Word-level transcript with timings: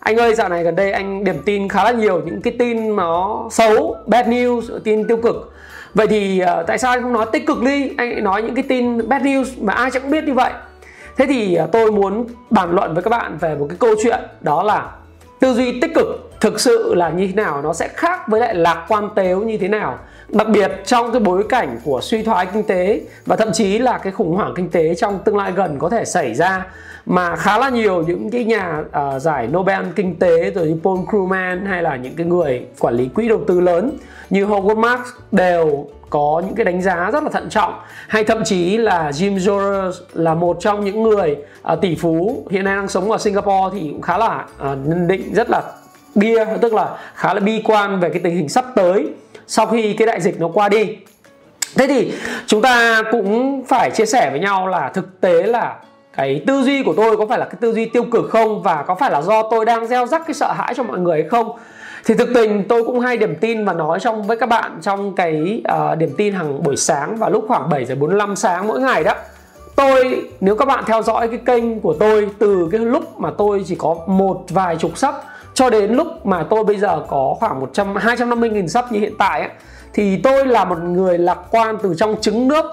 Anh 0.00 0.16
ơi 0.16 0.34
dạo 0.34 0.48
này 0.48 0.62
gần 0.62 0.76
đây 0.76 0.92
anh 0.92 1.24
điểm 1.24 1.42
tin 1.44 1.68
khá 1.68 1.84
là 1.84 1.90
nhiều 1.90 2.20
những 2.24 2.40
cái 2.40 2.56
tin 2.58 2.96
nó 2.96 3.48
xấu 3.50 3.96
bad 4.06 4.26
news 4.26 4.78
tin 4.84 5.06
tiêu 5.06 5.16
cực. 5.16 5.52
Vậy 5.94 6.06
thì 6.06 6.42
uh, 6.42 6.66
tại 6.66 6.78
sao 6.78 6.92
anh 6.92 7.02
không 7.02 7.12
nói 7.12 7.26
tích 7.32 7.46
cực 7.46 7.62
đi? 7.62 7.90
Anh 7.96 8.24
nói 8.24 8.42
những 8.42 8.54
cái 8.54 8.64
tin 8.68 9.08
bad 9.08 9.22
news 9.22 9.44
mà 9.60 9.72
ai 9.72 9.90
chẳng 9.90 10.10
biết 10.10 10.24
như 10.24 10.34
vậy. 10.34 10.52
Thế 11.16 11.26
thì 11.26 11.58
uh, 11.64 11.72
tôi 11.72 11.92
muốn 11.92 12.26
bàn 12.50 12.70
luận 12.70 12.94
với 12.94 13.02
các 13.02 13.10
bạn 13.10 13.38
về 13.40 13.54
một 13.54 13.66
cái 13.68 13.76
câu 13.80 13.94
chuyện 14.02 14.20
đó 14.40 14.62
là 14.62 14.90
tư 15.40 15.54
duy 15.54 15.80
tích 15.80 15.94
cực 15.94 16.06
thực 16.40 16.60
sự 16.60 16.94
là 16.94 17.10
như 17.10 17.26
thế 17.26 17.32
nào 17.32 17.62
nó 17.62 17.72
sẽ 17.72 17.88
khác 17.88 18.28
với 18.28 18.40
lại 18.40 18.54
lạc 18.54 18.84
quan 18.88 19.08
tếu 19.14 19.40
như 19.40 19.56
thế 19.56 19.68
nào. 19.68 19.98
Đặc 20.28 20.48
biệt 20.48 20.72
trong 20.84 21.12
cái 21.12 21.20
bối 21.20 21.44
cảnh 21.48 21.78
của 21.84 22.00
suy 22.02 22.22
thoái 22.22 22.46
kinh 22.46 22.62
tế 22.62 23.00
và 23.26 23.36
thậm 23.36 23.52
chí 23.52 23.78
là 23.78 23.98
cái 23.98 24.12
khủng 24.12 24.34
hoảng 24.36 24.52
kinh 24.56 24.70
tế 24.70 24.94
trong 24.94 25.18
tương 25.24 25.36
lai 25.36 25.52
gần 25.52 25.78
có 25.78 25.88
thể 25.88 26.04
xảy 26.04 26.34
ra 26.34 26.66
mà 27.10 27.36
khá 27.36 27.58
là 27.58 27.68
nhiều 27.68 28.02
những 28.02 28.30
cái 28.30 28.44
nhà 28.44 28.78
uh, 28.78 29.22
giải 29.22 29.46
Nobel 29.46 29.84
kinh 29.96 30.16
tế 30.16 30.50
rồi 30.50 30.66
như 30.66 30.76
Paul 30.84 30.98
Krugman 31.10 31.66
hay 31.66 31.82
là 31.82 31.96
những 31.96 32.14
cái 32.16 32.26
người 32.26 32.66
quản 32.78 32.94
lý 32.94 33.08
quỹ 33.08 33.28
đầu 33.28 33.40
tư 33.46 33.60
lớn 33.60 33.90
như 34.30 34.44
Howard 34.44 34.76
Marks 34.76 35.10
đều 35.32 35.86
có 36.10 36.42
những 36.46 36.54
cái 36.54 36.64
đánh 36.64 36.82
giá 36.82 37.10
rất 37.12 37.22
là 37.22 37.30
thận 37.30 37.48
trọng. 37.50 37.74
Hay 38.08 38.24
thậm 38.24 38.44
chí 38.44 38.76
là 38.76 39.10
Jim 39.10 39.36
Jones 39.36 39.92
là 40.12 40.34
một 40.34 40.56
trong 40.60 40.84
những 40.84 41.02
người 41.02 41.36
uh, 41.72 41.80
tỷ 41.80 41.94
phú 41.94 42.46
hiện 42.50 42.64
nay 42.64 42.76
đang 42.76 42.88
sống 42.88 43.10
ở 43.10 43.18
Singapore 43.18 43.78
thì 43.78 43.88
cũng 43.90 44.02
khá 44.02 44.18
là 44.18 44.44
uh, 44.56 44.78
nhận 44.86 45.08
định 45.08 45.34
rất 45.34 45.50
là 45.50 45.62
bia 46.14 46.44
tức 46.60 46.74
là 46.74 46.96
khá 47.14 47.34
là 47.34 47.40
bi 47.40 47.62
quan 47.64 48.00
về 48.00 48.10
cái 48.10 48.20
tình 48.24 48.36
hình 48.36 48.48
sắp 48.48 48.64
tới 48.76 49.08
sau 49.46 49.66
khi 49.66 49.92
cái 49.92 50.06
đại 50.06 50.20
dịch 50.20 50.40
nó 50.40 50.48
qua 50.48 50.68
đi. 50.68 50.96
Thế 51.76 51.86
thì 51.86 52.12
chúng 52.46 52.62
ta 52.62 53.02
cũng 53.12 53.62
phải 53.68 53.90
chia 53.90 54.06
sẻ 54.06 54.30
với 54.30 54.40
nhau 54.40 54.68
là 54.68 54.90
thực 54.94 55.20
tế 55.20 55.42
là 55.42 55.76
cái 56.16 56.42
tư 56.46 56.62
duy 56.62 56.82
của 56.82 56.94
tôi 56.96 57.16
có 57.16 57.26
phải 57.26 57.38
là 57.38 57.44
cái 57.44 57.56
tư 57.60 57.72
duy 57.72 57.86
tiêu 57.86 58.04
cực 58.12 58.30
không? 58.30 58.62
Và 58.62 58.84
có 58.86 58.94
phải 58.94 59.10
là 59.10 59.22
do 59.22 59.42
tôi 59.50 59.64
đang 59.64 59.86
gieo 59.86 60.06
rắc 60.06 60.22
cái 60.26 60.34
sợ 60.34 60.52
hãi 60.52 60.74
cho 60.76 60.82
mọi 60.82 60.98
người 60.98 61.20
hay 61.20 61.28
không? 61.28 61.52
Thì 62.04 62.14
thực 62.14 62.28
tình 62.34 62.64
tôi 62.68 62.84
cũng 62.84 63.00
hay 63.00 63.16
điểm 63.16 63.36
tin 63.40 63.64
và 63.64 63.72
nói 63.72 64.00
trong 64.00 64.22
với 64.22 64.36
các 64.36 64.48
bạn 64.48 64.78
trong 64.82 65.14
cái 65.14 65.62
uh, 65.92 65.98
điểm 65.98 66.10
tin 66.16 66.34
hàng 66.34 66.62
buổi 66.62 66.76
sáng 66.76 67.16
vào 67.16 67.30
lúc 67.30 67.44
khoảng 67.48 67.68
7 67.68 67.84
giờ 67.84 67.94
45 67.94 68.36
sáng 68.36 68.68
mỗi 68.68 68.80
ngày 68.80 69.04
đó. 69.04 69.14
Tôi 69.76 70.22
nếu 70.40 70.56
các 70.56 70.64
bạn 70.64 70.84
theo 70.86 71.02
dõi 71.02 71.28
cái 71.28 71.38
kênh 71.46 71.80
của 71.80 71.94
tôi 72.00 72.28
từ 72.38 72.68
cái 72.72 72.80
lúc 72.80 73.20
mà 73.20 73.30
tôi 73.38 73.64
chỉ 73.66 73.74
có 73.74 73.96
một 74.06 74.44
vài 74.48 74.76
chục 74.76 74.98
sắp 74.98 75.14
cho 75.54 75.70
đến 75.70 75.92
lúc 75.92 76.26
mà 76.26 76.46
tôi 76.50 76.64
bây 76.64 76.76
giờ 76.76 77.04
có 77.08 77.36
khoảng 77.40 77.60
100 77.60 77.96
250 77.96 78.50
nghìn 78.50 78.68
sắp 78.68 78.92
như 78.92 79.00
hiện 79.00 79.14
tại 79.18 79.40
ấy, 79.40 79.50
thì 79.92 80.16
tôi 80.16 80.46
là 80.46 80.64
một 80.64 80.78
người 80.82 81.18
lạc 81.18 81.38
quan 81.50 81.76
từ 81.82 81.94
trong 81.96 82.20
trứng 82.20 82.48
nước 82.48 82.64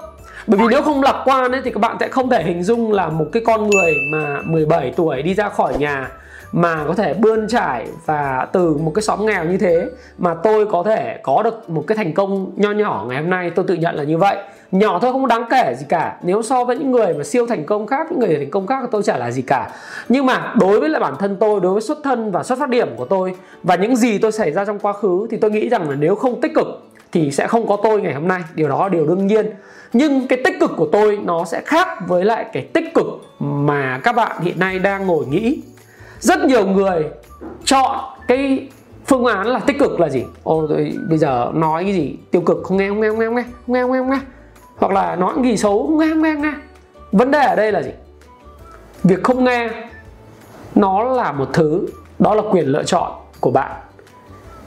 bởi 0.48 0.58
vì 0.58 0.66
nếu 0.70 0.82
không 0.82 1.02
lạc 1.02 1.22
quan 1.24 1.52
ấy, 1.52 1.60
thì 1.64 1.70
các 1.70 1.80
bạn 1.80 1.96
sẽ 2.00 2.08
không 2.08 2.30
thể 2.30 2.42
hình 2.42 2.62
dung 2.62 2.92
là 2.92 3.08
một 3.08 3.26
cái 3.32 3.42
con 3.46 3.70
người 3.70 3.94
mà 4.12 4.40
17 4.44 4.92
tuổi 4.96 5.22
đi 5.22 5.34
ra 5.34 5.48
khỏi 5.48 5.78
nhà 5.78 6.10
mà 6.52 6.84
có 6.88 6.94
thể 6.94 7.14
bươn 7.14 7.48
trải 7.48 7.86
và 8.06 8.46
từ 8.52 8.76
một 8.76 8.92
cái 8.94 9.02
xóm 9.02 9.26
nghèo 9.26 9.44
như 9.44 9.58
thế 9.58 9.86
mà 10.18 10.34
tôi 10.34 10.66
có 10.66 10.82
thể 10.82 11.20
có 11.22 11.42
được 11.42 11.70
một 11.70 11.84
cái 11.86 11.96
thành 11.96 12.14
công 12.14 12.50
nho 12.56 12.70
nhỏ 12.70 13.06
ngày 13.08 13.22
hôm 13.22 13.30
nay 13.30 13.50
tôi 13.50 13.64
tự 13.68 13.74
nhận 13.74 13.94
là 13.94 14.04
như 14.04 14.18
vậy. 14.18 14.36
Nhỏ 14.72 14.98
thôi 14.98 15.12
không 15.12 15.26
đáng 15.26 15.44
kể 15.50 15.74
gì 15.78 15.86
cả. 15.88 16.16
Nếu 16.22 16.42
so 16.42 16.64
với 16.64 16.78
những 16.78 16.92
người 16.92 17.14
mà 17.14 17.24
siêu 17.24 17.46
thành 17.46 17.64
công 17.66 17.86
khác 17.86 18.06
những 18.10 18.20
người 18.20 18.36
thành 18.36 18.50
công 18.50 18.66
khác 18.66 18.84
tôi 18.90 19.02
chả 19.02 19.16
là 19.16 19.30
gì 19.30 19.42
cả. 19.42 19.70
Nhưng 20.08 20.26
mà 20.26 20.54
đối 20.60 20.80
với 20.80 20.88
lại 20.88 21.00
bản 21.00 21.14
thân 21.18 21.36
tôi 21.40 21.60
đối 21.60 21.72
với 21.72 21.82
xuất 21.82 21.98
thân 22.04 22.30
và 22.30 22.42
xuất 22.42 22.58
phát 22.58 22.68
điểm 22.68 22.88
của 22.96 23.04
tôi 23.04 23.34
và 23.62 23.74
những 23.74 23.96
gì 23.96 24.18
tôi 24.18 24.32
xảy 24.32 24.52
ra 24.52 24.64
trong 24.64 24.78
quá 24.78 24.92
khứ 24.92 25.26
thì 25.30 25.36
tôi 25.36 25.50
nghĩ 25.50 25.68
rằng 25.68 25.90
là 25.90 25.96
nếu 25.96 26.14
không 26.14 26.40
tích 26.40 26.54
cực 26.54 26.87
thì 27.12 27.30
sẽ 27.30 27.46
không 27.46 27.66
có 27.66 27.76
tôi 27.82 28.00
ngày 28.00 28.14
hôm 28.14 28.28
nay. 28.28 28.40
Điều 28.54 28.68
đó 28.68 28.82
là 28.82 28.88
điều 28.88 29.06
đương 29.06 29.26
nhiên. 29.26 29.46
Nhưng 29.92 30.28
cái 30.28 30.38
tích 30.44 30.54
cực 30.60 30.70
của 30.76 30.88
tôi 30.92 31.18
nó 31.24 31.44
sẽ 31.44 31.62
khác 31.66 31.88
với 32.06 32.24
lại 32.24 32.46
cái 32.52 32.62
tích 32.62 32.94
cực 32.94 33.06
mà 33.38 34.00
các 34.04 34.12
bạn 34.12 34.40
hiện 34.42 34.58
nay 34.58 34.78
đang 34.78 35.06
ngồi 35.06 35.26
nghĩ. 35.26 35.62
Rất 36.20 36.44
nhiều 36.44 36.66
người 36.66 37.04
chọn 37.64 37.98
cái 38.28 38.68
phương 39.06 39.24
án 39.24 39.46
là 39.46 39.58
tích 39.58 39.78
cực 39.78 40.00
là 40.00 40.08
gì? 40.08 40.24
Ô 40.42 40.66
tôi 40.68 40.92
bây 41.08 41.18
giờ 41.18 41.50
nói 41.54 41.84
cái 41.84 41.92
gì? 41.92 42.16
Tiêu 42.30 42.42
cực 42.42 42.58
không 42.64 42.76
nghe 42.76 42.88
không 42.88 43.00
nghe 43.00 43.08
không 43.08 43.18
nghe 43.18 43.26
không 43.26 43.34
nghe 43.34 43.42
không 43.42 43.72
nghe 43.72 43.82
không 43.82 43.92
nghe, 43.92 43.98
không 43.98 44.10
nghe. 44.10 44.20
hoặc 44.76 44.92
là 44.92 45.16
nói 45.16 45.32
cái 45.34 45.44
gì 45.44 45.56
xấu 45.56 45.86
không 45.86 45.98
nghe 45.98 46.08
không 46.08 46.22
nghe 46.22 46.34
không 46.34 46.42
nghe. 46.42 46.52
Vấn 47.12 47.30
đề 47.30 47.40
ở 47.40 47.56
đây 47.56 47.72
là 47.72 47.82
gì? 47.82 47.90
Việc 49.04 49.22
không 49.22 49.44
nghe 49.44 49.70
nó 50.74 51.04
là 51.04 51.32
một 51.32 51.48
thứ 51.52 51.86
đó 52.18 52.34
là 52.34 52.42
quyền 52.50 52.66
lựa 52.66 52.82
chọn 52.82 53.12
của 53.40 53.50
bạn 53.50 53.76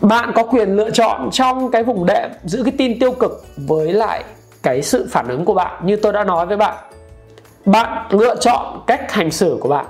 bạn 0.01 0.31
có 0.35 0.43
quyền 0.43 0.75
lựa 0.75 0.89
chọn 0.91 1.29
trong 1.31 1.71
cái 1.71 1.83
vùng 1.83 2.05
đệm 2.05 2.29
giữ 2.43 2.63
cái 2.63 2.73
tin 2.77 2.99
tiêu 2.99 3.11
cực 3.11 3.45
với 3.57 3.93
lại 3.93 4.23
cái 4.63 4.81
sự 4.81 5.07
phản 5.11 5.27
ứng 5.27 5.45
của 5.45 5.53
bạn, 5.53 5.85
như 5.85 5.95
tôi 5.95 6.13
đã 6.13 6.23
nói 6.23 6.45
với 6.45 6.57
bạn. 6.57 6.75
Bạn 7.65 8.07
lựa 8.09 8.35
chọn 8.35 8.83
cách 8.87 9.11
hành 9.11 9.31
xử 9.31 9.57
của 9.61 9.69
bạn. 9.69 9.85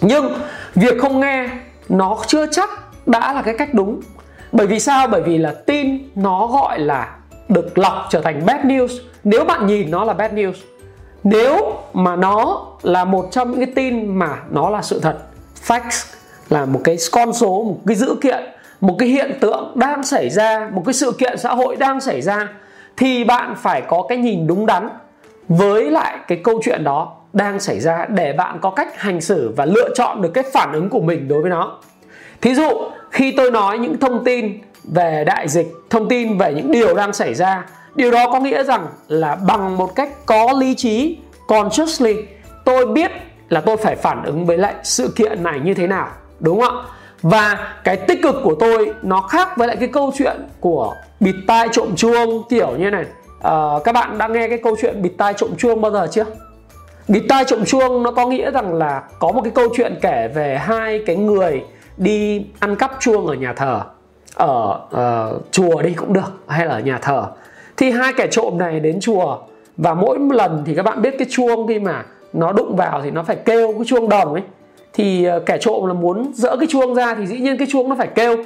Nhưng 0.00 0.34
việc 0.74 0.98
không 1.00 1.20
nghe 1.20 1.48
nó 1.88 2.16
chưa 2.26 2.46
chắc 2.46 2.70
đã 3.06 3.32
là 3.32 3.42
cái 3.42 3.54
cách 3.58 3.74
đúng. 3.74 4.00
Bởi 4.52 4.66
vì 4.66 4.80
sao? 4.80 5.08
Bởi 5.08 5.22
vì 5.22 5.38
là 5.38 5.54
tin 5.66 6.10
nó 6.14 6.46
gọi 6.46 6.78
là 6.78 7.16
được 7.48 7.78
lọc 7.78 8.06
trở 8.10 8.20
thành 8.20 8.46
bad 8.46 8.60
news. 8.60 8.88
Nếu 9.24 9.44
bạn 9.44 9.66
nhìn 9.66 9.90
nó 9.90 10.04
là 10.04 10.12
bad 10.12 10.32
news, 10.32 10.52
nếu 11.24 11.74
mà 11.92 12.16
nó 12.16 12.66
là 12.82 13.04
một 13.04 13.28
trong 13.30 13.50
những 13.50 13.60
cái 13.60 13.72
tin 13.74 14.18
mà 14.18 14.38
nó 14.50 14.70
là 14.70 14.82
sự 14.82 15.00
thật, 15.00 15.18
facts, 15.66 16.14
là 16.50 16.64
một 16.64 16.80
cái 16.84 16.96
con 17.12 17.32
số, 17.32 17.64
một 17.64 17.78
cái 17.86 17.96
dữ 17.96 18.16
kiện 18.20 18.44
một 18.86 18.96
cái 18.98 19.08
hiện 19.08 19.32
tượng 19.40 19.72
đang 19.74 20.02
xảy 20.02 20.30
ra, 20.30 20.70
một 20.72 20.82
cái 20.86 20.92
sự 20.92 21.12
kiện 21.18 21.38
xã 21.38 21.54
hội 21.54 21.76
đang 21.76 22.00
xảy 22.00 22.20
ra, 22.20 22.48
thì 22.96 23.24
bạn 23.24 23.54
phải 23.56 23.82
có 23.88 24.06
cái 24.08 24.18
nhìn 24.18 24.46
đúng 24.46 24.66
đắn 24.66 24.88
với 25.48 25.90
lại 25.90 26.18
cái 26.28 26.40
câu 26.44 26.60
chuyện 26.64 26.84
đó 26.84 27.16
đang 27.32 27.60
xảy 27.60 27.80
ra 27.80 28.06
để 28.08 28.32
bạn 28.32 28.58
có 28.62 28.70
cách 28.70 29.00
hành 29.00 29.20
xử 29.20 29.52
và 29.56 29.64
lựa 29.64 29.88
chọn 29.94 30.22
được 30.22 30.30
cái 30.34 30.44
phản 30.52 30.72
ứng 30.72 30.88
của 30.88 31.00
mình 31.00 31.28
đối 31.28 31.42
với 31.42 31.50
nó. 31.50 31.78
Thí 32.40 32.54
dụ, 32.54 32.70
khi 33.10 33.32
tôi 33.36 33.50
nói 33.50 33.78
những 33.78 33.98
thông 33.98 34.24
tin 34.24 34.58
về 34.84 35.24
đại 35.24 35.48
dịch, 35.48 35.66
thông 35.90 36.08
tin 36.08 36.38
về 36.38 36.54
những 36.54 36.70
điều 36.70 36.94
đang 36.94 37.12
xảy 37.12 37.34
ra, 37.34 37.66
điều 37.94 38.10
đó 38.10 38.30
có 38.32 38.40
nghĩa 38.40 38.62
rằng 38.64 38.86
là 39.08 39.36
bằng 39.36 39.76
một 39.76 39.94
cách 39.94 40.08
có 40.26 40.52
lý 40.58 40.74
trí, 40.74 41.18
consciously, 41.48 42.14
tôi 42.64 42.86
biết 42.86 43.10
là 43.48 43.60
tôi 43.60 43.76
phải 43.76 43.96
phản 43.96 44.24
ứng 44.24 44.46
với 44.46 44.58
lại 44.58 44.74
sự 44.82 45.12
kiện 45.16 45.42
này 45.42 45.60
như 45.64 45.74
thế 45.74 45.86
nào, 45.86 46.08
đúng 46.40 46.60
không 46.60 46.76
ạ? 46.76 46.82
Và 47.30 47.74
cái 47.84 47.96
tích 47.96 48.22
cực 48.22 48.34
của 48.44 48.54
tôi 48.60 48.92
nó 49.02 49.20
khác 49.20 49.56
với 49.56 49.68
lại 49.68 49.76
cái 49.76 49.88
câu 49.88 50.12
chuyện 50.18 50.36
của 50.60 50.94
bịt 51.20 51.34
tai 51.46 51.68
trộm 51.72 51.96
chuông 51.96 52.42
kiểu 52.48 52.76
như 52.78 52.90
này. 52.90 53.04
À, 53.42 53.52
các 53.84 53.92
bạn 53.92 54.18
đã 54.18 54.28
nghe 54.28 54.48
cái 54.48 54.58
câu 54.58 54.76
chuyện 54.82 55.02
bịt 55.02 55.12
tai 55.18 55.34
trộm 55.34 55.50
chuông 55.58 55.80
bao 55.80 55.92
giờ 55.92 56.08
chưa? 56.10 56.24
Bịt 57.08 57.22
tai 57.28 57.44
trộm 57.44 57.64
chuông 57.64 58.02
nó 58.02 58.10
có 58.10 58.26
nghĩa 58.26 58.50
rằng 58.50 58.74
là 58.74 59.02
có 59.18 59.32
một 59.32 59.40
cái 59.44 59.52
câu 59.54 59.68
chuyện 59.76 59.94
kể 60.02 60.28
về 60.34 60.58
hai 60.58 61.02
cái 61.06 61.16
người 61.16 61.64
đi 61.96 62.46
ăn 62.58 62.76
cắp 62.76 62.92
chuông 63.00 63.26
ở 63.26 63.34
nhà 63.34 63.52
thờ. 63.52 63.80
Ở 64.34 64.80
uh, 64.84 65.42
chùa 65.50 65.82
đi 65.82 65.94
cũng 65.94 66.12
được 66.12 66.32
hay 66.46 66.66
là 66.66 66.74
ở 66.74 66.80
nhà 66.80 66.98
thờ. 67.02 67.26
Thì 67.76 67.90
hai 67.90 68.12
kẻ 68.16 68.26
trộm 68.30 68.58
này 68.58 68.80
đến 68.80 69.00
chùa 69.00 69.38
và 69.76 69.94
mỗi 69.94 70.18
lần 70.30 70.62
thì 70.66 70.74
các 70.74 70.82
bạn 70.82 71.02
biết 71.02 71.14
cái 71.18 71.26
chuông 71.30 71.66
khi 71.66 71.78
mà 71.78 72.04
nó 72.32 72.52
đụng 72.52 72.76
vào 72.76 73.02
thì 73.02 73.10
nó 73.10 73.22
phải 73.22 73.36
kêu 73.36 73.72
cái 73.72 73.84
chuông 73.86 74.08
đồng 74.08 74.32
ấy 74.32 74.42
thì 74.96 75.24
ờ, 75.24 75.40
kẻ 75.40 75.58
trộm 75.60 75.86
là 75.86 75.92
muốn 75.92 76.30
dỡ 76.34 76.56
cái 76.56 76.66
chuông 76.70 76.94
ra 76.94 77.14
thì 77.14 77.26
dĩ 77.26 77.38
nhiên 77.38 77.56
cái 77.56 77.68
chuông 77.70 77.88
nó 77.88 77.94
phải 77.98 78.08
kêu. 78.14 78.36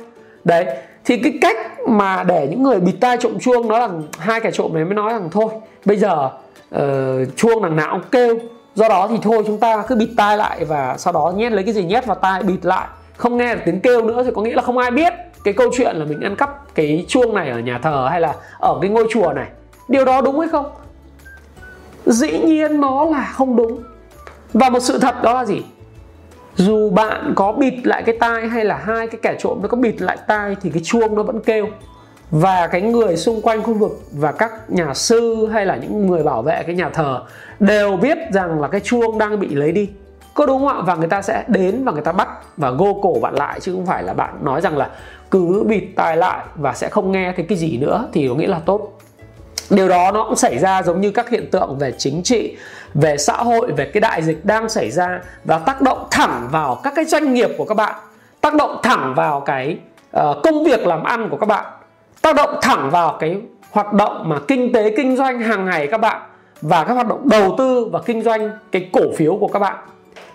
Đấy 0.45 0.67
thì 1.05 1.17
cái 1.17 1.33
cách 1.41 1.57
mà 1.89 2.25
để 2.25 2.49
những 2.51 2.63
người 2.63 2.81
bịt 2.81 2.95
tai 3.01 3.17
trộm 3.17 3.39
chuông 3.39 3.69
nó 3.69 3.79
là 3.79 3.89
hai 4.19 4.41
kẻ 4.41 4.51
trộm 4.51 4.75
đấy 4.75 4.85
mới 4.85 4.95
nói 4.95 5.13
rằng 5.13 5.29
thôi 5.33 5.47
bây 5.85 5.97
giờ 5.97 6.31
uh, 6.75 6.81
chuông 7.37 7.63
đằng 7.63 7.77
nào 7.77 7.89
cũng 7.93 8.11
kêu. 8.11 8.39
Do 8.75 8.89
đó 8.89 9.09
thì 9.11 9.17
thôi 9.23 9.43
chúng 9.47 9.59
ta 9.59 9.85
cứ 9.89 9.95
bịt 9.95 10.09
tai 10.17 10.37
lại 10.37 10.65
và 10.65 10.97
sau 10.99 11.13
đó 11.13 11.33
nhét 11.37 11.53
lấy 11.53 11.65
cái 11.65 11.75
gì 11.75 11.85
nhét 11.85 12.07
vào 12.07 12.17
tai 12.17 12.43
bịt 12.43 12.59
lại. 12.63 12.89
Không 13.17 13.37
nghe 13.37 13.55
được 13.55 13.61
tiếng 13.67 13.81
kêu 13.81 14.05
nữa 14.05 14.23
thì 14.25 14.31
có 14.35 14.43
nghĩa 14.43 14.55
là 14.55 14.63
không 14.63 14.79
ai 14.79 14.91
biết 14.91 15.13
cái 15.45 15.55
câu 15.55 15.71
chuyện 15.77 15.97
là 15.97 16.05
mình 16.05 16.21
ăn 16.21 16.37
cắp 16.37 16.75
cái 16.75 17.05
chuông 17.09 17.35
này 17.35 17.51
ở 17.51 17.59
nhà 17.59 17.79
thờ 17.83 18.07
hay 18.11 18.21
là 18.21 18.35
ở 18.59 18.79
cái 18.81 18.91
ngôi 18.91 19.07
chùa 19.11 19.33
này. 19.33 19.47
Điều 19.89 20.05
đó 20.05 20.21
đúng 20.21 20.41
hay 20.41 20.49
không? 20.49 20.67
Dĩ 22.07 22.39
nhiên 22.39 22.81
nó 22.81 23.05
là 23.05 23.33
không 23.33 23.57
đúng. 23.57 23.83
Và 24.53 24.71
một 24.71 24.81
sự 24.81 24.99
thật 24.99 25.23
đó 25.23 25.35
là 25.35 25.45
gì? 25.45 25.63
Dù 26.61 26.91
bạn 26.91 27.33
có 27.37 27.53
bịt 27.53 27.75
lại 27.85 28.03
cái 28.03 28.17
tai 28.21 28.49
hay 28.49 28.65
là 28.65 28.77
hai 28.77 29.07
cái 29.07 29.19
kẻ 29.23 29.37
trộm 29.39 29.59
nó 29.63 29.69
có 29.69 29.77
bịt 29.77 30.03
lại 30.03 30.19
tai 30.27 30.57
thì 30.61 30.71
cái 30.71 30.83
chuông 30.85 31.15
nó 31.15 31.23
vẫn 31.23 31.41
kêu. 31.41 31.67
Và 32.31 32.67
cái 32.67 32.83
người 32.83 33.17
xung 33.17 33.43
quanh 33.43 33.63
khu 33.63 33.75
vực 33.75 34.01
và 34.13 34.33
các 34.33 34.71
nhà 34.71 34.95
sư 34.95 35.49
hay 35.53 35.67
là 35.67 35.77
những 35.77 36.07
người 36.07 36.23
bảo 36.23 36.43
vệ 36.43 36.63
cái 36.67 36.75
nhà 36.75 36.89
thờ 36.89 37.23
đều 37.61 37.97
biết 37.97 38.19
rằng 38.33 38.61
là 38.61 38.69
cái 38.69 38.81
chuông 38.81 39.19
đang 39.19 39.41
bị 39.41 39.49
lấy 39.49 39.73
đi. 39.73 39.89
Có 40.35 40.47
đúng 40.47 40.59
không 40.59 40.69
ạ? 40.69 40.83
Và 40.87 40.95
người 40.95 41.09
ta 41.09 41.23
sẽ 41.23 41.45
đến 41.49 41.85
và 41.85 41.93
người 41.93 42.03
ta 42.03 42.13
bắt 42.13 42.29
và 42.57 42.71
gô 42.71 43.01
cổ 43.03 43.19
bạn 43.23 43.35
lại, 43.35 43.61
chứ 43.61 43.73
không 43.73 43.87
phải 43.87 44.03
là 44.03 44.15
bạn 44.15 44.39
nói 44.43 44.61
rằng 44.61 44.77
là 44.77 44.91
cứ 45.31 45.65
bịt 45.67 45.85
tai 45.97 46.17
lại 46.17 46.45
và 46.55 46.73
sẽ 46.73 46.89
không 46.89 47.13
nghe 47.13 47.33
thấy 47.37 47.47
cái 47.49 47.59
gì 47.59 47.79
nữa 47.79 48.09
thì 48.13 48.29
có 48.29 48.35
nghĩa 48.35 48.49
là 48.49 48.61
tốt 48.67 49.00
điều 49.71 49.89
đó 49.89 50.11
nó 50.15 50.25
cũng 50.25 50.37
xảy 50.37 50.59
ra 50.59 50.83
giống 50.83 51.01
như 51.01 51.11
các 51.11 51.31
hiện 51.31 51.51
tượng 51.51 51.79
về 51.79 51.93
chính 51.99 52.23
trị 52.23 52.57
về 52.95 53.17
xã 53.17 53.37
hội 53.37 53.73
về 53.73 53.85
cái 53.85 54.01
đại 54.01 54.23
dịch 54.23 54.45
đang 54.45 54.69
xảy 54.69 54.91
ra 54.91 55.21
và 55.45 55.59
tác 55.59 55.81
động 55.81 56.07
thẳng 56.11 56.49
vào 56.51 56.81
các 56.85 56.93
cái 56.97 57.05
doanh 57.05 57.35
nghiệp 57.35 57.51
của 57.59 57.65
các 57.65 57.75
bạn 57.75 57.95
tác 58.41 58.55
động 58.55 58.81
thẳng 58.83 59.15
vào 59.17 59.41
cái 59.41 59.79
uh, 60.17 60.37
công 60.43 60.65
việc 60.65 60.87
làm 60.87 61.03
ăn 61.03 61.29
của 61.31 61.37
các 61.37 61.47
bạn 61.47 61.65
tác 62.23 62.37
động 62.37 62.59
thẳng 62.63 62.91
vào 62.91 63.17
cái 63.21 63.37
hoạt 63.71 63.93
động 63.93 64.29
mà 64.29 64.39
kinh 64.49 64.73
tế 64.73 64.95
kinh 64.97 65.17
doanh 65.17 65.41
hàng 65.41 65.65
ngày 65.65 65.87
các 65.87 65.99
bạn 65.99 66.23
và 66.61 66.85
các 66.85 66.95
hoạt 66.95 67.09
động 67.09 67.29
đầu 67.29 67.55
tư 67.59 67.89
và 67.93 68.01
kinh 68.07 68.23
doanh 68.23 68.51
cái 68.73 68.89
cổ 68.93 69.01
phiếu 69.17 69.37
của 69.41 69.49
các 69.49 69.59
bạn. 69.59 69.77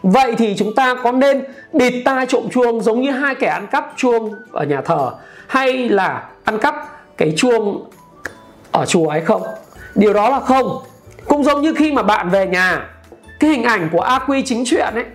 Vậy 0.03 0.35
thì 0.38 0.55
chúng 0.57 0.75
ta 0.75 0.95
có 1.03 1.11
nên 1.11 1.43
bịt 1.73 1.93
tai 2.05 2.25
trộm 2.25 2.43
chuông 2.51 2.81
giống 2.81 3.01
như 3.01 3.11
hai 3.11 3.35
kẻ 3.35 3.47
ăn 3.47 3.67
cắp 3.67 3.93
chuông 3.95 4.33
ở 4.51 4.63
nhà 4.63 4.81
thờ 4.81 5.11
hay 5.47 5.89
là 5.89 6.23
ăn 6.43 6.59
cắp 6.59 6.75
cái 7.17 7.33
chuông 7.38 7.89
ở 8.75 8.86
chùa 8.86 9.10
hay 9.10 9.22
không? 9.22 9.42
Điều 9.95 10.13
đó 10.13 10.30
là 10.30 10.39
không. 10.39 10.80
Cũng 11.27 11.44
giống 11.44 11.62
như 11.62 11.74
khi 11.74 11.92
mà 11.92 12.04
bạn 12.04 12.30
về 12.30 12.48
nhà 12.48 12.89
cái 13.39 13.50
hình 13.50 13.63
ảnh 13.63 13.89
của 13.92 14.01
a 14.01 14.19
quy 14.19 14.44
chính 14.45 14.63
truyện 14.66 14.94
ấy 14.94 15.06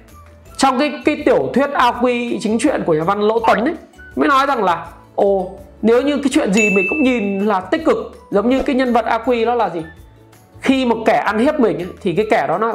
trong 0.57 0.79
cái 0.79 0.93
cái 1.05 1.23
tiểu 1.25 1.51
thuyết 1.55 1.71
a 1.71 1.93
quy 2.03 2.39
chính 2.41 2.59
truyện 2.59 2.83
của 2.87 2.95
nhà 2.95 3.05
văn 3.05 3.21
lỗ 3.21 3.39
tấn 3.39 3.65
ấy 3.65 3.75
mới 4.17 4.29
nói 4.29 4.47
rằng 4.47 4.65
là 4.65 4.87
ồ 5.15 5.51
nếu 5.83 6.03
như 6.03 6.17
cái 6.17 6.31
chuyện 6.31 6.53
gì 6.53 6.71
mình 6.71 6.87
cũng 6.89 7.03
nhìn 7.03 7.41
là 7.41 7.61
tích 7.61 7.85
cực 7.85 7.97
giống 8.31 8.49
như 8.49 8.63
cái 8.63 8.77
nhân 8.77 8.93
vật 8.93 9.05
a 9.05 9.19
quy 9.19 9.45
đó 9.45 9.55
là 9.55 9.71
gì? 9.71 9.81
Khi 10.61 10.85
một 10.85 10.97
kẻ 11.07 11.17
ăn 11.17 11.39
hiếp 11.39 11.61
mình 11.61 11.77
ấy, 11.77 11.87
thì 12.01 12.15
cái 12.15 12.27
kẻ 12.31 12.47
đó 12.49 12.59
nói 12.59 12.73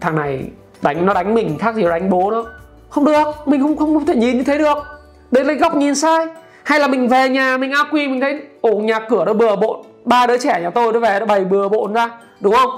thằng 0.00 0.16
này 0.16 0.44
đánh 0.82 1.06
nó 1.06 1.14
đánh 1.14 1.34
mình 1.34 1.58
khác 1.58 1.74
gì 1.74 1.82
nó 1.82 1.90
đánh 1.90 2.10
bố 2.10 2.30
nó. 2.30 2.44
Không 2.88 3.04
được 3.04 3.28
mình 3.46 3.62
không 3.62 3.76
không, 3.76 3.94
không 3.94 4.06
thể 4.06 4.14
nhìn 4.14 4.36
như 4.36 4.42
thế 4.44 4.58
được. 4.58 4.78
Đấy 5.30 5.44
là 5.44 5.52
góc 5.52 5.76
nhìn 5.76 5.94
sai. 5.94 6.26
Hay 6.64 6.80
là 6.80 6.88
mình 6.88 7.08
về 7.08 7.28
nhà 7.28 7.56
mình 7.56 7.72
a 7.72 7.84
quy 7.92 8.08
mình 8.08 8.20
thấy 8.20 8.40
ổ 8.60 8.72
nhà 8.76 8.98
cửa 8.98 9.24
nó 9.24 9.32
bừa 9.32 9.56
bộn 9.56 9.80
ba 10.06 10.26
đứa 10.26 10.38
trẻ 10.38 10.60
nhà 10.62 10.70
tôi 10.70 10.92
nó 10.92 11.00
về 11.00 11.20
nó 11.20 11.26
bày 11.26 11.44
bừa 11.44 11.68
bộn 11.68 11.92
ra 11.92 12.10
đúng 12.40 12.54
không? 12.54 12.70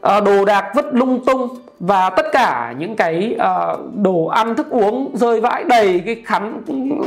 À, 0.00 0.20
đồ 0.20 0.44
đạc 0.44 0.70
vứt 0.74 0.86
lung 0.92 1.24
tung 1.24 1.48
và 1.80 2.10
tất 2.10 2.26
cả 2.32 2.74
những 2.78 2.96
cái 2.96 3.36
à, 3.38 3.74
đồ 3.94 4.26
ăn 4.26 4.54
thức 4.54 4.70
uống 4.70 5.10
rơi 5.14 5.40
vãi 5.40 5.64
đầy 5.64 6.02
cái 6.06 6.22
khán 6.24 6.62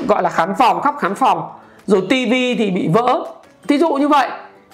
gọi 0.08 0.24
là 0.24 0.30
khán 0.30 0.54
phòng 0.58 0.82
khắp 0.82 0.96
khán 1.00 1.16
phòng. 1.16 1.50
Rồi 1.86 2.02
tivi 2.10 2.56
thì 2.56 2.72
bị 2.72 2.88
vỡ. 2.88 3.26
Thí 3.68 3.78
dụ 3.78 3.94
như 3.94 4.08
vậy 4.08 4.28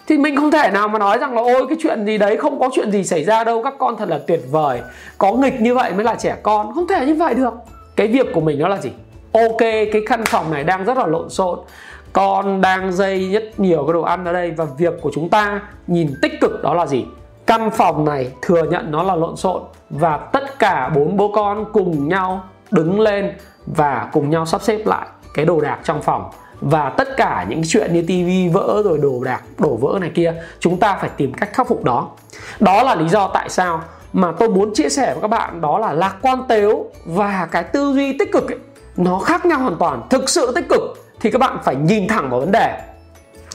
thì 0.08 0.18
mình 0.18 0.36
không 0.36 0.52
thể 0.52 0.72
nào 0.72 0.88
mà 0.88 1.00
nói 1.00 1.18
rằng 1.18 1.36
là 1.36 1.42
ôi 1.42 1.66
cái 1.70 1.78
chuyện 1.82 2.06
gì 2.06 2.18
đấy 2.18 2.38
không 2.38 2.60
có 2.60 2.70
chuyện 2.74 2.92
gì 2.92 3.04
xảy 3.04 3.24
ra 3.24 3.44
đâu 3.44 3.64
các 3.64 3.74
con 3.78 3.98
thật 3.98 4.10
là 4.10 4.20
tuyệt 4.28 4.42
vời. 4.52 4.82
Có 5.18 5.34
nghịch 5.34 5.62
như 5.62 5.76
vậy 5.76 5.92
mới 5.94 6.04
là 6.04 6.16
trẻ 6.16 6.36
con. 6.44 6.74
Không 6.76 6.88
thể 6.88 7.06
như 7.06 7.16
vậy 7.16 7.34
được. 7.34 7.54
Cái 7.96 8.08
việc 8.08 8.34
của 8.34 8.42
mình 8.42 8.60
đó 8.60 8.68
là 8.68 8.78
gì? 8.78 8.90
Ok 9.34 9.60
cái 9.60 10.02
căn 10.08 10.24
phòng 10.26 10.52
này 10.52 10.64
đang 10.64 10.86
rất 10.86 10.98
là 10.98 11.06
lộn 11.06 11.30
xộn 11.30 11.60
con 12.13 12.62
đang 12.62 12.92
dây 12.92 13.31
rất 13.31 13.60
nhiều 13.60 13.86
cái 13.88 13.94
đồ 13.94 14.01
ăn 14.01 14.25
ở 14.25 14.33
đây 14.33 14.51
và 14.51 14.65
việc 14.77 14.94
của 15.01 15.12
chúng 15.13 15.30
ta 15.30 15.62
nhìn 15.88 16.13
tích 16.21 16.42
cực 16.42 16.63
đó 16.63 16.74
là 16.74 16.86
gì? 16.86 17.06
Căn 17.45 17.71
phòng 17.71 18.06
này 18.06 18.31
thừa 18.42 18.63
nhận 18.63 18.92
nó 18.92 19.04
là 19.04 19.15
lộn 19.15 19.36
xộn 19.36 19.62
và 19.89 20.18
tất 20.18 20.60
cả 20.60 20.89
bốn 20.95 21.18
bố 21.18 21.31
con 21.36 21.65
cùng 21.74 22.07
nhau 22.10 22.44
đứng 22.71 23.00
lên 23.00 23.33
và 23.65 24.10
cùng 24.13 24.30
nhau 24.30 24.45
sắp 24.45 24.62
xếp 24.62 24.86
lại 24.86 25.07
cái 25.33 25.45
đồ 25.45 25.62
đạc 25.62 25.80
trong 25.83 26.01
phòng. 26.01 26.30
Và 26.62 26.89
tất 26.89 27.18
cả 27.18 27.45
những 27.50 27.62
chuyện 27.68 27.94
như 27.94 28.04
tivi 28.07 28.50
vỡ 28.50 28.81
rồi 28.86 28.98
đồ 28.98 29.24
đạc 29.24 29.42
đổ 29.57 29.75
vỡ 29.75 30.00
này 30.00 30.12
kia 30.15 30.33
chúng 30.60 30.80
ta 30.80 30.98
phải 31.01 31.10
tìm 31.18 31.33
cách 31.33 31.54
khắc 31.54 31.68
phục 31.68 31.83
đó. 31.83 32.10
Đó 32.60 32.83
là 32.83 32.95
lý 32.95 33.10
do 33.10 33.27
tại 33.27 33.50
sao 33.50 33.81
mà 34.13 34.31
tôi 34.31 34.50
muốn 34.50 34.74
chia 34.74 34.89
sẻ 34.89 35.13
với 35.13 35.21
các 35.21 35.27
bạn 35.27 35.62
đó 35.62 35.80
là 35.80 35.94
lạc 35.94 36.15
quan 36.21 36.44
tếu 36.48 36.86
và 37.06 37.48
cái 37.51 37.63
tư 37.63 37.94
duy 37.94 38.18
tích 38.18 38.31
cực 38.31 38.51
ấy, 38.51 38.57
nó 38.98 39.19
khác 39.19 39.45
nhau 39.45 39.60
hoàn 39.60 39.75
toàn 39.80 40.01
thực 40.10 40.30
sự 40.30 40.51
tích 40.56 40.65
cực 40.69 40.81
thì 41.24 41.31
các 41.31 41.40
bạn 41.40 41.58
phải 41.64 41.75
nhìn 41.75 42.08
thẳng 42.08 42.30
vào 42.30 42.40
vấn 42.40 42.52
đề. 42.52 42.80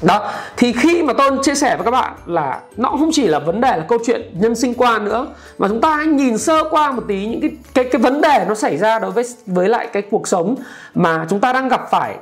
Đó, 0.02 0.30
thì 0.56 0.72
khi 0.72 1.02
mà 1.02 1.12
tôi 1.12 1.30
chia 1.42 1.54
sẻ 1.54 1.76
với 1.76 1.84
các 1.84 1.90
bạn 1.90 2.12
là 2.26 2.60
nó 2.76 2.88
không 2.90 3.10
chỉ 3.12 3.26
là 3.26 3.38
vấn 3.38 3.60
đề 3.60 3.76
là 3.76 3.84
câu 3.88 3.98
chuyện 4.06 4.30
nhân 4.34 4.54
sinh 4.54 4.74
quan 4.74 5.04
nữa, 5.04 5.26
mà 5.58 5.68
chúng 5.68 5.80
ta 5.80 5.96
hãy 5.96 6.06
nhìn 6.06 6.38
sơ 6.38 6.64
qua 6.70 6.92
một 6.92 7.02
tí 7.08 7.26
những 7.26 7.40
cái 7.40 7.50
cái 7.74 7.84
cái 7.84 8.02
vấn 8.02 8.20
đề 8.20 8.44
nó 8.48 8.54
xảy 8.54 8.76
ra 8.76 8.98
đối 8.98 9.10
với 9.10 9.24
với 9.46 9.68
lại 9.68 9.88
cái 9.92 10.02
cuộc 10.10 10.28
sống 10.28 10.54
mà 10.94 11.26
chúng 11.30 11.40
ta 11.40 11.52
đang 11.52 11.68
gặp 11.68 11.90
phải 11.90 12.14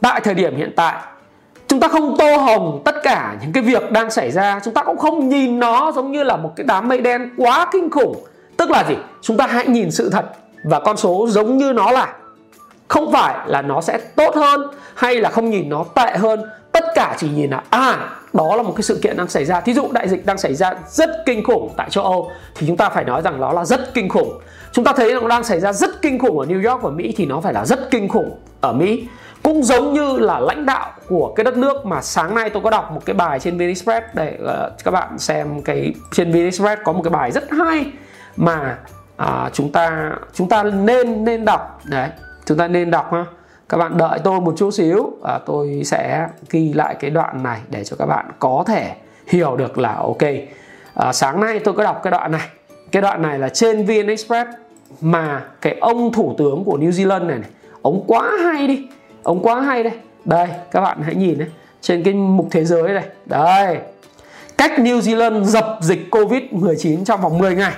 tại 0.00 0.20
thời 0.20 0.34
điểm 0.34 0.56
hiện 0.56 0.72
tại. 0.76 0.94
Chúng 1.68 1.80
ta 1.80 1.88
không 1.88 2.16
tô 2.18 2.36
hồng 2.36 2.82
tất 2.84 2.94
cả 3.02 3.36
những 3.42 3.52
cái 3.52 3.62
việc 3.62 3.92
đang 3.92 4.10
xảy 4.10 4.30
ra, 4.30 4.60
chúng 4.64 4.74
ta 4.74 4.82
cũng 4.82 4.98
không 4.98 5.28
nhìn 5.28 5.58
nó 5.58 5.92
giống 5.92 6.12
như 6.12 6.22
là 6.22 6.36
một 6.36 6.52
cái 6.56 6.66
đám 6.66 6.88
mây 6.88 7.00
đen 7.00 7.30
quá 7.36 7.66
kinh 7.72 7.90
khủng. 7.90 8.24
Tức 8.56 8.70
là 8.70 8.84
gì? 8.88 8.96
Chúng 9.22 9.36
ta 9.36 9.46
hãy 9.46 9.66
nhìn 9.66 9.90
sự 9.90 10.10
thật 10.10 10.24
và 10.64 10.80
con 10.80 10.96
số 10.96 11.26
giống 11.28 11.56
như 11.56 11.72
nó 11.72 11.90
là 11.90 12.14
không 12.90 13.12
phải 13.12 13.34
là 13.46 13.62
nó 13.62 13.80
sẽ 13.80 13.98
tốt 14.16 14.34
hơn 14.36 14.60
hay 14.94 15.14
là 15.14 15.30
không 15.30 15.50
nhìn 15.50 15.68
nó 15.68 15.84
tệ 15.94 16.16
hơn. 16.16 16.42
Tất 16.72 16.84
cả 16.94 17.14
chỉ 17.18 17.28
nhìn 17.28 17.50
là 17.50 17.62
à 17.70 17.98
đó 18.32 18.56
là 18.56 18.62
một 18.62 18.72
cái 18.76 18.82
sự 18.82 18.98
kiện 19.02 19.16
đang 19.16 19.28
xảy 19.28 19.44
ra. 19.44 19.60
Thí 19.60 19.74
dụ 19.74 19.88
đại 19.92 20.08
dịch 20.08 20.26
đang 20.26 20.38
xảy 20.38 20.54
ra 20.54 20.74
rất 20.88 21.10
kinh 21.26 21.44
khủng 21.44 21.70
tại 21.76 21.90
châu 21.90 22.04
âu 22.04 22.30
thì 22.54 22.66
chúng 22.66 22.76
ta 22.76 22.88
phải 22.88 23.04
nói 23.04 23.22
rằng 23.22 23.40
nó 23.40 23.52
là 23.52 23.64
rất 23.64 23.94
kinh 23.94 24.08
khủng. 24.08 24.40
Chúng 24.72 24.84
ta 24.84 24.92
thấy 24.92 25.14
nó 25.14 25.28
đang 25.28 25.44
xảy 25.44 25.60
ra 25.60 25.72
rất 25.72 26.02
kinh 26.02 26.18
khủng 26.18 26.38
ở 26.38 26.46
new 26.46 26.70
york 26.70 26.82
và 26.82 26.90
mỹ 26.90 27.14
thì 27.16 27.26
nó 27.26 27.40
phải 27.40 27.52
là 27.52 27.64
rất 27.64 27.90
kinh 27.90 28.08
khủng 28.08 28.38
ở 28.60 28.72
mỹ. 28.72 29.08
Cũng 29.42 29.62
giống 29.62 29.92
như 29.92 30.18
là 30.18 30.40
lãnh 30.40 30.66
đạo 30.66 30.92
của 31.08 31.32
cái 31.36 31.44
đất 31.44 31.56
nước 31.56 31.86
mà 31.86 32.02
sáng 32.02 32.34
nay 32.34 32.50
tôi 32.50 32.62
có 32.62 32.70
đọc 32.70 32.92
một 32.92 33.00
cái 33.04 33.14
bài 33.14 33.40
trên 33.40 33.58
Vinexpress 33.58 34.06
để 34.14 34.38
uh, 34.42 34.84
các 34.84 34.90
bạn 34.90 35.18
xem 35.18 35.62
cái 35.62 35.94
trên 36.12 36.32
Vinexpress 36.32 36.82
có 36.84 36.92
một 36.92 37.02
cái 37.04 37.10
bài 37.10 37.30
rất 37.30 37.50
hay 37.50 37.86
mà 38.36 38.78
uh, 39.22 39.52
chúng 39.52 39.72
ta 39.72 40.12
chúng 40.34 40.48
ta 40.48 40.62
nên 40.62 41.24
nên 41.24 41.44
đọc. 41.44 41.80
Đấy 41.84 42.08
chúng 42.50 42.58
ta 42.58 42.68
nên 42.68 42.90
đọc 42.90 43.12
ha. 43.12 43.24
Các 43.68 43.76
bạn 43.76 43.96
đợi 43.96 44.18
tôi 44.24 44.40
một 44.40 44.54
chút 44.56 44.70
xíu. 44.70 45.12
À, 45.24 45.38
tôi 45.46 45.82
sẽ 45.84 46.28
ghi 46.50 46.72
lại 46.72 46.94
cái 47.00 47.10
đoạn 47.10 47.42
này 47.42 47.60
để 47.68 47.84
cho 47.84 47.96
các 47.96 48.06
bạn 48.06 48.26
có 48.38 48.64
thể 48.66 48.94
hiểu 49.26 49.56
được 49.56 49.78
là 49.78 49.94
ok. 49.94 50.22
À, 50.94 51.12
sáng 51.12 51.40
nay 51.40 51.58
tôi 51.58 51.74
có 51.74 51.84
đọc 51.84 52.00
cái 52.02 52.10
đoạn 52.10 52.32
này. 52.32 52.48
Cái 52.92 53.02
đoạn 53.02 53.22
này 53.22 53.38
là 53.38 53.48
trên 53.48 53.84
VN 53.84 54.06
Express 54.06 54.50
mà 55.00 55.44
cái 55.60 55.76
ông 55.80 56.12
thủ 56.12 56.34
tướng 56.38 56.64
của 56.64 56.78
New 56.78 56.90
Zealand 56.90 57.26
này, 57.26 57.38
này 57.38 57.48
ông 57.82 58.04
quá 58.06 58.30
hay 58.42 58.66
đi. 58.66 58.88
Ông 59.22 59.42
quá 59.42 59.60
hay 59.60 59.82
đây. 59.82 59.92
Đây 60.24 60.48
các 60.70 60.80
bạn 60.80 61.02
hãy 61.02 61.14
nhìn 61.14 61.38
đấy 61.38 61.48
trên 61.80 62.02
cái 62.02 62.14
mục 62.14 62.48
thế 62.50 62.64
giới 62.64 62.92
này. 62.92 63.04
Đây. 63.26 63.78
Cách 64.58 64.72
New 64.76 65.00
Zealand 65.00 65.44
dập 65.44 65.78
dịch 65.80 66.08
Covid-19 66.10 67.04
trong 67.04 67.20
vòng 67.20 67.38
10 67.38 67.54
ngày. 67.54 67.72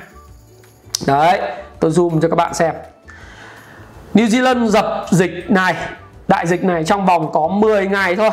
Đấy 1.07 1.41
tôi 1.81 1.91
zoom 1.91 2.21
cho 2.21 2.29
các 2.29 2.37
bạn 2.37 2.55
xem. 2.55 2.75
New 4.15 4.27
Zealand 4.27 4.67
dập 4.67 5.07
dịch 5.11 5.51
này 5.51 5.75
đại 6.29 6.47
dịch 6.47 6.65
này 6.65 6.85
trong 6.85 7.07
vòng 7.07 7.33
có 7.33 7.49
10 7.49 7.87
ngày 7.87 8.17
thôi 8.17 8.31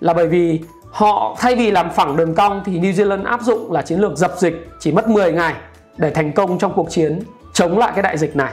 là 0.00 0.12
bởi 0.12 0.26
vì 0.26 0.60
họ, 0.90 1.36
thay 1.38 1.56
vì 1.56 1.70
làm 1.70 1.90
phẳng 1.90 2.16
đường 2.16 2.34
cong 2.34 2.62
thì 2.64 2.80
New 2.80 2.92
Zealand 2.92 3.24
áp 3.24 3.42
dụng 3.42 3.72
là 3.72 3.82
chiến 3.82 4.00
lược 4.00 4.16
dập 4.16 4.32
dịch 4.38 4.70
chỉ 4.80 4.92
mất 4.92 5.08
10 5.08 5.32
ngày 5.32 5.54
để 5.96 6.10
thành 6.10 6.32
công 6.32 6.58
trong 6.58 6.72
cuộc 6.76 6.90
chiến 6.90 7.20
chống 7.52 7.78
lại 7.78 7.92
cái 7.94 8.02
đại 8.02 8.18
dịch 8.18 8.36
này. 8.36 8.52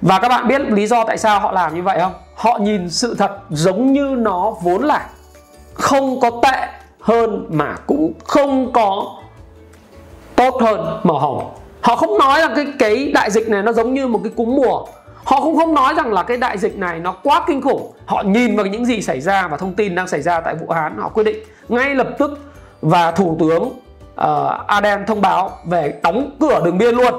Và 0.00 0.18
các 0.18 0.28
bạn 0.28 0.48
biết 0.48 0.60
lý 0.60 0.86
do 0.86 1.04
tại 1.04 1.18
sao 1.18 1.40
họ 1.40 1.52
làm 1.52 1.74
như 1.74 1.82
vậy 1.82 1.98
không? 2.00 2.12
Họ 2.34 2.58
nhìn 2.58 2.90
sự 2.90 3.14
thật 3.14 3.38
giống 3.50 3.92
như 3.92 4.14
nó 4.18 4.54
vốn 4.62 4.82
là 4.82 5.06
không 5.74 6.20
có 6.20 6.30
tệ 6.42 6.66
hơn 7.00 7.46
mà 7.50 7.76
cũng 7.86 8.12
không 8.24 8.72
có 8.72 9.04
tốt 10.36 10.62
hơn 10.62 11.00
màu 11.02 11.18
hồng. 11.18 11.54
Họ 11.80 11.96
không 11.96 12.18
nói 12.18 12.40
là 12.40 12.52
cái 12.56 12.66
cái 12.78 13.10
đại 13.14 13.30
dịch 13.30 13.48
này 13.48 13.62
nó 13.62 13.72
giống 13.72 13.94
như 13.94 14.06
một 14.06 14.20
cái 14.24 14.32
cúm 14.36 14.56
mùa 14.56 14.84
Họ 15.24 15.40
cũng 15.40 15.56
không 15.56 15.74
nói 15.74 15.94
rằng 15.94 16.12
là 16.12 16.22
cái 16.22 16.36
đại 16.36 16.58
dịch 16.58 16.78
này 16.78 17.00
nó 17.00 17.12
quá 17.12 17.44
kinh 17.46 17.62
khủng. 17.62 17.92
Họ 18.06 18.22
nhìn 18.22 18.56
vào 18.56 18.66
những 18.66 18.84
gì 18.84 19.02
xảy 19.02 19.20
ra 19.20 19.48
và 19.48 19.56
thông 19.56 19.74
tin 19.74 19.94
đang 19.94 20.08
xảy 20.08 20.22
ra 20.22 20.40
tại 20.40 20.54
Vũ 20.54 20.70
Hán 20.70 20.96
Họ 20.98 21.08
quyết 21.08 21.24
định 21.24 21.36
ngay 21.68 21.94
lập 21.94 22.08
tức 22.18 22.38
và 22.80 23.10
Thủ 23.10 23.36
tướng 23.40 23.62
uh, 23.62 24.66
Aden 24.66 25.06
thông 25.06 25.20
báo 25.20 25.50
về 25.64 25.94
đóng 26.02 26.30
cửa 26.40 26.62
đường 26.64 26.78
biên 26.78 26.94
luôn. 26.94 27.14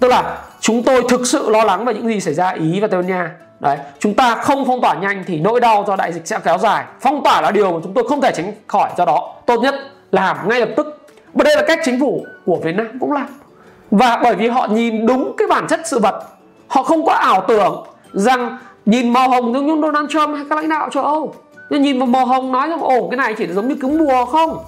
Tức 0.00 0.08
là 0.08 0.38
chúng 0.60 0.82
tôi 0.82 1.02
thực 1.08 1.26
sự 1.26 1.50
lo 1.50 1.64
lắng 1.64 1.84
về 1.84 1.94
những 1.94 2.08
gì 2.08 2.20
xảy 2.20 2.34
ra 2.34 2.50
Ý 2.50 2.80
và 2.80 2.88
Tây 2.88 3.02
Ban 3.02 3.10
Nha. 3.10 3.30
Đấy, 3.60 3.78
chúng 3.98 4.14
ta 4.14 4.34
không 4.34 4.64
phong 4.66 4.80
tỏa 4.80 4.94
nhanh 4.94 5.24
thì 5.26 5.38
nỗi 5.38 5.60
đau 5.60 5.84
do 5.86 5.96
đại 5.96 6.12
dịch 6.12 6.26
sẽ 6.26 6.38
kéo 6.44 6.58
dài. 6.58 6.84
Phong 7.00 7.24
tỏa 7.24 7.40
là 7.40 7.50
điều 7.50 7.72
mà 7.72 7.78
chúng 7.82 7.94
tôi 7.94 8.08
không 8.08 8.20
thể 8.20 8.32
tránh 8.34 8.52
khỏi 8.66 8.90
do 8.96 9.04
đó 9.04 9.34
Tốt 9.46 9.60
nhất 9.60 9.74
làm 10.10 10.48
ngay 10.48 10.60
lập 10.60 10.68
tức. 10.76 11.06
Và 11.34 11.44
đây 11.44 11.56
là 11.56 11.62
cách 11.66 11.78
chính 11.84 12.00
phủ 12.00 12.26
của 12.46 12.56
Việt 12.56 12.76
Nam 12.76 12.98
cũng 13.00 13.12
làm. 13.12 13.26
Và 13.90 14.20
bởi 14.22 14.34
vì 14.34 14.48
họ 14.48 14.66
nhìn 14.66 15.06
đúng 15.06 15.34
cái 15.38 15.48
bản 15.48 15.66
chất 15.68 15.80
sự 15.84 15.98
vật 15.98 16.22
họ 16.72 16.82
không 16.82 17.06
có 17.06 17.12
ảo 17.12 17.44
tưởng 17.48 17.84
rằng 18.12 18.58
nhìn 18.86 19.12
màu 19.12 19.28
hồng 19.28 19.52
giống 19.52 19.66
như 19.66 19.82
Donald 19.82 20.10
Trump 20.10 20.36
hay 20.36 20.44
các 20.50 20.56
lãnh 20.56 20.68
đạo 20.68 20.88
châu 20.92 21.04
Âu. 21.04 21.34
Nhưng 21.70 21.82
nhìn 21.82 21.98
vào 21.98 22.06
màu 22.06 22.26
hồng 22.26 22.52
nói 22.52 22.68
rằng 22.68 22.80
ồ 22.80 23.08
cái 23.10 23.16
này 23.16 23.34
chỉ 23.38 23.46
giống 23.46 23.68
như 23.68 23.76
cúm 23.82 23.98
mùa 23.98 24.24
không? 24.24 24.58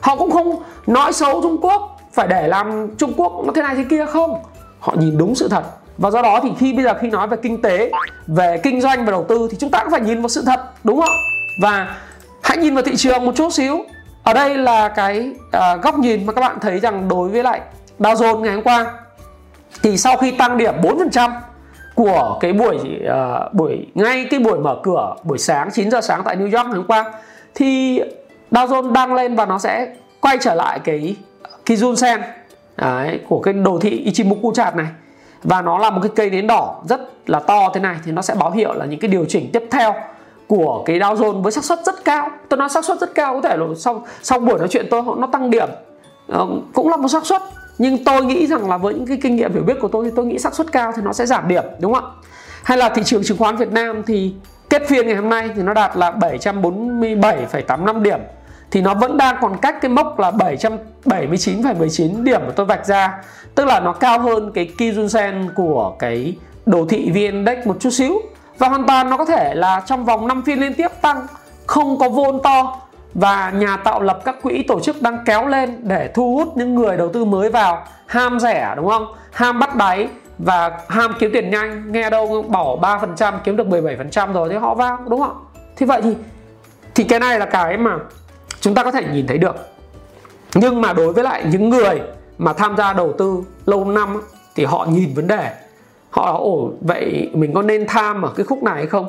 Họ 0.00 0.16
cũng 0.16 0.30
không 0.30 0.62
nói 0.86 1.12
xấu 1.12 1.42
Trung 1.42 1.58
Quốc 1.62 2.00
phải 2.12 2.28
để 2.28 2.48
làm 2.48 2.88
Trung 2.96 3.12
Quốc 3.16 3.32
nó 3.46 3.52
thế 3.54 3.62
này 3.62 3.74
thế 3.74 3.84
kia 3.90 4.06
không? 4.06 4.38
Họ 4.80 4.94
nhìn 4.98 5.18
đúng 5.18 5.34
sự 5.34 5.48
thật. 5.48 5.62
Và 5.98 6.10
do 6.10 6.22
đó 6.22 6.40
thì 6.42 6.50
khi 6.58 6.72
bây 6.72 6.84
giờ 6.84 6.94
khi 7.00 7.10
nói 7.10 7.26
về 7.28 7.36
kinh 7.42 7.62
tế 7.62 7.90
về 8.26 8.60
kinh 8.62 8.80
doanh 8.80 9.04
và 9.04 9.10
đầu 9.10 9.24
tư 9.28 9.48
thì 9.50 9.56
chúng 9.60 9.70
ta 9.70 9.78
cũng 9.82 9.90
phải 9.90 10.00
nhìn 10.00 10.20
vào 10.20 10.28
sự 10.28 10.42
thật 10.46 10.60
đúng 10.84 11.00
không 11.00 11.14
và 11.62 11.96
hãy 12.42 12.58
nhìn 12.58 12.74
vào 12.74 12.84
thị 12.84 12.96
trường 12.96 13.24
một 13.24 13.32
chút 13.36 13.52
xíu. 13.52 13.84
Ở 14.22 14.32
đây 14.32 14.58
là 14.58 14.88
cái 14.88 15.32
uh, 15.56 15.82
góc 15.82 15.98
nhìn 15.98 16.26
mà 16.26 16.32
các 16.32 16.40
bạn 16.40 16.56
thấy 16.60 16.80
rằng 16.80 17.08
đối 17.08 17.28
với 17.28 17.42
lại 17.42 17.60
Dow 17.98 18.14
Jones 18.14 18.40
ngày 18.40 18.54
hôm 18.54 18.62
qua 18.62 19.01
thì 19.82 19.96
sau 19.96 20.16
khi 20.16 20.30
tăng 20.30 20.58
điểm 20.58 20.74
4% 20.82 21.30
của 21.94 22.38
cái 22.40 22.52
buổi 22.52 22.76
uh, 22.76 23.54
buổi 23.54 23.86
ngay 23.94 24.26
cái 24.30 24.40
buổi 24.40 24.58
mở 24.58 24.76
cửa 24.82 25.14
buổi 25.22 25.38
sáng 25.38 25.70
9 25.72 25.90
giờ 25.90 26.00
sáng 26.00 26.22
tại 26.24 26.36
New 26.36 26.58
York 26.58 26.66
ngày 26.66 26.76
hôm 26.76 26.86
qua 26.86 27.12
thì 27.54 28.00
Dow 28.50 28.66
Jones 28.66 28.92
đang 28.92 29.14
lên 29.14 29.34
và 29.34 29.46
nó 29.46 29.58
sẽ 29.58 29.94
quay 30.20 30.38
trở 30.40 30.54
lại 30.54 30.78
cái 30.84 31.16
Kijun 31.66 31.94
Sen 31.94 32.20
đấy, 32.76 33.20
của 33.28 33.40
cái 33.40 33.54
đồ 33.54 33.78
thị 33.78 33.90
Ichimoku 33.90 34.52
chart 34.54 34.76
này. 34.76 34.86
Và 35.42 35.62
nó 35.62 35.78
là 35.78 35.90
một 35.90 36.00
cái 36.02 36.10
cây 36.16 36.30
nến 36.30 36.46
đỏ 36.46 36.82
rất 36.88 37.00
là 37.26 37.40
to 37.40 37.70
thế 37.74 37.80
này 37.80 37.96
thì 38.04 38.12
nó 38.12 38.22
sẽ 38.22 38.34
báo 38.34 38.50
hiệu 38.50 38.72
là 38.72 38.84
những 38.84 39.00
cái 39.00 39.08
điều 39.08 39.24
chỉnh 39.28 39.50
tiếp 39.52 39.62
theo 39.70 39.94
của 40.46 40.82
cái 40.86 40.98
Dow 40.98 41.14
Jones 41.14 41.42
với 41.42 41.52
xác 41.52 41.64
suất 41.64 41.78
rất 41.86 42.04
cao. 42.04 42.28
Tôi 42.48 42.58
nói 42.58 42.68
xác 42.68 42.84
suất 42.84 42.98
rất 43.00 43.14
cao 43.14 43.34
có 43.34 43.48
thể 43.48 43.56
là 43.56 43.66
sau 43.76 44.06
sau 44.22 44.38
buổi 44.38 44.58
nói 44.58 44.68
chuyện 44.68 44.86
tôi 44.90 45.02
nó 45.18 45.26
tăng 45.26 45.50
điểm. 45.50 45.68
Uh, 46.32 46.48
cũng 46.72 46.88
là 46.88 46.96
một 46.96 47.08
xác 47.08 47.26
suất 47.26 47.42
nhưng 47.82 48.04
tôi 48.04 48.24
nghĩ 48.24 48.46
rằng 48.46 48.70
là 48.70 48.76
với 48.76 48.94
những 48.94 49.06
cái 49.06 49.18
kinh 49.22 49.36
nghiệm 49.36 49.52
hiểu 49.52 49.62
biết 49.62 49.76
của 49.80 49.88
tôi 49.88 50.04
thì 50.04 50.10
tôi 50.16 50.26
nghĩ 50.26 50.38
xác 50.38 50.54
suất 50.54 50.72
cao 50.72 50.92
thì 50.96 51.02
nó 51.02 51.12
sẽ 51.12 51.26
giảm 51.26 51.48
điểm 51.48 51.64
đúng 51.78 51.94
không 51.94 52.04
ạ? 52.04 52.10
Hay 52.62 52.78
là 52.78 52.88
thị 52.88 53.02
trường 53.04 53.24
chứng 53.24 53.38
khoán 53.38 53.56
Việt 53.56 53.72
Nam 53.72 54.02
thì 54.06 54.34
kết 54.70 54.82
phiên 54.88 55.06
ngày 55.06 55.16
hôm 55.16 55.28
nay 55.28 55.50
thì 55.56 55.62
nó 55.62 55.74
đạt 55.74 55.96
là 55.96 56.10
747,85 56.10 58.02
điểm. 58.02 58.18
Thì 58.70 58.80
nó 58.80 58.94
vẫn 58.94 59.16
đang 59.16 59.36
còn 59.40 59.56
cách 59.62 59.74
cái 59.82 59.88
mốc 59.88 60.18
là 60.18 60.30
779,19 60.30 62.22
điểm 62.24 62.40
mà 62.46 62.52
tôi 62.56 62.66
vạch 62.66 62.86
ra. 62.86 63.22
Tức 63.54 63.64
là 63.64 63.80
nó 63.80 63.92
cao 63.92 64.18
hơn 64.18 64.50
cái 64.54 64.70
Kijun 64.78 65.08
Sen 65.08 65.50
của 65.54 65.96
cái 65.98 66.36
đồ 66.66 66.86
thị 66.88 67.10
VN 67.10 67.14
Index 67.14 67.66
một 67.66 67.76
chút 67.80 67.90
xíu. 67.90 68.20
Và 68.58 68.68
hoàn 68.68 68.86
toàn 68.86 69.10
nó 69.10 69.16
có 69.16 69.24
thể 69.24 69.54
là 69.54 69.82
trong 69.86 70.04
vòng 70.04 70.28
5 70.28 70.42
phiên 70.42 70.60
liên 70.60 70.74
tiếp 70.74 70.88
tăng 71.02 71.26
không 71.66 71.98
có 71.98 72.08
vôn 72.08 72.40
to 72.42 72.80
và 73.14 73.50
nhà 73.50 73.76
tạo 73.76 74.02
lập 74.02 74.20
các 74.24 74.42
quỹ 74.42 74.62
tổ 74.62 74.80
chức 74.80 75.02
đang 75.02 75.18
kéo 75.24 75.46
lên 75.46 75.80
để 75.82 76.10
thu 76.14 76.36
hút 76.36 76.56
những 76.56 76.74
người 76.74 76.96
đầu 76.96 77.08
tư 77.08 77.24
mới 77.24 77.50
vào. 77.50 77.84
Ham 78.06 78.40
rẻ, 78.40 78.72
đúng 78.76 78.88
không? 78.88 79.06
Ham 79.30 79.58
bắt 79.58 79.76
đáy 79.76 80.08
và 80.38 80.80
ham 80.88 81.14
kiếm 81.18 81.30
tiền 81.32 81.50
nhanh. 81.50 81.92
Nghe 81.92 82.10
đâu 82.10 82.42
bỏ 82.42 82.76
3% 82.76 83.34
kiếm 83.44 83.56
được 83.56 83.66
17% 83.66 84.32
rồi 84.32 84.48
thì 84.48 84.56
họ 84.56 84.74
vào, 84.74 84.98
đúng 85.08 85.20
không? 85.20 85.44
Thì 85.76 85.86
vậy 85.86 86.02
thì 86.02 86.16
thì 86.94 87.04
cái 87.04 87.20
này 87.20 87.38
là 87.38 87.46
cái 87.46 87.76
mà 87.76 87.98
chúng 88.60 88.74
ta 88.74 88.84
có 88.84 88.90
thể 88.90 89.02
nhìn 89.12 89.26
thấy 89.26 89.38
được. 89.38 89.56
Nhưng 90.54 90.80
mà 90.80 90.92
đối 90.92 91.12
với 91.12 91.24
lại 91.24 91.44
những 91.50 91.70
người 91.70 92.00
mà 92.38 92.52
tham 92.52 92.76
gia 92.76 92.92
đầu 92.92 93.12
tư 93.18 93.42
lâu 93.66 93.84
năm 93.84 94.22
thì 94.54 94.64
họ 94.64 94.86
nhìn 94.90 95.14
vấn 95.14 95.26
đề. 95.26 95.50
Họ 96.10 96.38
ổ 96.38 96.70
vậy 96.80 97.30
mình 97.34 97.54
có 97.54 97.62
nên 97.62 97.86
tham 97.88 98.22
ở 98.22 98.32
cái 98.36 98.46
khúc 98.46 98.62
này 98.62 98.74
hay 98.74 98.86
không? 98.86 99.06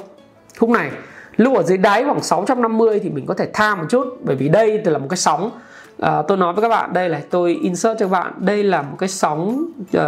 Khúc 0.60 0.70
này 0.70 0.90
lúc 1.38 1.56
ở 1.56 1.64
dưới 1.64 1.78
đáy 1.78 2.04
khoảng 2.04 2.24
650 2.24 3.00
thì 3.00 3.10
mình 3.10 3.26
có 3.26 3.34
thể 3.34 3.48
tham 3.54 3.78
một 3.78 3.86
chút 3.90 4.08
bởi 4.22 4.36
vì 4.36 4.50
đây 4.50 4.82
là 4.86 4.98
một 4.98 5.08
cái 5.10 5.18
sóng. 5.18 5.52
À, 6.00 6.22
tôi 6.28 6.38
nói 6.38 6.54
với 6.54 6.62
các 6.62 6.70
bạn 6.70 6.94
đây 6.94 7.10
là 7.10 7.22
tôi 7.30 7.60
insert 7.62 8.00
cho 8.00 8.06
các 8.06 8.12
bạn. 8.12 8.34
Đây 8.38 8.64
là 8.64 8.82
một 8.82 8.96
cái 9.00 9.10
sóng 9.10 9.66
uh, 9.98 10.04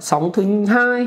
sóng 0.00 0.30
thứ 0.34 0.64
hai. 0.64 1.06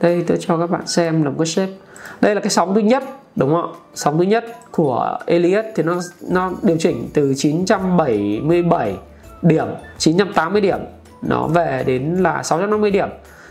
Đây 0.00 0.24
tôi 0.26 0.38
cho 0.40 0.56
các 0.56 0.70
bạn 0.70 0.86
xem 0.86 1.22
là 1.22 1.30
một 1.30 1.36
cái 1.38 1.46
shape. 1.46 1.72
Đây 2.20 2.34
là 2.34 2.40
cái 2.40 2.50
sóng 2.50 2.74
thứ 2.74 2.80
nhất 2.80 3.04
đúng 3.36 3.50
không 3.50 3.74
sóng 3.94 4.18
thứ 4.18 4.24
nhất 4.24 4.44
của 4.70 5.18
Elliott 5.26 5.66
thì 5.74 5.82
nó 5.82 6.00
nó 6.30 6.50
điều 6.62 6.76
chỉnh 6.76 7.08
từ 7.14 7.34
977 7.36 8.96
điểm 9.42 9.66
980 9.98 10.60
điểm. 10.60 10.78
Nó 11.22 11.46
về 11.46 11.84
đến 11.86 12.16
là 12.16 12.42
650 12.42 12.90
điểm. 12.90 13.08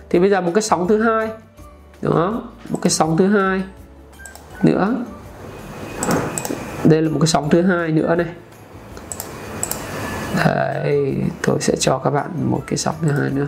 Thì 0.10 0.20
bây 0.20 0.30
giờ 0.30 0.42
một 0.42 0.52
cái 0.56 0.62
sóng 0.62 0.88
thứ 0.88 1.02
hai 1.02 1.30
đó 2.02 2.42
một 2.70 2.80
cái 2.82 2.92
sóng 2.92 3.18
thứ 3.18 3.28
hai 3.28 3.62
nữa 4.64 4.96
đây 6.90 7.02
là 7.02 7.10
một 7.10 7.18
cái 7.22 7.28
sóng 7.28 7.50
thứ 7.50 7.62
hai 7.62 7.92
nữa 7.92 8.16
này. 8.16 8.28
Đấy, 10.46 11.16
tôi 11.44 11.58
sẽ 11.60 11.76
cho 11.80 11.98
các 11.98 12.10
bạn 12.10 12.30
một 12.44 12.62
cái 12.68 12.78
sóng 12.78 12.96
thứ 13.02 13.12
hai 13.12 13.30
nữa. 13.30 13.48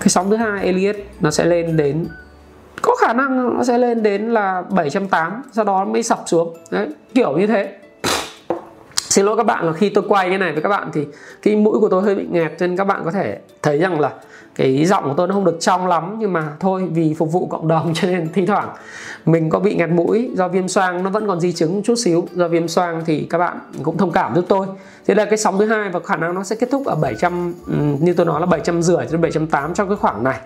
Cái 0.00 0.08
sóng 0.08 0.30
thứ 0.30 0.36
hai 0.36 0.64
Elliott 0.64 0.96
nó 1.20 1.30
sẽ 1.30 1.44
lên 1.44 1.76
đến 1.76 2.06
có 2.82 2.96
khả 3.00 3.12
năng 3.12 3.56
nó 3.56 3.64
sẽ 3.64 3.78
lên 3.78 4.02
đến 4.02 4.30
là 4.30 4.62
780 4.70 5.40
sau 5.52 5.64
đó 5.64 5.84
mới 5.84 6.02
sập 6.02 6.22
xuống. 6.26 6.56
Đấy 6.70 6.88
kiểu 7.14 7.38
như 7.38 7.46
thế. 7.46 7.76
Xin 8.94 9.24
lỗi 9.24 9.36
các 9.36 9.46
bạn 9.46 9.66
là 9.66 9.72
khi 9.72 9.88
tôi 9.88 10.04
quay 10.08 10.28
cái 10.28 10.38
này 10.38 10.52
với 10.52 10.62
các 10.62 10.68
bạn 10.68 10.90
thì 10.92 11.06
cái 11.42 11.56
mũi 11.56 11.80
của 11.80 11.88
tôi 11.88 12.02
hơi 12.02 12.14
bị 12.14 12.26
nghẹt 12.30 12.52
nên 12.60 12.76
các 12.76 12.84
bạn 12.84 13.02
có 13.04 13.10
thể 13.10 13.38
thấy 13.62 13.78
rằng 13.78 14.00
là 14.00 14.10
cái 14.54 14.84
giọng 14.84 15.04
của 15.04 15.14
tôi 15.16 15.28
nó 15.28 15.34
không 15.34 15.44
được 15.44 15.56
trong 15.60 15.86
lắm, 15.86 16.16
nhưng 16.18 16.32
mà 16.32 16.52
thôi, 16.60 16.88
vì 16.90 17.14
phục 17.14 17.32
vụ 17.32 17.46
cộng 17.46 17.68
đồng 17.68 17.92
cho 17.94 18.08
nên 18.08 18.28
thi 18.32 18.46
thoảng 18.46 18.68
mình 19.26 19.50
có 19.50 19.58
bị 19.58 19.74
nghẹt 19.74 19.90
mũi 19.90 20.30
do 20.34 20.48
viêm 20.48 20.68
xoang, 20.68 21.02
nó 21.02 21.10
vẫn 21.10 21.26
còn 21.26 21.40
di 21.40 21.52
chứng 21.52 21.82
chút 21.82 21.94
xíu. 21.94 22.28
Do 22.32 22.48
viêm 22.48 22.68
xoang 22.68 23.02
thì 23.06 23.26
các 23.30 23.38
bạn 23.38 23.58
cũng 23.82 23.96
thông 23.96 24.12
cảm 24.12 24.34
giúp 24.34 24.44
tôi. 24.48 24.66
Thế 25.06 25.14
là 25.14 25.24
cái 25.24 25.36
sóng 25.36 25.58
thứ 25.58 25.66
hai 25.66 25.88
và 25.88 26.00
khả 26.00 26.16
năng 26.16 26.34
nó 26.34 26.42
sẽ 26.42 26.56
kết 26.56 26.68
thúc 26.70 26.86
ở 26.86 26.94
700 26.94 27.54
ừ, 27.66 27.74
như 28.00 28.14
tôi 28.14 28.26
nói 28.26 28.40
là 28.40 28.46
700 28.46 28.82
rưỡi 28.82 29.06
đến 29.10 29.20
708 29.20 29.74
trong 29.74 29.88
cái 29.88 29.96
khoảng 29.96 30.24
này. 30.24 30.40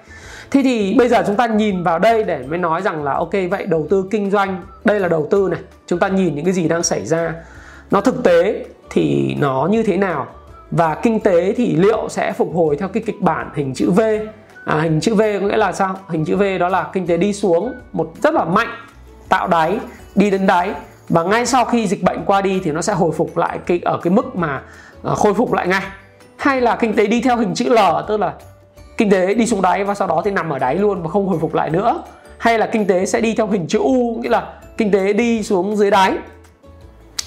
Thế 0.51 0.61
thì 0.65 0.95
bây 0.99 1.09
giờ 1.09 1.23
chúng 1.27 1.37
ta 1.37 1.47
nhìn 1.47 1.83
vào 1.83 1.99
đây 1.99 2.25
để 2.25 2.45
mới 2.49 2.59
nói 2.59 2.83
rằng 2.83 3.05
là, 3.05 3.13
ok, 3.13 3.33
vậy 3.51 3.67
đầu 3.67 3.87
tư 3.91 4.05
kinh 4.11 4.31
doanh, 4.31 4.63
đây 4.85 5.01
là 5.01 5.09
đầu 5.09 5.29
tư 5.31 5.49
này. 5.51 5.61
Chúng 5.87 5.99
ta 5.99 6.09
nhìn 6.09 6.35
những 6.35 6.45
cái 6.45 6.55
gì 6.55 6.69
đang 6.69 6.83
xảy 6.83 7.07
ra. 7.07 7.35
Nó 7.91 8.01
thực 8.01 8.25
tế 8.25 8.65
thì 8.91 9.37
nó 9.39 9.69
như 9.71 9.83
thế 9.83 9.97
nào? 9.97 10.27
Và 10.77 10.95
kinh 10.95 11.21
tế 11.21 11.53
thì 11.57 11.77
liệu 11.77 12.09
sẽ 12.09 12.33
phục 12.33 12.55
hồi 12.55 12.77
theo 12.77 12.89
cái 12.89 13.03
kịch 13.07 13.21
bản 13.21 13.51
hình 13.55 13.75
chữ 13.75 13.91
V? 13.91 14.01
À, 14.65 14.81
hình 14.81 15.01
chữ 15.01 15.15
V 15.15 15.21
có 15.41 15.47
nghĩa 15.47 15.57
là 15.57 15.73
sao? 15.73 15.97
Hình 16.09 16.25
chữ 16.25 16.37
V 16.37 16.43
đó 16.61 16.69
là 16.69 16.87
kinh 16.93 17.07
tế 17.07 17.17
đi 17.17 17.33
xuống 17.33 17.73
một 17.93 18.13
rất 18.23 18.35
là 18.35 18.45
mạnh 18.45 18.69
tạo 19.29 19.49
đáy 19.49 19.79
đi 20.15 20.31
đến 20.31 20.47
đáy. 20.47 20.73
Và 21.09 21.23
ngay 21.23 21.47
sau 21.47 21.65
khi 21.65 21.87
dịch 21.87 22.03
bệnh 22.03 22.25
qua 22.27 22.43
đi 22.43 22.61
thì 22.65 22.73
nó 22.73 22.83
sẽ 22.83 22.93
hồi 22.93 23.13
phục 23.17 23.37
lại 23.37 23.59
cái 23.67 23.81
ở 23.85 23.99
cái 24.03 24.13
mức 24.13 24.37
mà 24.37 24.63
à, 25.05 25.15
khôi 25.15 25.35
phục 25.35 25.53
lại 25.53 25.69
ngay. 25.69 25.83
Hay 26.37 26.61
là 26.61 26.77
kinh 26.77 26.95
tế 26.97 27.07
đi 27.07 27.21
theo 27.21 27.37
hình 27.37 27.55
chữ 27.55 27.69
L 27.69 27.79
tức 28.09 28.21
là 28.21 28.35
kinh 28.97 29.11
tế 29.11 29.35
đi 29.35 29.47
xuống 29.47 29.63
đáy 29.63 29.85
và 29.85 29.95
sau 29.95 30.09
đó 30.09 30.23
thì 30.25 30.31
nằm 30.31 30.51
ở 30.51 30.59
đáy 30.59 30.75
luôn 30.75 31.03
và 31.03 31.09
không 31.09 31.29
hồi 31.29 31.39
phục 31.41 31.55
lại 31.55 31.71
nữa. 31.71 32.03
Hay 32.39 32.59
là 32.59 32.67
kinh 32.67 32.87
tế 32.87 33.07
sẽ 33.07 33.21
đi 33.21 33.35
theo 33.35 33.47
hình 33.47 33.67
chữ 33.67 33.79
U 33.79 34.19
nghĩa 34.23 34.29
là 34.29 34.47
kinh 34.77 34.91
tế 34.91 35.13
đi 35.13 35.43
xuống 35.43 35.77
dưới 35.77 35.91
đáy. 35.91 36.13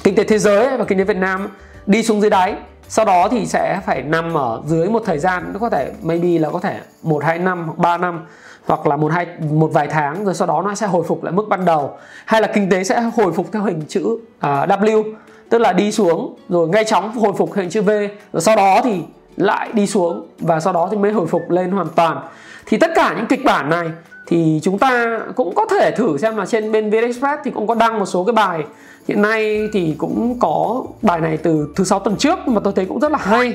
Kinh 0.04 0.16
tế 0.16 0.24
thế 0.24 0.40
giới 0.40 0.78
và 0.78 0.86
kinh 0.86 0.98
tế 0.98 1.04
Việt 1.04 1.18
Nam 1.18 1.48
đi 1.86 2.04
xuống 2.04 2.22
dưới 2.22 2.30
đáy 2.30 2.56
sau 2.90 3.06
đó 3.06 3.28
thì 3.32 3.46
sẽ 3.46 3.80
phải 3.86 4.02
nằm 4.02 4.34
ở 4.34 4.62
dưới 4.66 4.90
một 4.90 5.04
thời 5.06 5.18
gian 5.20 5.50
nó 5.54 5.60
có 5.60 5.70
thể 5.70 5.92
maybe 6.02 6.40
là 6.40 6.50
có 6.50 6.60
thể 6.60 6.80
một 7.04 7.24
hai 7.24 7.40
năm 7.40 7.64
hoặc 7.66 7.78
ba 7.78 7.98
năm 7.98 8.26
hoặc 8.66 8.88
là 8.88 8.96
một 8.96 9.12
hai 9.12 9.26
một 9.52 9.70
vài 9.74 9.88
tháng 9.88 10.26
rồi 10.26 10.34
sau 10.34 10.48
đó 10.48 10.62
nó 10.62 10.76
sẽ 10.76 10.88
hồi 10.88 11.04
phục 11.08 11.24
lại 11.24 11.34
mức 11.34 11.46
ban 11.50 11.66
đầu. 11.66 11.98
Hay 12.26 12.42
là 12.42 12.48
kinh 12.48 12.70
tế 12.70 12.84
sẽ 12.84 13.02
hồi 13.02 13.34
phục 13.34 13.52
theo 13.52 13.64
hình 13.64 13.82
chữ 13.88 14.06
uh, 14.06 14.20
W 14.42 15.04
tức 15.50 15.58
là 15.58 15.74
đi 15.74 15.92
xuống 15.92 16.36
rồi 16.50 16.68
ngay 16.68 16.84
chóng 16.84 17.18
hồi 17.18 17.34
phục 17.38 17.54
hình 17.54 17.70
chữ 17.70 17.82
V 17.82 17.90
rồi 18.34 18.42
sau 18.42 18.56
đó 18.56 18.82
thì 18.84 19.02
lại 19.38 19.70
đi 19.74 19.88
xuống 19.88 20.28
và 20.40 20.60
sau 20.60 20.74
đó 20.74 20.88
thì 20.92 20.98
mới 20.98 21.12
hồi 21.12 21.28
phục 21.28 21.50
lên 21.50 21.72
hoàn 21.72 21.88
toàn. 21.96 22.28
Thì 22.66 22.78
tất 22.78 22.92
cả 22.96 23.14
những 23.18 23.26
kịch 23.26 23.46
bản 23.46 23.70
này 23.70 23.92
thì 24.28 24.60
chúng 24.64 24.80
ta 24.80 25.20
cũng 25.36 25.56
có 25.56 25.66
thể 25.66 25.92
thử 25.92 26.18
xem 26.18 26.38
là 26.38 26.46
trên 26.46 26.72
bên 26.72 26.90
VnExpress 26.90 27.42
thì 27.44 27.52
cũng 27.52 27.68
có 27.68 27.76
đăng 27.76 28.00
một 28.00 28.06
số 28.06 28.24
cái 28.24 28.34
bài 28.34 28.64
hiện 29.08 29.22
nay 29.22 29.70
thì 29.74 29.96
cũng 29.98 30.40
có 30.40 30.84
bài 31.02 31.20
này 31.20 31.38
từ 31.38 31.74
thứ 31.76 31.84
sáu 31.84 32.00
tuần 32.00 32.18
trước 32.18 32.48
mà 32.48 32.62
tôi 32.64 32.74
thấy 32.74 32.86
cũng 32.86 33.00
rất 33.00 33.12
là 33.12 33.18
hay. 33.18 33.54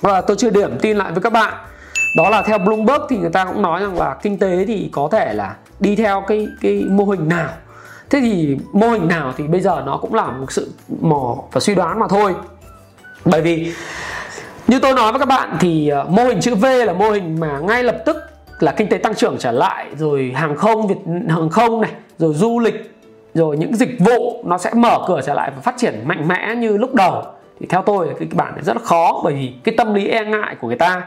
Và 0.00 0.20
tôi 0.20 0.36
chưa 0.36 0.50
điểm 0.50 0.78
tin 0.80 0.96
lại 0.96 1.12
với 1.12 1.22
các 1.22 1.32
bạn. 1.32 1.54
Đó 2.16 2.30
là 2.30 2.42
theo 2.42 2.58
Bloomberg 2.58 3.02
thì 3.08 3.16
người 3.16 3.30
ta 3.30 3.44
cũng 3.44 3.62
nói 3.62 3.80
rằng 3.80 3.98
là 3.98 4.16
kinh 4.22 4.38
tế 4.38 4.64
thì 4.66 4.88
có 4.92 5.08
thể 5.12 5.34
là 5.34 5.56
đi 5.80 5.96
theo 5.96 6.24
cái 6.28 6.46
cái 6.60 6.84
mô 6.88 7.04
hình 7.04 7.28
nào. 7.28 7.48
Thế 8.10 8.20
thì 8.20 8.56
mô 8.72 8.88
hình 8.88 9.08
nào 9.08 9.32
thì 9.36 9.46
bây 9.46 9.60
giờ 9.60 9.82
nó 9.86 9.96
cũng 9.96 10.14
là 10.14 10.26
một 10.26 10.52
sự 10.52 10.72
mò 11.00 11.36
và 11.52 11.60
suy 11.60 11.74
đoán 11.74 11.98
mà 11.98 12.08
thôi. 12.08 12.34
Bởi 13.24 13.40
vì 13.40 13.72
như 14.66 14.78
tôi 14.78 14.94
nói 14.94 15.12
với 15.12 15.18
các 15.18 15.28
bạn 15.28 15.56
thì 15.60 15.88
ờ, 15.88 16.04
mô 16.08 16.24
hình 16.24 16.40
chữ 16.40 16.54
V 16.54 16.64
là 16.64 16.92
mô 16.92 17.10
hình 17.10 17.40
mà 17.40 17.58
ngay 17.58 17.82
lập 17.84 17.96
tức 18.06 18.16
là 18.60 18.72
kinh 18.72 18.88
tế 18.88 18.98
tăng 18.98 19.14
trưởng 19.14 19.36
trở 19.38 19.52
lại, 19.52 19.86
rồi 19.98 20.32
hàng 20.34 20.56
không 20.56 20.86
Việt, 20.86 20.98
hàng 21.28 21.50
không 21.50 21.80
này, 21.80 21.90
rồi 22.18 22.34
du 22.34 22.58
lịch 22.58 22.97
rồi 23.38 23.56
những 23.56 23.76
dịch 23.76 23.98
vụ 23.98 24.42
nó 24.44 24.58
sẽ 24.58 24.70
mở 24.74 24.98
cửa 25.06 25.20
trở 25.24 25.34
lại 25.34 25.50
và 25.56 25.60
phát 25.60 25.74
triển 25.78 26.00
mạnh 26.04 26.28
mẽ 26.28 26.54
như 26.54 26.76
lúc 26.76 26.94
đầu. 26.94 27.22
Thì 27.60 27.66
theo 27.66 27.82
tôi 27.82 28.06
là 28.06 28.12
cái 28.18 28.28
bản 28.32 28.54
này 28.54 28.64
rất 28.64 28.76
là 28.76 28.82
khó 28.84 29.20
bởi 29.24 29.34
vì 29.34 29.52
cái 29.64 29.74
tâm 29.78 29.94
lý 29.94 30.08
e 30.08 30.24
ngại 30.24 30.56
của 30.60 30.68
người 30.68 30.76
ta 30.76 31.02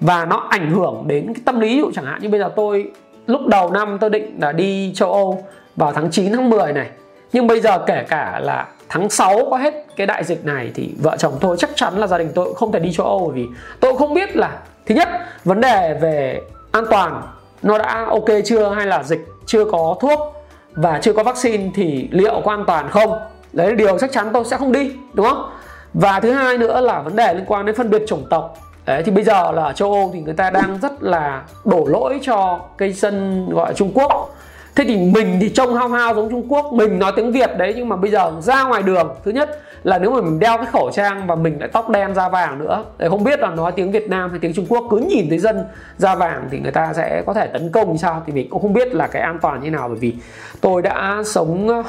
và 0.00 0.24
nó 0.24 0.46
ảnh 0.50 0.70
hưởng 0.70 1.04
đến 1.06 1.34
cái 1.34 1.42
tâm 1.44 1.60
lý. 1.60 1.74
Ví 1.74 1.80
dụ 1.80 1.90
chẳng 1.94 2.04
hạn 2.04 2.22
như 2.22 2.28
bây 2.28 2.40
giờ 2.40 2.50
tôi 2.56 2.90
lúc 3.26 3.46
đầu 3.46 3.70
năm 3.70 3.98
tôi 4.00 4.10
định 4.10 4.38
là 4.40 4.52
đi 4.52 4.92
châu 4.94 5.12
Âu 5.12 5.44
vào 5.76 5.92
tháng 5.92 6.10
9 6.10 6.32
tháng 6.32 6.50
10 6.50 6.72
này. 6.72 6.88
Nhưng 7.32 7.46
bây 7.46 7.60
giờ 7.60 7.78
kể 7.78 8.04
cả 8.08 8.40
là 8.42 8.66
tháng 8.88 9.10
6 9.10 9.46
có 9.50 9.56
hết 9.56 9.74
cái 9.96 10.06
đại 10.06 10.24
dịch 10.24 10.44
này 10.44 10.70
thì 10.74 10.94
vợ 11.02 11.16
chồng 11.16 11.32
tôi 11.40 11.56
chắc 11.56 11.70
chắn 11.74 11.98
là 11.98 12.06
gia 12.06 12.18
đình 12.18 12.30
tôi 12.34 12.44
cũng 12.44 12.54
không 12.54 12.72
thể 12.72 12.78
đi 12.78 12.92
châu 12.92 13.06
Âu 13.06 13.18
bởi 13.18 13.42
vì 13.42 13.48
tôi 13.80 13.96
không 13.98 14.14
biết 14.14 14.36
là, 14.36 14.58
thứ 14.86 14.94
nhất, 14.94 15.08
vấn 15.44 15.60
đề 15.60 15.94
về 16.00 16.40
an 16.72 16.84
toàn 16.90 17.22
nó 17.62 17.78
đã 17.78 18.06
ok 18.08 18.28
chưa 18.44 18.68
hay 18.68 18.86
là 18.86 19.02
dịch 19.02 19.26
chưa 19.46 19.64
có 19.64 19.96
thuốc 20.00 20.37
và 20.72 20.98
chưa 21.02 21.12
có 21.12 21.22
vaccine 21.22 21.70
thì 21.74 22.08
liệu 22.10 22.42
có 22.44 22.50
an 22.50 22.64
toàn 22.66 22.88
không? 22.90 23.18
Đấy 23.52 23.68
là 23.68 23.74
điều 23.74 23.98
chắc 23.98 24.12
chắn 24.12 24.30
tôi 24.32 24.44
sẽ 24.44 24.56
không 24.56 24.72
đi, 24.72 24.92
đúng 25.12 25.26
không? 25.26 25.50
Và 25.94 26.20
thứ 26.20 26.32
hai 26.32 26.58
nữa 26.58 26.80
là 26.80 27.00
vấn 27.00 27.16
đề 27.16 27.34
liên 27.34 27.44
quan 27.46 27.66
đến 27.66 27.76
phân 27.76 27.90
biệt 27.90 28.02
chủng 28.08 28.26
tộc. 28.30 28.56
Đấy, 28.86 29.02
thì 29.02 29.12
bây 29.12 29.24
giờ 29.24 29.52
là 29.52 29.62
ở 29.62 29.72
châu 29.72 29.92
Âu 29.92 30.10
thì 30.14 30.20
người 30.20 30.34
ta 30.34 30.50
đang 30.50 30.78
rất 30.82 31.02
là 31.02 31.42
đổ 31.64 31.86
lỗi 31.86 32.20
cho 32.22 32.60
cây 32.76 32.92
dân 32.92 33.46
gọi 33.50 33.70
là 33.70 33.72
Trung 33.72 33.90
Quốc 33.94 34.34
thế 34.78 34.84
thì 34.84 34.96
mình 34.96 35.38
thì 35.40 35.48
trông 35.48 35.74
hao 35.74 35.88
hao 35.88 36.14
giống 36.14 36.30
Trung 36.30 36.46
Quốc, 36.48 36.72
mình 36.72 36.98
nói 36.98 37.12
tiếng 37.16 37.32
Việt 37.32 37.50
đấy, 37.58 37.72
nhưng 37.76 37.88
mà 37.88 37.96
bây 37.96 38.10
giờ 38.10 38.32
ra 38.40 38.64
ngoài 38.64 38.82
đường, 38.82 39.14
thứ 39.24 39.30
nhất 39.30 39.60
là 39.82 39.98
nếu 39.98 40.10
mà 40.10 40.20
mình 40.20 40.38
đeo 40.38 40.56
cái 40.56 40.66
khẩu 40.66 40.90
trang 40.92 41.26
và 41.26 41.34
mình 41.34 41.60
lại 41.60 41.68
tóc 41.72 41.90
đen 41.90 42.14
da 42.14 42.28
vàng 42.28 42.58
nữa 42.58 42.84
để 42.98 43.08
không 43.08 43.24
biết 43.24 43.40
là 43.40 43.50
nói 43.50 43.72
tiếng 43.76 43.92
Việt 43.92 44.08
Nam 44.08 44.30
hay 44.30 44.38
tiếng 44.38 44.54
Trung 44.54 44.66
Quốc, 44.68 44.84
cứ 44.90 44.96
nhìn 44.96 45.28
thấy 45.28 45.38
dân 45.38 45.64
da 45.96 46.14
vàng 46.14 46.48
thì 46.50 46.58
người 46.58 46.72
ta 46.72 46.92
sẽ 46.92 47.22
có 47.26 47.34
thể 47.34 47.46
tấn 47.46 47.70
công 47.72 47.92
như 47.92 47.98
sao? 47.98 48.22
Thì 48.26 48.32
mình 48.32 48.48
cũng 48.50 48.62
không 48.62 48.72
biết 48.72 48.94
là 48.94 49.06
cái 49.06 49.22
an 49.22 49.38
toàn 49.42 49.62
như 49.62 49.70
nào, 49.70 49.88
bởi 49.88 49.98
vì 49.98 50.14
tôi 50.60 50.82
đã 50.82 51.22
sống 51.24 51.82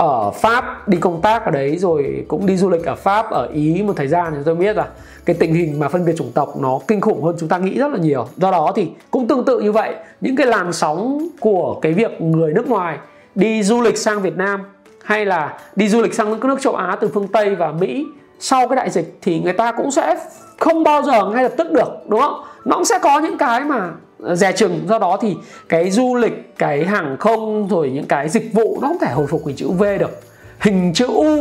ở 0.00 0.30
Pháp, 0.30 0.88
đi 0.88 0.98
công 0.98 1.20
tác 1.22 1.44
ở 1.44 1.50
đấy 1.50 1.76
rồi 1.78 2.24
cũng 2.28 2.46
đi 2.46 2.56
du 2.56 2.70
lịch 2.70 2.84
ở 2.84 2.94
Pháp, 2.94 3.30
ở 3.30 3.48
Ý 3.52 3.82
một 3.82 3.92
thời 3.96 4.08
gian 4.08 4.32
thì 4.36 4.40
tôi 4.44 4.54
biết 4.54 4.76
là 4.76 4.86
cái 5.24 5.36
tình 5.40 5.54
hình 5.54 5.78
mà 5.78 5.88
phân 5.88 6.04
biệt 6.04 6.12
chủng 6.16 6.32
tộc 6.32 6.56
nó 6.60 6.78
kinh 6.88 7.00
khủng 7.00 7.22
hơn 7.22 7.36
chúng 7.40 7.48
ta 7.48 7.58
nghĩ 7.58 7.78
rất 7.78 7.92
là 7.92 7.98
nhiều. 7.98 8.26
Do 8.36 8.50
đó 8.50 8.72
thì 8.76 8.90
cũng 9.10 9.28
tương 9.28 9.44
tự 9.44 9.60
như 9.60 9.72
vậy, 9.72 9.94
những 10.20 10.36
cái 10.36 10.46
làn 10.46 10.72
sóng 10.72 11.28
của 11.40 11.78
cái 11.82 11.92
việc 11.92 12.20
người 12.20 12.52
nước 12.52 12.68
ngoài 12.68 12.98
đi 13.34 13.62
du 13.62 13.80
lịch 13.80 13.98
sang 13.98 14.22
Việt 14.22 14.36
Nam 14.36 14.60
hay 15.04 15.24
là 15.24 15.58
đi 15.76 15.88
du 15.88 16.02
lịch 16.02 16.14
sang 16.14 16.40
các 16.40 16.48
nước 16.48 16.60
châu 16.60 16.74
Á 16.74 16.96
từ 17.00 17.08
phương 17.14 17.28
Tây 17.28 17.54
và 17.54 17.72
Mỹ 17.72 18.06
sau 18.38 18.68
cái 18.68 18.76
đại 18.76 18.90
dịch 18.90 19.18
thì 19.22 19.40
người 19.40 19.52
ta 19.52 19.72
cũng 19.72 19.90
sẽ 19.90 20.16
không 20.58 20.84
bao 20.84 21.02
giờ 21.02 21.30
ngay 21.30 21.42
lập 21.42 21.52
tức 21.56 21.72
được, 21.72 21.88
đúng 22.08 22.20
không? 22.20 22.44
Nó 22.64 22.76
cũng 22.76 22.84
sẽ 22.84 22.98
có 23.02 23.20
những 23.20 23.38
cái 23.38 23.60
mà 23.60 23.90
dè 24.32 24.52
chừng. 24.52 24.80
Do 24.88 24.98
đó 24.98 25.18
thì 25.20 25.36
cái 25.68 25.90
du 25.90 26.14
lịch, 26.14 26.58
cái 26.58 26.84
hàng 26.84 27.16
không, 27.20 27.68
rồi 27.68 27.90
những 27.90 28.06
cái 28.06 28.28
dịch 28.28 28.52
vụ 28.52 28.78
nó 28.82 28.88
không 28.88 28.98
thể 29.00 29.12
hồi 29.12 29.26
phục 29.26 29.46
hình 29.46 29.56
chữ 29.56 29.70
V 29.70 29.82
được. 29.82 30.20
Hình 30.58 30.92
chữ 30.94 31.06
U, 31.06 31.36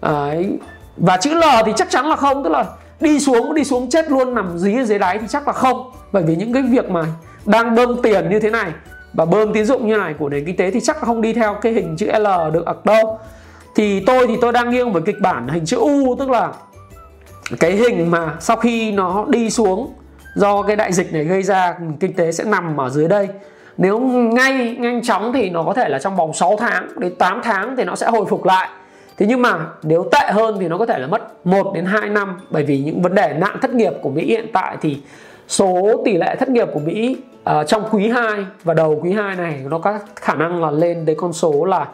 đấy. 0.00 0.58
và 0.96 1.16
chữ 1.16 1.34
L 1.34 1.44
thì 1.66 1.72
chắc 1.76 1.90
chắn 1.90 2.06
là 2.06 2.16
không. 2.16 2.44
Tức 2.44 2.50
là 2.50 2.64
đi 3.00 3.20
xuống 3.20 3.54
đi 3.54 3.64
xuống 3.64 3.90
chết 3.90 4.10
luôn, 4.10 4.34
nằm 4.34 4.58
dí 4.58 4.84
dưới 4.84 4.98
đáy 4.98 5.18
thì 5.18 5.26
chắc 5.28 5.46
là 5.46 5.52
không. 5.52 5.90
Bởi 6.12 6.22
vì 6.22 6.36
những 6.36 6.52
cái 6.52 6.62
việc 6.62 6.90
mà 6.90 7.04
đang 7.46 7.74
bơm 7.74 8.02
tiền 8.02 8.30
như 8.30 8.40
thế 8.40 8.50
này, 8.50 8.70
và 9.12 9.24
bơm 9.24 9.52
tín 9.52 9.64
dụng 9.64 9.88
như 9.88 9.96
này 9.96 10.14
của 10.18 10.28
nền 10.28 10.44
kinh 10.44 10.56
tế 10.56 10.70
thì 10.70 10.80
chắc 10.80 10.96
là 10.96 11.02
không 11.06 11.20
đi 11.20 11.32
theo 11.32 11.54
cái 11.54 11.72
hình 11.72 11.96
chữ 11.96 12.06
L 12.06 12.26
được 12.52 12.66
ở 12.66 12.74
đâu. 12.84 13.18
Thì 13.74 14.00
tôi 14.00 14.26
thì 14.26 14.36
tôi 14.40 14.52
đang 14.52 14.70
nghiêng 14.70 14.92
với 14.92 15.02
kịch 15.02 15.20
bản 15.20 15.48
hình 15.48 15.66
chữ 15.66 15.76
U, 15.76 16.16
tức 16.18 16.30
là 16.30 16.52
cái 17.60 17.72
hình 17.72 18.10
mà 18.10 18.36
sau 18.40 18.56
khi 18.56 18.92
nó 18.92 19.24
đi 19.28 19.50
xuống 19.50 19.92
do 20.34 20.62
cái 20.62 20.76
đại 20.76 20.92
dịch 20.92 21.12
này 21.12 21.24
gây 21.24 21.42
ra 21.42 21.76
kinh 22.00 22.12
tế 22.12 22.32
sẽ 22.32 22.44
nằm 22.44 22.76
ở 22.76 22.88
dưới 22.88 23.08
đây. 23.08 23.28
Nếu 23.76 23.98
ngay 24.00 24.76
nhanh 24.80 25.02
chóng 25.02 25.32
thì 25.32 25.50
nó 25.50 25.62
có 25.62 25.72
thể 25.74 25.88
là 25.88 25.98
trong 25.98 26.16
vòng 26.16 26.32
6 26.32 26.56
tháng 26.56 26.88
đến 26.98 27.14
8 27.18 27.40
tháng 27.44 27.76
thì 27.76 27.84
nó 27.84 27.96
sẽ 27.96 28.06
hồi 28.06 28.26
phục 28.28 28.44
lại. 28.44 28.68
Thế 29.16 29.26
nhưng 29.26 29.42
mà 29.42 29.58
nếu 29.82 30.08
tệ 30.12 30.32
hơn 30.32 30.56
thì 30.60 30.68
nó 30.68 30.78
có 30.78 30.86
thể 30.86 30.98
là 30.98 31.06
mất 31.06 31.46
1 31.46 31.72
đến 31.74 31.84
2 31.84 32.08
năm 32.08 32.40
bởi 32.50 32.62
vì 32.62 32.78
những 32.78 33.02
vấn 33.02 33.14
đề 33.14 33.34
nạn 33.38 33.56
thất 33.62 33.74
nghiệp 33.74 33.92
của 34.02 34.10
Mỹ 34.10 34.24
hiện 34.26 34.46
tại 34.52 34.76
thì 34.82 35.02
số 35.48 36.02
tỷ 36.04 36.16
lệ 36.16 36.36
thất 36.36 36.48
nghiệp 36.48 36.68
của 36.74 36.80
Mỹ 36.80 37.16
uh, 37.50 37.66
trong 37.66 37.82
quý 37.90 38.08
2 38.08 38.46
và 38.64 38.74
đầu 38.74 39.00
quý 39.02 39.12
2 39.12 39.36
này 39.36 39.60
nó 39.70 39.78
có 39.78 39.98
khả 40.16 40.34
năng 40.34 40.62
là 40.62 40.70
lên 40.70 41.04
đến 41.04 41.16
con 41.20 41.32
số 41.32 41.64
là 41.64 41.88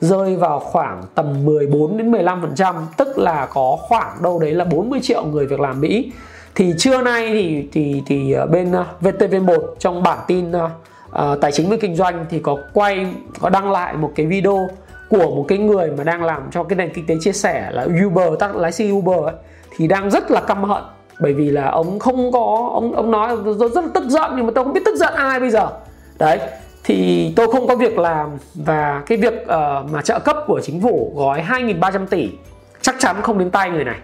rơi 0.00 0.36
vào 0.36 0.58
khoảng 0.58 1.02
tầm 1.14 1.44
14 1.44 1.96
đến 1.96 2.12
15% 2.12 2.74
tức 2.96 3.18
là 3.18 3.48
có 3.54 3.76
khoảng 3.80 4.22
đâu 4.22 4.38
đấy 4.38 4.52
là 4.52 4.64
40 4.64 5.00
triệu 5.02 5.24
người 5.24 5.46
việc 5.46 5.60
làm 5.60 5.80
Mỹ 5.80 6.12
thì 6.54 6.74
trưa 6.78 7.02
nay 7.02 7.28
thì 7.32 7.68
thì 7.72 8.02
thì 8.06 8.32
ờ, 8.32 8.46
bên 8.46 8.72
ờ, 8.72 8.86
VTV1 9.00 9.58
trong 9.78 10.02
bản 10.02 10.18
tin 10.26 10.50
uh, 10.50 11.40
tài 11.40 11.52
chính 11.52 11.70
và 11.70 11.76
kinh 11.80 11.96
doanh 11.96 12.26
thì 12.30 12.38
có 12.38 12.56
quay 12.72 13.06
có 13.40 13.48
đăng 13.48 13.70
lại 13.70 13.94
một 13.96 14.12
cái 14.16 14.26
video 14.26 14.68
của 15.08 15.30
một 15.36 15.44
cái 15.48 15.58
người 15.58 15.90
mà 15.98 16.04
đang 16.04 16.22
làm 16.22 16.42
cho 16.50 16.64
cái 16.64 16.76
nền 16.76 16.90
kinh 16.94 17.06
tế 17.06 17.14
chia 17.20 17.32
sẻ 17.32 17.70
là 17.72 17.86
Uber 18.06 18.28
tác 18.38 18.56
lái 18.56 18.72
xe 18.72 18.90
Uber 18.90 19.24
ấy, 19.24 19.34
thì 19.76 19.86
đang 19.86 20.10
rất 20.10 20.30
là 20.30 20.40
căm 20.40 20.64
hận. 20.64 20.82
Bởi 21.20 21.32
vì 21.32 21.50
là 21.50 21.70
ông 21.70 21.98
không 21.98 22.32
có 22.32 22.70
ông 22.72 22.92
ông 22.92 23.10
nói 23.10 23.36
rất 23.58 23.84
là 23.84 23.90
tức 23.94 24.04
giận 24.08 24.30
nhưng 24.36 24.46
mà 24.46 24.52
tôi 24.54 24.64
không 24.64 24.72
biết 24.72 24.82
tức 24.84 24.96
giận 24.96 25.14
ai 25.14 25.40
bây 25.40 25.50
giờ. 25.50 25.68
Đấy 26.18 26.38
thì 26.84 27.32
tôi 27.36 27.52
không 27.52 27.66
có 27.66 27.76
việc 27.76 27.98
làm 27.98 28.30
và 28.54 29.02
cái 29.06 29.18
việc 29.18 29.34
uh, 29.42 29.90
mà 29.90 30.02
trợ 30.04 30.18
cấp 30.18 30.36
của 30.46 30.60
chính 30.60 30.80
phủ 30.80 31.12
gói 31.16 31.44
2.300 31.48 32.06
tỷ 32.06 32.30
chắc 32.82 32.94
chắn 32.98 33.16
không 33.22 33.38
đến 33.38 33.50
tay 33.50 33.70
người 33.70 33.84
này 33.84 33.98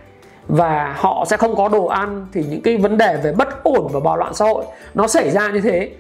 và 0.50 0.96
họ 0.98 1.24
sẽ 1.28 1.36
không 1.36 1.56
có 1.56 1.68
đồ 1.68 1.86
ăn 1.86 2.26
thì 2.32 2.44
những 2.50 2.60
cái 2.60 2.76
vấn 2.76 2.98
đề 2.98 3.16
về 3.24 3.32
bất 3.32 3.64
ổn 3.64 3.88
và 3.92 4.00
bạo 4.00 4.16
loạn 4.16 4.34
xã 4.34 4.44
hội 4.44 4.64
nó 4.94 5.06
xảy 5.06 5.30
ra 5.30 5.50
như 5.50 5.60
thế. 5.60 5.90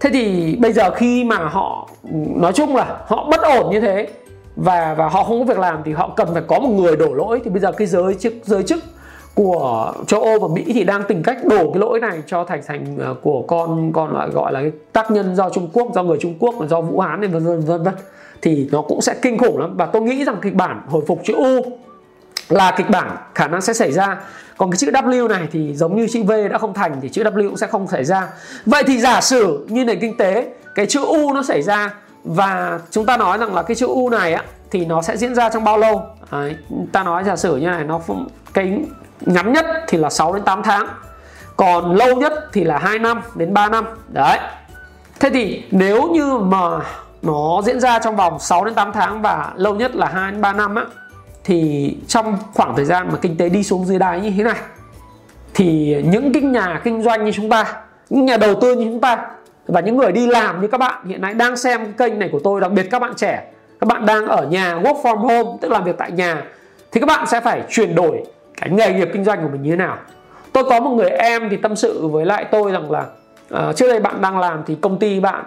Thế 0.00 0.10
thì 0.12 0.56
bây 0.60 0.72
giờ 0.72 0.90
khi 0.90 1.24
mà 1.24 1.36
họ, 1.36 1.88
nói 2.34 2.52
chung 2.52 2.76
là 2.76 2.96
họ 3.06 3.28
bất 3.30 3.40
ổn 3.40 3.70
như 3.70 3.80
thế 3.80 4.08
và 4.56 4.94
và 4.94 5.08
họ 5.08 5.24
không 5.24 5.38
có 5.38 5.44
việc 5.44 5.58
làm 5.58 5.82
thì 5.84 5.92
họ 5.92 6.12
cần 6.16 6.28
phải 6.32 6.42
có 6.46 6.58
một 6.58 6.68
người 6.68 6.96
đổ 6.96 7.14
lỗi, 7.14 7.40
thì 7.44 7.50
bây 7.50 7.60
giờ 7.60 7.72
cái 7.72 7.86
giới 7.86 8.14
chức 8.14 8.32
giới 8.44 8.62
chức 8.62 8.78
của 9.34 9.92
châu 10.06 10.22
Âu 10.22 10.38
và 10.38 10.48
Mỹ 10.54 10.64
thì 10.66 10.84
đang 10.84 11.02
tìm 11.08 11.22
cách 11.22 11.38
đổ 11.44 11.70
cái 11.72 11.80
lỗi 11.80 12.00
này 12.00 12.22
cho 12.26 12.44
thành 12.44 12.60
thành 12.66 12.98
ờ, 12.98 13.14
của 13.22 13.42
con 13.42 13.92
con 13.92 14.16
lại 14.16 14.28
gọi 14.28 14.52
là 14.52 14.60
cái 14.60 14.72
tác 14.92 15.10
nhân 15.10 15.36
do 15.36 15.50
Trung 15.50 15.68
Quốc, 15.72 15.94
do 15.94 16.02
người 16.02 16.18
Trung 16.20 16.34
Quốc, 16.38 16.54
do 16.68 16.80
Vũ 16.80 17.00
Hán 17.00 17.20
này, 17.20 17.30
vân 17.30 17.44
vân 17.46 17.60
vân 17.60 17.82
vân. 17.82 17.94
Thì 18.42 18.68
nó 18.72 18.82
cũng 18.82 19.00
sẽ 19.00 19.14
kinh 19.22 19.38
khủng 19.38 19.58
lắm. 19.58 19.76
Và 19.76 19.86
tôi 19.86 20.02
nghĩ 20.02 20.24
rằng 20.24 20.36
kịch 20.42 20.54
bản 20.54 20.82
hồi 20.88 21.02
phục 21.06 21.20
chữ 21.24 21.34
U 21.34 21.60
là 22.50 22.70
kịch 22.76 22.90
bản 22.90 23.16
khả 23.34 23.48
năng 23.48 23.60
sẽ 23.60 23.72
xảy 23.72 23.92
ra. 23.92 24.16
Còn 24.56 24.70
cái 24.70 24.78
chữ 24.78 24.90
W 24.90 25.28
này 25.28 25.48
thì 25.52 25.74
giống 25.74 25.96
như 25.96 26.06
chữ 26.12 26.22
V 26.22 26.32
đã 26.50 26.58
không 26.58 26.74
thành 26.74 27.00
thì 27.00 27.08
chữ 27.08 27.22
W 27.22 27.48
cũng 27.48 27.56
sẽ 27.56 27.66
không 27.66 27.88
xảy 27.88 28.04
ra. 28.04 28.28
Vậy 28.66 28.82
thì 28.86 28.98
giả 29.00 29.20
sử 29.20 29.66
như 29.68 29.84
nền 29.84 30.00
kinh 30.00 30.16
tế 30.16 30.52
cái 30.74 30.86
chữ 30.86 31.04
U 31.04 31.32
nó 31.32 31.42
xảy 31.42 31.62
ra 31.62 31.94
và 32.24 32.78
chúng 32.90 33.06
ta 33.06 33.16
nói 33.16 33.38
rằng 33.38 33.54
là 33.54 33.62
cái 33.62 33.74
chữ 33.74 33.86
U 33.86 34.10
này 34.10 34.34
á 34.34 34.42
thì 34.70 34.84
nó 34.84 35.02
sẽ 35.02 35.16
diễn 35.16 35.34
ra 35.34 35.48
trong 35.48 35.64
bao 35.64 35.78
lâu? 35.78 36.06
Đấy, 36.32 36.56
ta 36.92 37.02
nói 37.02 37.24
giả 37.24 37.36
sử 37.36 37.56
như 37.56 37.66
này 37.66 37.84
nó 37.84 38.00
cái 38.54 38.78
ngắn 39.20 39.52
nhất 39.52 39.66
thì 39.88 39.98
là 39.98 40.10
6 40.10 40.32
đến 40.32 40.42
8 40.44 40.62
tháng 40.62 40.88
còn 41.56 41.96
lâu 41.96 42.16
nhất 42.16 42.32
thì 42.52 42.64
là 42.64 42.78
2 42.78 42.98
năm 42.98 43.22
đến 43.34 43.54
3 43.54 43.68
năm. 43.68 43.84
Đấy. 44.08 44.38
Thế 45.20 45.30
thì 45.30 45.64
nếu 45.70 46.08
như 46.08 46.38
mà 46.38 46.68
nó 47.22 47.62
diễn 47.64 47.80
ra 47.80 47.98
trong 47.98 48.16
vòng 48.16 48.38
6 48.38 48.64
đến 48.64 48.74
8 48.74 48.92
tháng 48.92 49.22
và 49.22 49.52
lâu 49.56 49.74
nhất 49.74 49.96
là 49.96 50.06
2 50.06 50.30
đến 50.30 50.40
3 50.40 50.52
năm 50.52 50.74
á 50.74 50.84
thì 51.50 51.96
trong 52.06 52.36
khoảng 52.54 52.76
thời 52.76 52.84
gian 52.84 53.08
mà 53.12 53.18
kinh 53.22 53.36
tế 53.36 53.48
đi 53.48 53.62
xuống 53.62 53.84
dưới 53.84 53.98
đáy 53.98 54.20
như 54.20 54.32
thế 54.36 54.44
này 54.44 54.58
thì 55.54 55.96
những 56.04 56.32
cái 56.32 56.42
nhà 56.42 56.80
kinh 56.84 57.02
doanh 57.02 57.24
như 57.24 57.32
chúng 57.32 57.48
ta 57.48 57.82
những 58.10 58.24
nhà 58.24 58.36
đầu 58.36 58.54
tư 58.60 58.76
như 58.76 58.84
chúng 58.84 59.00
ta 59.00 59.26
và 59.66 59.80
những 59.80 59.96
người 59.96 60.12
đi 60.12 60.26
làm 60.26 60.60
như 60.60 60.66
các 60.66 60.78
bạn 60.78 61.04
hiện 61.04 61.20
nay 61.20 61.34
đang 61.34 61.56
xem 61.56 61.92
kênh 61.92 62.18
này 62.18 62.28
của 62.32 62.40
tôi 62.44 62.60
đặc 62.60 62.72
biệt 62.72 62.86
các 62.90 62.98
bạn 62.98 63.12
trẻ 63.16 63.52
các 63.80 63.86
bạn 63.86 64.06
đang 64.06 64.26
ở 64.26 64.46
nhà 64.46 64.74
work 64.74 65.02
from 65.02 65.16
home 65.16 65.58
tức 65.60 65.70
làm 65.70 65.84
việc 65.84 65.94
tại 65.98 66.12
nhà 66.12 66.42
thì 66.92 67.00
các 67.00 67.06
bạn 67.06 67.26
sẽ 67.26 67.40
phải 67.40 67.62
chuyển 67.68 67.94
đổi 67.94 68.22
cái 68.60 68.70
nghề 68.70 68.92
nghiệp 68.92 69.08
kinh 69.12 69.24
doanh 69.24 69.42
của 69.42 69.48
mình 69.52 69.62
như 69.62 69.70
thế 69.70 69.76
nào. 69.76 69.98
Tôi 70.52 70.64
có 70.64 70.80
một 70.80 70.90
người 70.90 71.10
em 71.10 71.48
thì 71.50 71.56
tâm 71.56 71.76
sự 71.76 72.06
với 72.06 72.26
lại 72.26 72.44
tôi 72.50 72.72
rằng 72.72 72.90
là 72.90 73.04
uh, 73.54 73.76
trước 73.76 73.88
đây 73.88 74.00
bạn 74.00 74.20
đang 74.20 74.38
làm 74.38 74.62
thì 74.66 74.76
công 74.80 74.98
ty 74.98 75.20
bạn 75.20 75.44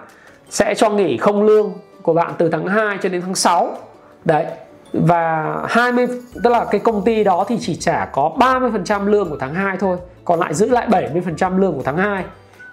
sẽ 0.49 0.75
cho 0.75 0.89
nghỉ 0.89 1.17
không 1.17 1.43
lương 1.43 1.73
của 2.01 2.13
bạn 2.13 2.31
từ 2.37 2.49
tháng 2.49 2.67
2 2.67 2.97
cho 3.01 3.09
đến 3.09 3.21
tháng 3.21 3.35
6 3.35 3.77
đấy 4.25 4.45
và 4.93 5.55
20 5.69 6.07
tức 6.43 6.49
là 6.49 6.65
cái 6.71 6.79
công 6.79 7.03
ty 7.03 7.23
đó 7.23 7.45
thì 7.47 7.57
chỉ 7.61 7.75
trả 7.75 8.05
có 8.05 8.31
30% 8.37 9.05
lương 9.05 9.29
của 9.29 9.37
tháng 9.39 9.53
2 9.53 9.77
thôi 9.77 9.97
còn 10.25 10.39
lại 10.39 10.53
giữ 10.53 10.69
lại 10.69 10.87
70% 10.89 11.57
lương 11.57 11.73
của 11.73 11.83
tháng 11.83 11.97
2 11.97 12.23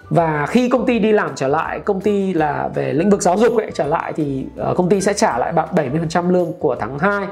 và 0.09 0.45
khi 0.49 0.69
công 0.69 0.85
ty 0.85 0.99
đi 0.99 1.11
làm 1.11 1.31
trở 1.35 1.47
lại 1.47 1.79
công 1.79 2.01
ty 2.01 2.33
là 2.33 2.69
về 2.75 2.93
lĩnh 2.93 3.09
vực 3.09 3.21
giáo 3.21 3.37
dục 3.37 3.57
ấy 3.57 3.71
trở 3.73 3.85
lại 3.85 4.13
thì 4.15 4.45
ờ, 4.57 4.73
công 4.77 4.89
ty 4.89 5.01
sẽ 5.01 5.13
trả 5.13 5.37
lại 5.37 5.51
bạn 5.53 5.67
70% 5.71 6.31
lương 6.31 6.53
của 6.59 6.75
tháng 6.79 6.99
2 6.99 7.27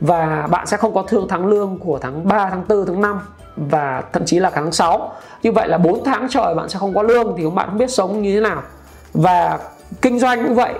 và 0.00 0.46
bạn 0.50 0.66
sẽ 0.66 0.76
không 0.76 0.94
có 0.94 1.02
thương 1.02 1.26
tháng 1.28 1.46
lương 1.46 1.78
của 1.78 1.98
tháng 2.02 2.28
3, 2.28 2.50
tháng 2.50 2.64
4, 2.68 2.86
tháng 2.86 3.00
5 3.00 3.20
và 3.56 4.02
thậm 4.12 4.24
chí 4.24 4.38
là 4.38 4.50
tháng 4.50 4.72
6 4.72 5.12
như 5.42 5.52
vậy 5.52 5.68
là 5.68 5.78
4 5.78 6.04
tháng 6.04 6.26
trời 6.30 6.54
bạn 6.54 6.68
sẽ 6.68 6.78
không 6.78 6.94
có 6.94 7.02
lương 7.02 7.34
thì 7.38 7.44
bạn 7.54 7.68
không 7.68 7.78
biết 7.78 7.90
sống 7.90 8.22
như 8.22 8.34
thế 8.34 8.40
nào. 8.40 8.62
Và 9.14 9.58
kinh 10.02 10.18
doanh 10.18 10.44
cũng 10.44 10.54
vậy 10.54 10.74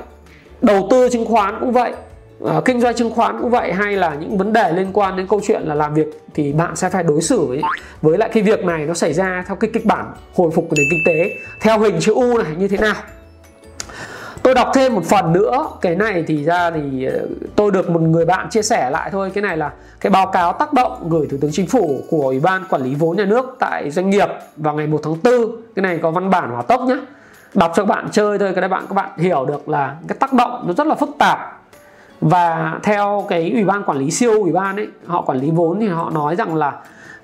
đầu 0.63 0.89
tư 0.91 1.09
chứng 1.09 1.27
khoán 1.27 1.57
cũng 1.61 1.73
vậy 1.73 1.93
Ờ, 2.45 2.61
kinh 2.65 2.81
doanh 2.81 2.95
chứng 2.95 3.11
khoán 3.11 3.39
cũng 3.41 3.51
vậy, 3.51 3.73
hay 3.73 3.97
là 3.97 4.15
những 4.15 4.39
vấn 4.39 4.53
đề 4.53 4.73
liên 4.73 4.91
quan 4.93 5.17
đến 5.17 5.27
câu 5.27 5.41
chuyện 5.47 5.63
là 5.63 5.75
làm 5.75 5.95
việc 5.95 6.07
thì 6.35 6.53
bạn 6.53 6.77
sẽ 6.77 6.89
phải 6.89 7.03
đối 7.03 7.23
xử 7.23 7.47
với 7.47 7.63
với 8.03 8.19
lại 8.19 8.31
cái 8.33 8.43
việc 8.43 8.65
này 8.65 8.87
nó 8.87 8.95
xảy 8.95 9.13
ra 9.13 9.45
theo 9.47 9.57
cái 9.57 9.71
kịch 9.73 9.85
bản 9.85 10.13
hồi 10.35 10.51
phục 10.51 10.67
của 10.71 10.77
nền 10.77 10.87
kinh 10.91 11.03
tế, 11.07 11.35
theo 11.61 11.79
hình 11.79 11.97
chữ 12.01 12.15
U 12.15 12.39
này 12.39 12.53
như 12.59 12.69
thế 12.69 12.77
nào. 12.77 12.95
Tôi 14.43 14.55
đọc 14.55 14.71
thêm 14.75 14.95
một 14.95 15.05
phần 15.05 15.33
nữa, 15.33 15.67
cái 15.81 15.97
này 15.97 16.25
thì 16.27 16.45
ra 16.45 16.71
thì 16.71 17.05
ờ, 17.05 17.27
tôi 17.57 17.71
được 17.71 17.91
một 17.91 18.01
người 18.01 18.25
bạn 18.25 18.51
chia 18.51 18.63
sẻ 18.63 18.91
lại 18.91 19.11
thôi. 19.11 19.31
Cái 19.35 19.43
này 19.43 19.57
là 19.57 19.73
cái 20.01 20.11
báo 20.11 20.27
cáo 20.27 20.53
tác 20.53 20.73
động 20.73 21.09
gửi 21.11 21.27
thủ 21.31 21.37
tướng 21.41 21.53
chính 21.53 21.67
phủ 21.67 22.01
của 22.11 22.23
ủy 22.23 22.41
ban 22.41 22.65
quản 22.69 22.83
lý 22.83 22.95
vốn 22.95 23.17
nhà 23.17 23.25
nước 23.25 23.57
tại 23.59 23.91
doanh 23.91 24.11
nghiệp 24.11 24.29
vào 24.57 24.75
ngày 24.75 24.87
1 24.87 25.01
tháng 25.03 25.17
4 25.23 25.33
cái 25.75 25.83
này 25.83 25.99
có 26.03 26.11
văn 26.11 26.31
bản 26.31 26.51
hỏa 26.51 26.63
tốc 26.63 26.81
nhé 26.81 26.97
đọc 27.55 27.73
cho 27.77 27.83
các 27.83 27.89
bạn 27.89 28.09
chơi 28.13 28.39
thôi, 28.39 28.53
cái 28.55 28.61
này 28.61 28.69
bạn, 28.69 28.85
các 28.89 28.95
bạn 28.95 29.11
hiểu 29.17 29.45
được 29.47 29.69
là 29.69 29.97
cái 30.09 30.19
tác 30.21 30.33
động 30.33 30.65
nó 30.67 30.73
rất 30.73 30.87
là 30.87 30.95
phức 30.95 31.11
tạp 31.19 31.54
và 32.21 32.79
theo 32.83 33.25
cái 33.29 33.51
ủy 33.51 33.65
ban 33.65 33.85
quản 33.85 33.99
lý 33.99 34.11
siêu 34.11 34.33
ủy 34.43 34.53
ban 34.53 34.77
ấy, 34.77 34.89
họ 35.07 35.23
quản 35.23 35.39
lý 35.39 35.51
vốn 35.51 35.81
thì 35.81 35.89
họ 35.89 36.11
nói 36.11 36.37
rằng 36.37 36.55
là 36.55 36.73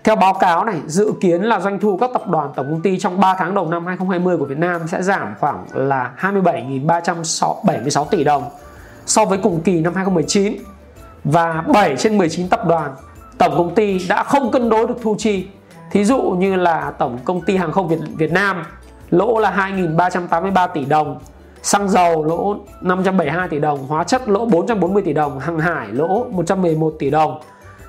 theo 0.05 0.17
báo 0.17 0.35
cáo 0.35 0.65
này, 0.65 0.81
dự 0.87 1.13
kiến 1.21 1.43
là 1.43 1.61
doanh 1.61 1.79
thu 1.79 1.97
các 1.97 2.11
tập 2.13 2.29
đoàn, 2.29 2.51
tổng 2.57 2.67
công 2.71 2.81
ty 2.81 2.99
trong 2.99 3.21
3 3.21 3.35
tháng 3.39 3.55
đầu 3.55 3.69
năm 3.69 3.87
2020 3.87 4.37
của 4.37 4.45
Việt 4.45 4.59
Nam 4.59 4.81
sẽ 4.89 5.03
giảm 5.03 5.35
khoảng 5.41 5.65
là 5.75 6.13
27.376 6.21 8.05
tỷ 8.05 8.25
đồng 8.25 8.43
so 9.07 9.25
với 9.25 9.39
cùng 9.39 9.61
kỳ 9.61 9.81
năm 9.81 9.95
2019 9.95 10.55
và 11.25 11.65
7 11.73 11.97
trên 11.97 12.19
19 12.19 12.49
tập 12.49 12.67
đoàn, 12.67 12.91
tổng 13.39 13.55
công 13.57 13.75
ty 13.75 14.07
đã 14.09 14.23
không 14.23 14.51
cân 14.51 14.69
đối 14.69 14.87
được 14.87 14.97
thu 15.03 15.15
chi. 15.19 15.49
Thí 15.91 16.05
dụ 16.05 16.23
như 16.23 16.57
là 16.57 16.93
tổng 16.99 17.19
công 17.25 17.41
ty 17.41 17.57
hàng 17.57 17.73
không 17.73 17.89
Việt 17.89 17.99
Việt 18.17 18.33
Nam, 18.33 18.63
lỗ 19.11 19.39
là 19.39 19.71
2.383 19.97 20.69
tỷ 20.69 20.85
đồng 20.85 21.19
xăng 21.63 21.89
dầu 21.89 22.25
lỗ 22.25 22.57
572 22.81 23.49
tỷ 23.49 23.59
đồng 23.59 23.87
hóa 23.87 24.05
chất 24.05 24.29
lỗ 24.29 24.47
440 24.47 25.03
tỷ 25.03 25.13
đồng 25.13 25.39
hàng 25.39 25.59
hải 25.59 25.89
lỗ 25.89 26.27
111 26.31 26.95
tỷ 26.99 27.11
đồng 27.11 27.41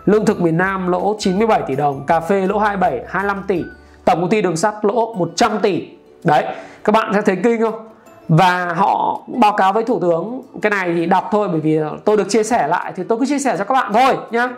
lương 0.05 0.25
thực 0.25 0.41
miền 0.41 0.57
Nam 0.57 0.87
lỗ 0.87 1.15
97 1.19 1.61
tỷ 1.67 1.75
đồng 1.75 2.05
cà 2.05 2.19
phê 2.19 2.47
lỗ 2.47 2.57
27 2.57 3.05
25 3.07 3.43
tỷ 3.47 3.63
tổng 4.05 4.21
công 4.21 4.29
ty 4.29 4.41
đường 4.41 4.57
sắt 4.57 4.85
lỗ 4.85 5.13
100 5.13 5.59
tỷ. 5.61 5.87
Đấy 6.23 6.45
các 6.83 6.91
bạn 6.91 7.13
sẽ 7.13 7.21
thấy 7.21 7.37
kinh 7.43 7.61
không? 7.61 7.87
Và 8.27 8.73
họ 8.73 9.21
báo 9.27 9.53
cáo 9.57 9.73
với 9.73 9.83
thủ 9.83 9.99
tướng 9.99 10.41
cái 10.61 10.69
này 10.69 10.93
thì 10.95 11.05
đọc 11.05 11.29
thôi 11.31 11.47
bởi 11.51 11.59
vì 11.59 11.79
tôi 12.05 12.17
được 12.17 12.29
chia 12.29 12.43
sẻ 12.43 12.67
lại 12.67 12.93
thì 12.95 13.03
tôi 13.03 13.19
cứ 13.19 13.25
chia 13.25 13.39
sẻ 13.39 13.55
cho 13.57 13.63
các 13.63 13.73
bạn 13.73 13.93
thôi 13.93 14.17
nhá. 14.31 14.49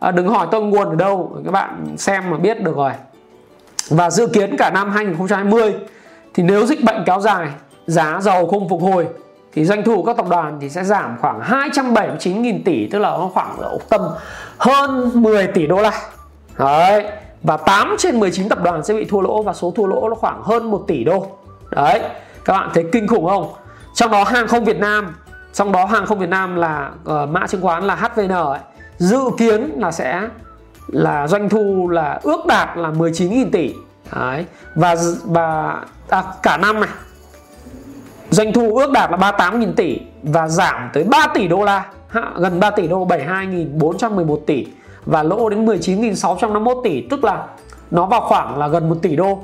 À, 0.00 0.10
đừng 0.10 0.28
hỏi 0.28 0.46
tôi 0.50 0.62
nguồn 0.62 0.88
ở 0.88 0.94
đâu 0.94 1.36
các 1.44 1.50
bạn 1.50 1.86
xem 1.96 2.30
mà 2.30 2.36
biết 2.36 2.62
được 2.62 2.76
rồi. 2.76 2.92
Và 3.90 4.10
dự 4.10 4.26
kiến 4.26 4.56
cả 4.56 4.70
năm 4.70 4.90
2020 4.90 5.74
thì 6.34 6.42
nếu 6.42 6.66
dịch 6.66 6.84
bệnh 6.84 7.02
kéo 7.06 7.20
dài 7.20 7.48
giá 7.86 8.18
dầu 8.22 8.46
không 8.46 8.68
phục 8.68 8.82
hồi 8.82 9.06
thì 9.52 9.64
doanh 9.64 9.84
thu 9.84 10.02
các 10.02 10.16
tập 10.16 10.26
đoàn 10.30 10.58
thì 10.60 10.70
sẽ 10.70 10.84
giảm 10.84 11.16
khoảng 11.20 11.40
279.000 11.40 12.60
tỷ 12.64 12.86
tức 12.86 12.98
là 12.98 13.10
nó 13.10 13.30
khoảng 13.34 13.58
tầm 13.88 14.00
hơn 14.58 15.10
10 15.14 15.46
tỷ 15.46 15.66
đô 15.66 15.76
la. 15.76 15.92
Đấy 16.58 17.04
và 17.42 17.56
8 17.56 17.96
trên 17.98 18.20
19 18.20 18.48
tập 18.48 18.58
đoàn 18.62 18.84
sẽ 18.84 18.94
bị 18.94 19.04
thua 19.04 19.20
lỗ 19.20 19.42
và 19.42 19.52
số 19.52 19.72
thua 19.76 19.86
lỗ 19.86 20.08
nó 20.08 20.14
khoảng 20.14 20.42
hơn 20.42 20.70
1 20.70 20.84
tỷ 20.86 21.04
đô. 21.04 21.26
Đấy 21.70 22.00
các 22.44 22.52
bạn 22.52 22.70
thấy 22.74 22.84
kinh 22.92 23.06
khủng 23.06 23.26
không? 23.26 23.52
Trong 23.94 24.10
đó 24.10 24.24
hàng 24.24 24.48
không 24.48 24.64
Việt 24.64 24.78
Nam 24.78 25.14
trong 25.52 25.72
đó 25.72 25.84
hàng 25.84 26.06
không 26.06 26.18
Việt 26.18 26.28
Nam 26.28 26.56
là 26.56 26.90
uh, 27.02 27.28
mã 27.28 27.46
chứng 27.46 27.60
khoán 27.60 27.84
là 27.84 27.94
HVN 27.94 28.28
ấy, 28.28 28.58
dự 28.98 29.20
kiến 29.38 29.72
là 29.76 29.92
sẽ 29.92 30.28
là 30.88 31.26
doanh 31.26 31.48
thu 31.48 31.88
là 31.88 32.20
ước 32.22 32.46
đạt 32.46 32.76
là 32.76 32.90
19.000 32.90 33.50
tỷ. 33.52 33.74
Đấy 34.16 34.46
và 34.74 34.96
và 35.24 35.80
à, 36.08 36.22
cả 36.42 36.56
năm 36.56 36.80
này 36.80 36.90
doanh 38.32 38.52
thu 38.52 38.76
ước 38.76 38.90
đạt 38.90 39.10
là 39.10 39.16
38.000 39.16 39.72
tỷ 39.72 39.98
và 40.22 40.48
giảm 40.48 40.90
tới 40.92 41.04
3 41.04 41.26
tỷ 41.34 41.48
đô 41.48 41.64
la 41.64 41.86
gần 42.36 42.60
3 42.60 42.70
tỷ 42.70 42.88
đô 42.88 43.06
72.411 43.06 44.36
tỷ 44.36 44.66
và 45.06 45.22
lỗ 45.22 45.48
đến 45.48 45.66
19.651 45.66 46.82
tỷ, 46.82 47.00
tức 47.00 47.24
là 47.24 47.46
nó 47.90 48.06
vào 48.06 48.20
khoảng 48.20 48.58
là 48.58 48.68
gần 48.68 48.88
1 48.88 48.94
tỷ 49.02 49.16
đô. 49.16 49.38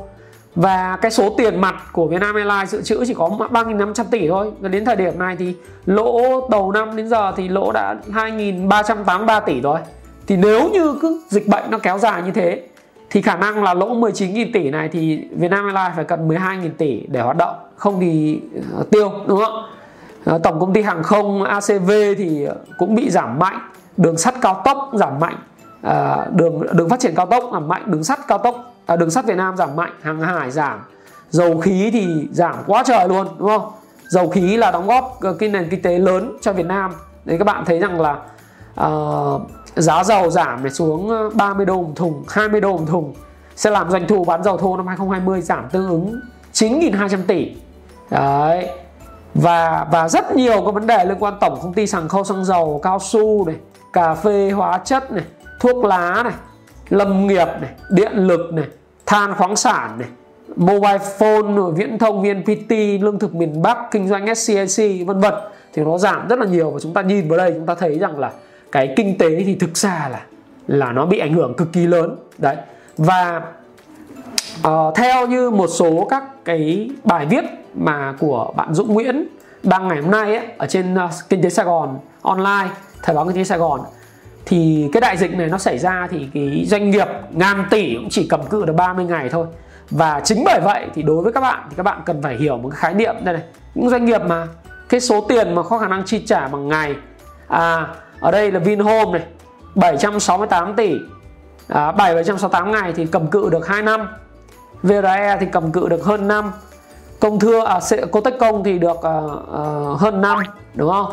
Và 0.54 0.98
cái 1.02 1.10
số 1.10 1.34
tiền 1.38 1.60
mặt 1.60 1.74
của 1.92 2.06
Vietnam 2.06 2.34
Airlines 2.34 2.70
dự 2.70 2.82
trữ 2.82 3.04
chỉ 3.06 3.14
có 3.14 3.28
3.500 3.28 4.04
tỷ 4.10 4.28
thôi. 4.28 4.50
Và 4.60 4.68
đến 4.68 4.84
thời 4.84 4.96
điểm 4.96 5.18
này 5.18 5.36
thì 5.38 5.54
lỗ 5.86 6.48
đầu 6.50 6.72
năm 6.72 6.96
đến 6.96 7.08
giờ 7.08 7.32
thì 7.36 7.48
lỗ 7.48 7.72
đã 7.72 7.96
2.383 8.12 9.40
tỷ 9.40 9.60
rồi. 9.60 9.80
Thì 10.26 10.36
nếu 10.36 10.70
như 10.72 10.98
cứ 11.02 11.20
dịch 11.28 11.46
bệnh 11.48 11.70
nó 11.70 11.78
kéo 11.78 11.98
dài 11.98 12.22
như 12.22 12.30
thế 12.30 12.62
thì 13.10 13.22
khả 13.22 13.36
năng 13.36 13.62
là 13.62 13.74
lỗ 13.74 13.94
19.000 13.94 14.50
tỷ 14.52 14.70
này 14.70 14.88
thì 14.88 15.24
Vietnam 15.30 15.64
Airlines 15.64 15.96
phải 15.96 16.04
cần 16.04 16.28
12.000 16.28 16.70
tỷ 16.78 17.06
để 17.08 17.20
hoạt 17.20 17.36
động 17.36 17.54
không 17.76 18.00
thì 18.00 18.40
ờ, 18.76 18.84
tiêu 18.90 19.12
đúng 19.26 19.38
không 19.38 19.62
ờ, 20.24 20.38
tổng 20.38 20.60
công 20.60 20.72
ty 20.72 20.82
hàng 20.82 21.02
không 21.02 21.42
ACV 21.42 21.90
thì 22.18 22.46
cũng 22.78 22.94
bị 22.94 23.10
giảm 23.10 23.38
mạnh 23.38 23.58
đường 23.96 24.16
sắt 24.16 24.34
cao 24.40 24.62
tốc 24.64 24.90
giảm 24.94 25.20
mạnh 25.20 25.36
à, 25.82 26.26
đường 26.34 26.62
đường 26.72 26.88
phát 26.88 27.00
triển 27.00 27.14
cao 27.14 27.26
tốc 27.26 27.44
giảm 27.52 27.68
mạnh 27.68 27.82
đường 27.86 28.04
sắt 28.04 28.18
cao 28.28 28.38
tốc 28.38 28.74
à, 28.86 28.96
đường 28.96 29.10
sắt 29.10 29.26
Việt 29.26 29.36
Nam 29.36 29.56
giảm 29.56 29.76
mạnh 29.76 29.92
hàng 30.02 30.20
hải 30.20 30.50
giảm 30.50 30.80
dầu 31.30 31.60
khí 31.60 31.90
thì 31.92 32.28
giảm 32.32 32.54
quá 32.66 32.82
trời 32.86 33.08
luôn 33.08 33.26
đúng 33.38 33.48
không? 33.48 33.70
Dầu 34.08 34.28
khí 34.28 34.56
là 34.56 34.70
đóng 34.70 34.86
góp 34.86 35.18
cái 35.38 35.48
nền 35.48 35.68
kinh 35.70 35.82
tế 35.82 35.98
lớn 35.98 36.36
cho 36.40 36.52
Việt 36.52 36.66
Nam. 36.66 36.92
Đấy 37.24 37.38
các 37.38 37.44
bạn 37.44 37.64
thấy 37.64 37.78
rằng 37.78 38.00
là 38.00 38.16
uh, 38.86 39.42
giá 39.78 40.04
dầu 40.04 40.30
giảm 40.30 40.64
để 40.64 40.70
xuống 40.70 41.08
ờ, 41.08 41.30
30 41.30 41.66
đô 41.66 41.82
một 41.82 41.92
thùng 41.96 42.24
20 42.28 42.60
đô 42.60 42.76
một 42.76 42.84
thùng. 42.88 43.14
Sẽ 43.56 43.70
làm 43.70 43.90
doanh 43.90 44.06
thu 44.06 44.24
bán 44.24 44.42
dầu 44.42 44.56
thô 44.56 44.76
năm 44.76 44.86
2020 44.86 45.40
giảm 45.40 45.68
tương 45.72 45.88
ứng 45.88 46.20
9.200 46.52 47.18
tỷ. 47.26 47.52
Đấy. 48.10 48.68
Và 49.34 49.86
và 49.92 50.08
rất 50.08 50.36
nhiều 50.36 50.64
các 50.64 50.74
vấn 50.74 50.86
đề 50.86 51.04
liên 51.04 51.16
quan 51.20 51.34
tổng 51.40 51.58
công 51.62 51.74
ty 51.74 51.86
sàng 51.86 52.08
khâu 52.08 52.24
xăng 52.24 52.44
dầu, 52.44 52.80
cao 52.82 52.98
su 52.98 53.46
này, 53.46 53.56
cà 53.92 54.14
phê 54.14 54.50
hóa 54.50 54.78
chất 54.84 55.12
này, 55.12 55.24
thuốc 55.60 55.84
lá 55.84 56.22
này, 56.22 56.32
lâm 56.88 57.26
nghiệp 57.26 57.48
này, 57.60 57.70
điện 57.90 58.12
lực 58.12 58.52
này, 58.52 58.64
than 59.06 59.34
khoáng 59.34 59.56
sản 59.56 59.98
này, 59.98 60.08
mobile 60.56 60.98
phone 60.98 61.72
viễn 61.74 61.98
thông 61.98 62.22
vnpt 62.22 62.72
lương 63.00 63.18
thực 63.18 63.34
miền 63.34 63.62
bắc, 63.62 63.78
kinh 63.90 64.08
doanh 64.08 64.34
scac 64.34 64.84
vân 65.06 65.20
vân. 65.20 65.34
Thì 65.72 65.82
nó 65.82 65.98
giảm 65.98 66.28
rất 66.28 66.38
là 66.38 66.46
nhiều 66.46 66.70
và 66.70 66.80
chúng 66.80 66.94
ta 66.94 67.02
nhìn 67.02 67.28
vào 67.28 67.38
đây 67.38 67.52
chúng 67.54 67.66
ta 67.66 67.74
thấy 67.74 67.98
rằng 67.98 68.18
là 68.18 68.30
cái 68.72 68.92
kinh 68.96 69.18
tế 69.18 69.44
thì 69.44 69.54
thực 69.54 69.76
ra 69.76 70.08
là 70.10 70.20
là 70.66 70.92
nó 70.92 71.06
bị 71.06 71.18
ảnh 71.18 71.34
hưởng 71.34 71.54
cực 71.54 71.72
kỳ 71.72 71.86
lớn. 71.86 72.16
Đấy. 72.38 72.56
Và 72.96 73.42
uh, 74.68 74.94
theo 74.96 75.26
như 75.26 75.50
một 75.50 75.66
số 75.66 76.06
các 76.10 76.44
cái 76.44 76.90
bài 77.04 77.26
viết 77.26 77.44
mà 77.74 78.14
của 78.18 78.52
bạn 78.56 78.74
Dũng 78.74 78.94
Nguyễn 78.94 79.28
đăng 79.62 79.88
ngày 79.88 80.00
hôm 80.00 80.10
nay 80.10 80.36
ấy, 80.36 80.46
ở 80.58 80.66
trên 80.66 80.94
uh, 80.94 81.10
kinh 81.28 81.42
tế 81.42 81.50
Sài 81.50 81.66
Gòn 81.66 81.98
online 82.22 82.68
thời 83.02 83.16
báo 83.16 83.24
kinh 83.24 83.36
tế 83.36 83.44
Sài 83.44 83.58
Gòn 83.58 83.80
thì 84.46 84.88
cái 84.92 85.00
đại 85.00 85.16
dịch 85.16 85.34
này 85.34 85.46
nó 85.46 85.58
xảy 85.58 85.78
ra 85.78 86.08
thì 86.10 86.28
cái 86.34 86.64
doanh 86.66 86.90
nghiệp 86.90 87.08
ngàn 87.30 87.64
tỷ 87.70 87.94
cũng 87.94 88.08
chỉ 88.10 88.26
cầm 88.30 88.46
cự 88.46 88.64
được 88.64 88.72
30 88.72 89.04
ngày 89.04 89.28
thôi. 89.28 89.46
Và 89.90 90.20
chính 90.24 90.42
bởi 90.44 90.60
vậy 90.64 90.86
thì 90.94 91.02
đối 91.02 91.22
với 91.22 91.32
các 91.32 91.40
bạn 91.40 91.66
thì 91.70 91.74
các 91.76 91.82
bạn 91.82 92.00
cần 92.06 92.22
phải 92.22 92.36
hiểu 92.36 92.58
một 92.58 92.68
cái 92.68 92.78
khái 92.80 92.94
niệm. 92.94 93.14
Đây 93.24 93.34
này 93.34 93.42
những 93.74 93.90
doanh 93.90 94.04
nghiệp 94.04 94.22
mà 94.26 94.46
cái 94.88 95.00
số 95.00 95.20
tiền 95.28 95.54
mà 95.54 95.62
có 95.62 95.78
khả 95.78 95.88
năng 95.88 96.04
chi 96.04 96.22
trả 96.26 96.48
bằng 96.48 96.68
ngày 96.68 96.94
à 97.48 97.86
ở 98.20 98.30
đây 98.30 98.50
là 98.50 98.58
Vinhome 98.58 99.18
này 99.18 99.26
768 99.74 100.74
tỷ. 100.74 100.98
À, 101.68 101.92
768 101.92 102.72
ngày 102.72 102.92
thì 102.96 103.06
cầm 103.06 103.26
cự 103.26 103.50
được 103.50 103.68
2 103.68 103.82
năm. 103.82 104.08
VRE 104.82 105.36
thì 105.40 105.46
cầm 105.52 105.72
cự 105.72 105.88
được 105.88 106.04
hơn 106.04 106.28
5 106.28 106.52
công 107.20 107.40
thưa 107.40 107.64
à 107.64 107.80
Cotech 108.12 108.38
Công 108.38 108.64
thì 108.64 108.78
được 108.78 109.02
à, 109.02 109.20
à, 109.52 109.62
hơn 109.98 110.20
5 110.20 110.38
đúng 110.74 110.90
không? 110.90 111.12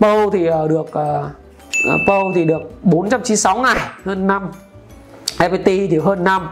PO 0.00 0.30
thì 0.32 0.46
à, 0.46 0.58
được 0.68 0.92
à, 0.92 1.04
à 1.88 1.94
PO 2.06 2.20
thì 2.34 2.44
được 2.44 2.60
496 2.82 3.58
ngày 3.58 3.78
hơn 4.04 4.26
5 4.26 4.50
FPT 5.38 5.64
thì 5.64 5.98
hơn 5.98 6.24
5 6.24 6.48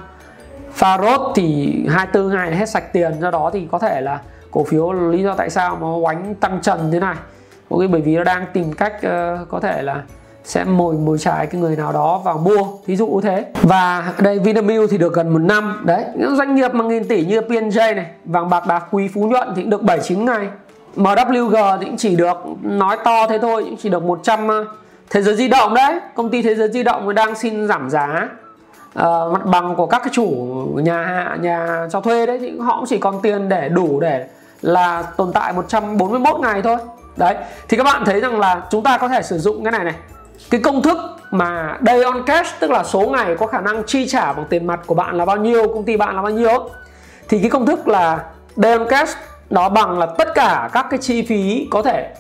Farod 0.78 1.32
thì 1.34 1.74
24 1.88 2.28
ngày 2.28 2.56
hết 2.56 2.68
sạch 2.68 2.92
tiền 2.92 3.20
do 3.20 3.30
đó 3.30 3.50
thì 3.52 3.68
có 3.72 3.78
thể 3.78 4.00
là 4.00 4.20
cổ 4.50 4.64
phiếu 4.64 4.92
lý 4.92 5.22
do 5.22 5.34
tại 5.34 5.50
sao 5.50 5.76
mà 5.80 5.86
oánh 5.86 6.34
tăng 6.34 6.58
trần 6.62 6.92
thế 6.92 7.00
này 7.00 7.16
có 7.70 7.86
bởi 7.90 8.00
vì 8.00 8.16
nó 8.16 8.24
đang 8.24 8.46
tìm 8.52 8.72
cách 8.72 8.94
uh, 8.96 9.48
có 9.48 9.60
thể 9.60 9.82
là 9.82 10.02
sẽ 10.46 10.64
mồi 10.64 10.94
mồi 10.94 11.18
chài 11.18 11.46
cái 11.46 11.60
người 11.60 11.76
nào 11.76 11.92
đó 11.92 12.18
vào 12.24 12.38
mua 12.38 12.64
thí 12.86 12.96
dụ 12.96 13.20
thế. 13.22 13.44
Và 13.62 14.12
đây 14.18 14.38
Vinamilk 14.38 14.90
thì 14.90 14.98
được 14.98 15.14
gần 15.14 15.28
một 15.32 15.38
năm. 15.38 15.82
Đấy 15.84 16.04
những 16.16 16.36
doanh 16.36 16.54
nghiệp 16.54 16.74
mà 16.74 16.84
nghìn 16.84 17.08
tỷ 17.08 17.24
như 17.24 17.40
P&J 17.40 17.96
này 17.96 18.06
vàng 18.24 18.50
bạc 18.50 18.66
đá 18.66 18.80
quý 18.90 19.08
phú 19.14 19.26
nhuận 19.26 19.48
thì 19.56 19.62
cũng 19.62 19.70
được 19.70 19.82
79 19.82 20.24
ngày. 20.24 20.48
MWG 20.96 21.78
thì 21.78 21.86
cũng 21.86 21.96
chỉ 21.96 22.16
được 22.16 22.36
nói 22.62 22.96
to 23.04 23.26
thế 23.26 23.38
thôi 23.38 23.64
cũng 23.64 23.76
chỉ 23.76 23.88
được 23.88 24.02
100 24.02 24.48
ờ, 24.48 24.64
thế 25.10 25.22
giới 25.22 25.34
di 25.34 25.48
động 25.48 25.74
đấy. 25.74 26.00
Công 26.14 26.30
ty 26.30 26.42
thế 26.42 26.54
giới 26.54 26.68
di 26.72 26.82
động 26.82 27.14
đang 27.14 27.34
xin 27.34 27.68
giảm 27.68 27.90
giá. 27.90 28.28
Uh, 28.98 29.02
mặt 29.32 29.44
bằng 29.44 29.74
của 29.76 29.86
các 29.86 30.02
cái 30.04 30.10
chủ 30.12 30.28
nhà 30.74 31.36
nhà 31.40 31.86
cho 31.90 32.00
thuê 32.00 32.26
đấy 32.26 32.38
thì 32.40 32.58
họ 32.58 32.76
cũng 32.76 32.86
chỉ 32.88 32.98
còn 32.98 33.22
tiền 33.22 33.48
để 33.48 33.68
đủ 33.68 34.00
để 34.00 34.26
là 34.62 35.02
tồn 35.02 35.32
tại 35.32 35.52
141 35.52 36.40
ngày 36.40 36.62
thôi 36.62 36.76
đấy, 37.16 37.34
thì 37.68 37.76
các 37.76 37.82
bạn 37.82 38.04
thấy 38.04 38.20
rằng 38.20 38.38
là 38.38 38.62
chúng 38.70 38.82
ta 38.82 38.98
có 38.98 39.08
thể 39.08 39.22
sử 39.22 39.38
dụng 39.38 39.64
cái 39.64 39.72
này 39.72 39.84
này. 39.84 39.94
Cái 40.50 40.60
công 40.60 40.82
thức 40.82 40.96
mà 41.30 41.78
day 41.86 42.02
on 42.02 42.22
cash, 42.26 42.60
tức 42.60 42.70
là 42.70 42.84
số 42.84 43.00
ngày 43.00 43.34
có 43.38 43.46
khả 43.46 43.60
năng 43.60 43.82
chi 43.86 44.06
trả 44.08 44.32
bằng 44.32 44.46
tiền 44.50 44.66
mặt 44.66 44.80
của 44.86 44.94
bạn 44.94 45.16
là 45.16 45.24
bao 45.24 45.36
nhiêu, 45.36 45.68
công 45.68 45.84
ty 45.84 45.96
bạn 45.96 46.16
là 46.16 46.22
bao 46.22 46.32
nhiêu. 46.32 46.70
Thì 47.28 47.38
cái 47.40 47.50
công 47.50 47.66
thức 47.66 47.88
là 47.88 48.24
day 48.56 48.72
on 48.72 48.88
cash, 48.88 49.18
nó 49.50 49.68
bằng 49.68 49.98
là 49.98 50.06
tất 50.06 50.34
cả 50.34 50.70
các 50.72 50.86
cái 50.90 50.98
chi 50.98 51.22
phí 51.22 51.68
có 51.70 51.82
thể 51.82 52.14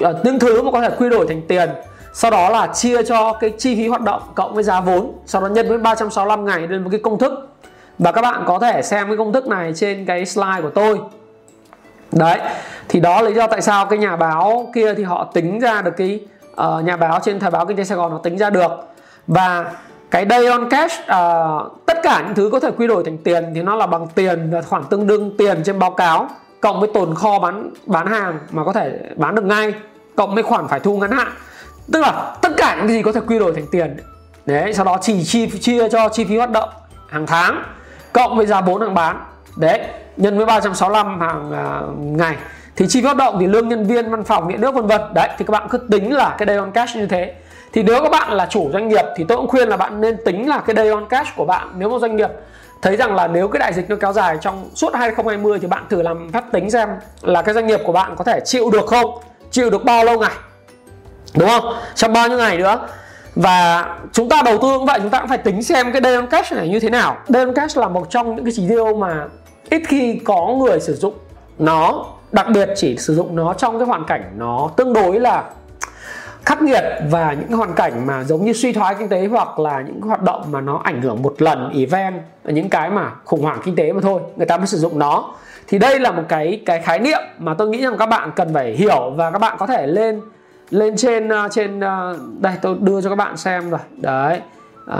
ờ, 0.00 0.20
những 0.24 0.38
thứ 0.38 0.62
mà 0.62 0.70
có 0.70 0.80
thể 0.80 0.90
quy 0.98 1.08
đổi 1.08 1.26
thành 1.28 1.42
tiền. 1.48 1.70
Sau 2.12 2.30
đó 2.30 2.50
là 2.50 2.66
chia 2.66 3.02
cho 3.02 3.32
cái 3.32 3.50
chi 3.58 3.74
phí 3.76 3.88
hoạt 3.88 4.00
động 4.00 4.22
cộng 4.34 4.54
với 4.54 4.64
giá 4.64 4.80
vốn, 4.80 5.12
sau 5.26 5.42
đó 5.42 5.48
nhân 5.48 5.68
với 5.68 5.78
365 5.78 6.44
ngày 6.44 6.68
lên 6.68 6.82
một 6.82 6.88
cái 6.90 7.00
công 7.02 7.18
thức. 7.18 7.32
Và 7.98 8.12
các 8.12 8.22
bạn 8.22 8.42
có 8.46 8.58
thể 8.58 8.82
xem 8.82 9.06
cái 9.06 9.16
công 9.16 9.32
thức 9.32 9.46
này 9.46 9.72
trên 9.76 10.06
cái 10.06 10.26
slide 10.26 10.60
của 10.62 10.70
tôi. 10.70 10.98
Đấy 12.12 12.38
thì 12.88 13.00
đó 13.00 13.22
là 13.22 13.28
lý 13.28 13.34
do 13.34 13.46
tại 13.46 13.62
sao 13.62 13.86
cái 13.86 13.98
nhà 13.98 14.16
báo 14.16 14.70
kia 14.74 14.94
thì 14.94 15.02
họ 15.02 15.30
tính 15.34 15.58
ra 15.58 15.82
được 15.82 15.94
cái 15.96 16.20
uh, 16.52 16.84
nhà 16.84 16.96
báo 16.96 17.20
trên 17.22 17.38
thời 17.38 17.50
báo 17.50 17.66
kinh 17.66 17.76
tế 17.76 17.84
sài 17.84 17.98
gòn 17.98 18.10
nó 18.10 18.18
tính 18.18 18.38
ra 18.38 18.50
được. 18.50 18.70
Và 19.26 19.72
cái 20.10 20.26
day 20.30 20.46
on 20.46 20.68
cash 20.70 21.00
uh, 21.02 21.86
tất 21.86 21.98
cả 22.02 22.22
những 22.26 22.34
thứ 22.34 22.48
có 22.52 22.60
thể 22.60 22.70
quy 22.70 22.86
đổi 22.86 23.04
thành 23.04 23.18
tiền 23.18 23.44
thì 23.54 23.62
nó 23.62 23.74
là 23.74 23.86
bằng 23.86 24.06
tiền 24.14 24.50
và 24.50 24.62
khoảng 24.62 24.84
tương 24.84 25.06
đương 25.06 25.36
tiền 25.38 25.62
trên 25.64 25.78
báo 25.78 25.90
cáo 25.90 26.28
cộng 26.60 26.80
với 26.80 26.90
tồn 26.94 27.14
kho 27.14 27.38
bán 27.38 27.70
bán 27.86 28.06
hàng 28.06 28.38
mà 28.50 28.64
có 28.64 28.72
thể 28.72 28.98
bán 29.16 29.34
được 29.34 29.44
ngay 29.44 29.74
cộng 30.16 30.34
với 30.34 30.42
khoản 30.42 30.68
phải 30.68 30.80
thu 30.80 30.98
ngắn 30.98 31.10
hạn. 31.10 31.28
Tức 31.92 32.00
là 32.00 32.36
tất 32.42 32.52
cả 32.56 32.76
những 32.76 32.88
gì 32.88 33.02
có 33.02 33.12
thể 33.12 33.20
quy 33.26 33.38
đổi 33.38 33.52
thành 33.54 33.66
tiền. 33.70 33.96
Đấy 34.46 34.74
sau 34.74 34.84
đó 34.84 34.98
chỉ 35.00 35.24
chi 35.24 35.50
chia 35.60 35.88
cho 35.88 36.08
chi 36.08 36.24
phí 36.24 36.36
hoạt 36.36 36.50
động 36.50 36.68
hàng 37.08 37.26
tháng 37.26 37.62
cộng 38.12 38.36
với 38.36 38.46
giá 38.46 38.60
vốn 38.60 38.80
hàng 38.80 38.94
bán. 38.94 39.20
Đấy 39.56 39.80
nhân 40.16 40.36
với 40.36 40.46
365 40.46 41.20
hàng 41.20 41.50
uh, 41.50 42.18
ngày 42.18 42.36
thì 42.76 42.86
chi 42.88 43.00
phí 43.00 43.04
hoạt 43.04 43.16
động 43.16 43.36
thì 43.40 43.46
lương 43.46 43.68
nhân 43.68 43.86
viên, 43.86 44.10
văn 44.10 44.24
phòng, 44.24 44.48
điện 44.48 44.60
nước, 44.60 44.74
vân 44.74 44.86
vân. 44.86 45.00
Đấy, 45.14 45.28
thì 45.38 45.44
các 45.44 45.52
bạn 45.52 45.68
cứ 45.70 45.78
tính 45.78 46.14
là 46.14 46.34
cái 46.38 46.46
day 46.46 46.56
on 46.56 46.70
cash 46.70 46.96
như 46.96 47.06
thế. 47.06 47.34
Thì 47.72 47.82
nếu 47.82 48.02
các 48.02 48.08
bạn 48.08 48.32
là 48.32 48.46
chủ 48.50 48.70
doanh 48.72 48.88
nghiệp 48.88 49.04
thì 49.16 49.24
tôi 49.28 49.38
cũng 49.38 49.48
khuyên 49.48 49.68
là 49.68 49.76
bạn 49.76 50.00
nên 50.00 50.16
tính 50.24 50.48
là 50.48 50.58
cái 50.66 50.76
day 50.76 50.88
on 50.88 51.06
cash 51.08 51.36
của 51.36 51.44
bạn 51.44 51.68
nếu 51.76 51.88
một 51.88 51.98
doanh 51.98 52.16
nghiệp 52.16 52.30
thấy 52.82 52.96
rằng 52.96 53.14
là 53.14 53.26
nếu 53.26 53.48
cái 53.48 53.60
đại 53.60 53.72
dịch 53.72 53.90
nó 53.90 53.96
kéo 53.96 54.12
dài 54.12 54.38
trong 54.40 54.70
suốt 54.74 54.94
2020 54.94 55.58
thì 55.58 55.66
bạn 55.66 55.84
thử 55.90 56.02
làm 56.02 56.32
phép 56.32 56.44
tính 56.52 56.70
xem 56.70 56.88
là 57.22 57.42
cái 57.42 57.54
doanh 57.54 57.66
nghiệp 57.66 57.80
của 57.84 57.92
bạn 57.92 58.16
có 58.16 58.24
thể 58.24 58.40
chịu 58.44 58.70
được 58.70 58.86
không? 58.86 59.18
Chịu 59.50 59.70
được 59.70 59.84
bao 59.84 60.04
lâu 60.04 60.18
ngày? 60.18 60.30
Đúng 61.34 61.48
không? 61.48 61.74
Trong 61.94 62.12
bao 62.12 62.28
nhiêu 62.28 62.38
ngày 62.38 62.58
nữa? 62.58 62.88
Và 63.34 63.86
chúng 64.12 64.28
ta 64.28 64.42
đầu 64.42 64.58
tư 64.58 64.78
cũng 64.78 64.86
vậy, 64.86 64.98
chúng 65.02 65.10
ta 65.10 65.20
cũng 65.20 65.28
phải 65.28 65.38
tính 65.38 65.62
xem 65.62 65.92
cái 65.92 66.02
day 66.02 66.14
on 66.14 66.26
cash 66.26 66.52
này 66.52 66.68
như 66.68 66.80
thế 66.80 66.90
nào. 66.90 67.16
Day 67.28 67.44
on 67.44 67.54
cash 67.54 67.78
là 67.78 67.88
một 67.88 68.06
trong 68.10 68.36
những 68.36 68.44
cái 68.44 68.52
chỉ 68.56 68.68
tiêu 68.68 68.96
mà 68.96 69.24
ít 69.70 69.82
khi 69.88 70.20
có 70.24 70.54
người 70.58 70.80
sử 70.80 70.94
dụng 70.94 71.14
nó 71.58 72.04
đặc 72.34 72.46
biệt 72.54 72.68
chỉ 72.76 72.96
sử 72.96 73.14
dụng 73.14 73.36
nó 73.36 73.54
trong 73.54 73.78
cái 73.78 73.86
hoàn 73.86 74.04
cảnh 74.04 74.22
nó 74.36 74.70
tương 74.76 74.92
đối 74.92 75.20
là 75.20 75.44
khắc 76.44 76.62
nghiệt 76.62 76.84
và 77.10 77.32
những 77.32 77.48
cái 77.48 77.56
hoàn 77.56 77.72
cảnh 77.72 78.06
mà 78.06 78.24
giống 78.24 78.44
như 78.44 78.52
suy 78.52 78.72
thoái 78.72 78.94
kinh 78.94 79.08
tế 79.08 79.26
hoặc 79.26 79.58
là 79.58 79.80
những 79.80 80.00
hoạt 80.00 80.22
động 80.22 80.44
mà 80.50 80.60
nó 80.60 80.80
ảnh 80.84 81.02
hưởng 81.02 81.22
một 81.22 81.42
lần 81.42 81.72
event 81.74 82.14
những 82.44 82.68
cái 82.68 82.90
mà 82.90 83.10
khủng 83.24 83.42
hoảng 83.42 83.60
kinh 83.64 83.76
tế 83.76 83.92
mà 83.92 84.00
thôi 84.00 84.20
người 84.36 84.46
ta 84.46 84.56
mới 84.56 84.66
sử 84.66 84.78
dụng 84.78 84.98
nó. 84.98 85.34
Thì 85.66 85.78
đây 85.78 86.00
là 86.00 86.12
một 86.12 86.22
cái 86.28 86.62
cái 86.66 86.80
khái 86.80 86.98
niệm 86.98 87.20
mà 87.38 87.54
tôi 87.54 87.68
nghĩ 87.68 87.82
rằng 87.82 87.98
các 87.98 88.06
bạn 88.06 88.30
cần 88.36 88.54
phải 88.54 88.72
hiểu 88.72 89.10
và 89.16 89.30
các 89.30 89.38
bạn 89.38 89.56
có 89.58 89.66
thể 89.66 89.86
lên 89.86 90.20
lên 90.70 90.96
trên 90.96 91.28
à, 91.28 91.48
trên 91.50 91.80
à, 91.80 92.12
đây 92.40 92.54
tôi 92.62 92.76
đưa 92.80 93.00
cho 93.00 93.08
các 93.08 93.16
bạn 93.16 93.36
xem 93.36 93.70
rồi. 93.70 93.80
Đấy 93.96 94.40
à, 94.86 94.98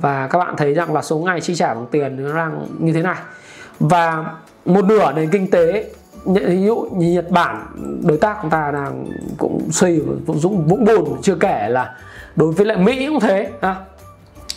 và 0.00 0.28
các 0.30 0.38
bạn 0.38 0.56
thấy 0.56 0.74
rằng 0.74 0.94
là 0.94 1.02
số 1.02 1.18
ngày 1.18 1.40
chi 1.40 1.54
trả 1.54 1.74
bằng 1.74 1.86
tiền 1.90 2.28
nó 2.28 2.36
đang 2.36 2.66
như 2.78 2.92
thế 2.92 3.02
này. 3.02 3.16
Và 3.80 4.24
một 4.64 4.84
nửa 4.84 5.12
nền 5.12 5.30
kinh 5.30 5.50
tế 5.50 5.84
ví 6.24 6.62
dụ 6.62 6.88
như 6.96 7.12
Nhật 7.12 7.30
Bản 7.30 7.66
đối 8.02 8.18
tác 8.18 8.38
của 8.42 8.48
ta 8.48 8.70
đang 8.74 9.06
cũng 9.38 9.68
suy 9.70 10.00
vũng 10.00 10.66
vũng 10.68 10.84
bùn 10.84 11.16
chưa 11.22 11.34
kể 11.34 11.68
là 11.68 11.94
đối 12.36 12.52
với 12.52 12.66
lại 12.66 12.76
Mỹ 12.76 13.06
cũng 13.06 13.20
thế 13.20 13.50
ha. 13.62 13.76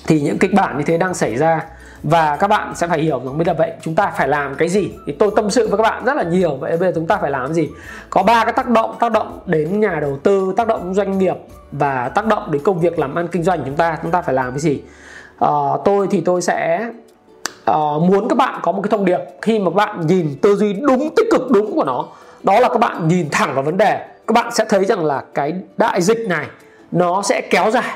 thì 0.08 0.22
những 0.22 0.38
kịch 0.38 0.54
bản 0.54 0.78
như 0.78 0.84
thế 0.84 0.98
đang 0.98 1.14
xảy 1.14 1.36
ra 1.36 1.66
và 2.04 2.36
các 2.36 2.48
bạn 2.48 2.76
sẽ 2.76 2.88
phải 2.88 3.02
hiểu 3.02 3.22
rằng 3.26 3.38
bây 3.38 3.46
giờ 3.46 3.54
vậy 3.54 3.72
chúng 3.82 3.96
ta 3.96 4.14
phải 4.18 4.28
làm 4.28 4.56
cái 4.56 4.70
gì? 4.70 4.92
Thì 5.08 5.14
tôi 5.14 5.32
tâm 5.36 5.50
sự 5.50 5.68
với 5.68 5.78
các 5.78 5.84
bạn 5.84 6.06
rất 6.06 6.18
là 6.18 6.24
nhiều 6.24 6.56
vậy 6.56 6.78
bây 6.78 6.80
giờ 6.80 6.92
chúng 6.96 7.08
ta 7.08 7.18
phải 7.18 7.32
làm 7.32 7.46
cái 7.48 7.54
gì? 7.54 7.70
Có 8.10 8.24
ba 8.24 8.44
cái 8.44 8.54
tác 8.54 8.70
động 8.70 8.96
tác 9.00 9.12
động 9.12 9.40
đến 9.46 9.80
nhà 9.80 10.00
đầu 10.02 10.18
tư 10.24 10.54
tác 10.58 10.68
động 10.68 10.94
doanh 10.94 11.18
nghiệp 11.18 11.36
và 11.72 12.10
tác 12.10 12.26
động 12.26 12.52
đến 12.52 12.62
công 12.64 12.80
việc 12.80 13.00
làm 13.00 13.16
ăn 13.16 13.28
kinh 13.28 13.44
doanh 13.44 13.62
chúng 13.66 13.76
ta 13.76 13.98
chúng 14.04 14.12
ta 14.12 14.22
phải 14.22 14.36
làm 14.36 14.52
cái 14.52 14.60
gì? 14.60 14.82
Uh, 15.46 15.82
tôi 15.86 16.08
thì 16.12 16.22
tôi 16.22 16.42
sẽ 16.42 16.90
uh, 17.72 18.04
muốn 18.04 18.28
các 18.30 18.38
bạn 18.38 18.60
có 18.64 18.72
một 18.72 18.82
cái 18.84 18.90
thông 18.92 19.06
điệp 19.06 19.20
khi 19.42 19.60
mà 19.60 19.70
các 19.70 19.76
bạn 19.76 20.08
nhìn 20.08 20.36
tư 20.42 20.56
duy 20.56 20.74
đúng 20.74 21.16
tích 21.16 21.28
cực 21.32 21.52
đúng 21.52 21.76
của 21.76 21.84
nó 21.84 22.06
đó 22.44 22.60
là 22.60 22.70
các 22.70 22.80
bạn 22.80 23.08
nhìn 23.08 23.30
thẳng 23.32 23.54
vào 23.54 23.64
vấn 23.64 23.78
đề. 23.78 24.06
Các 24.28 24.34
bạn 24.34 24.52
sẽ 24.52 24.66
thấy 24.70 24.86
rằng 24.86 25.06
là 25.06 25.24
cái 25.34 25.54
đại 25.78 26.02
dịch 26.02 26.20
này 26.30 26.46
nó 26.92 27.22
sẽ 27.22 27.42
kéo 27.42 27.72
dài. 27.72 27.96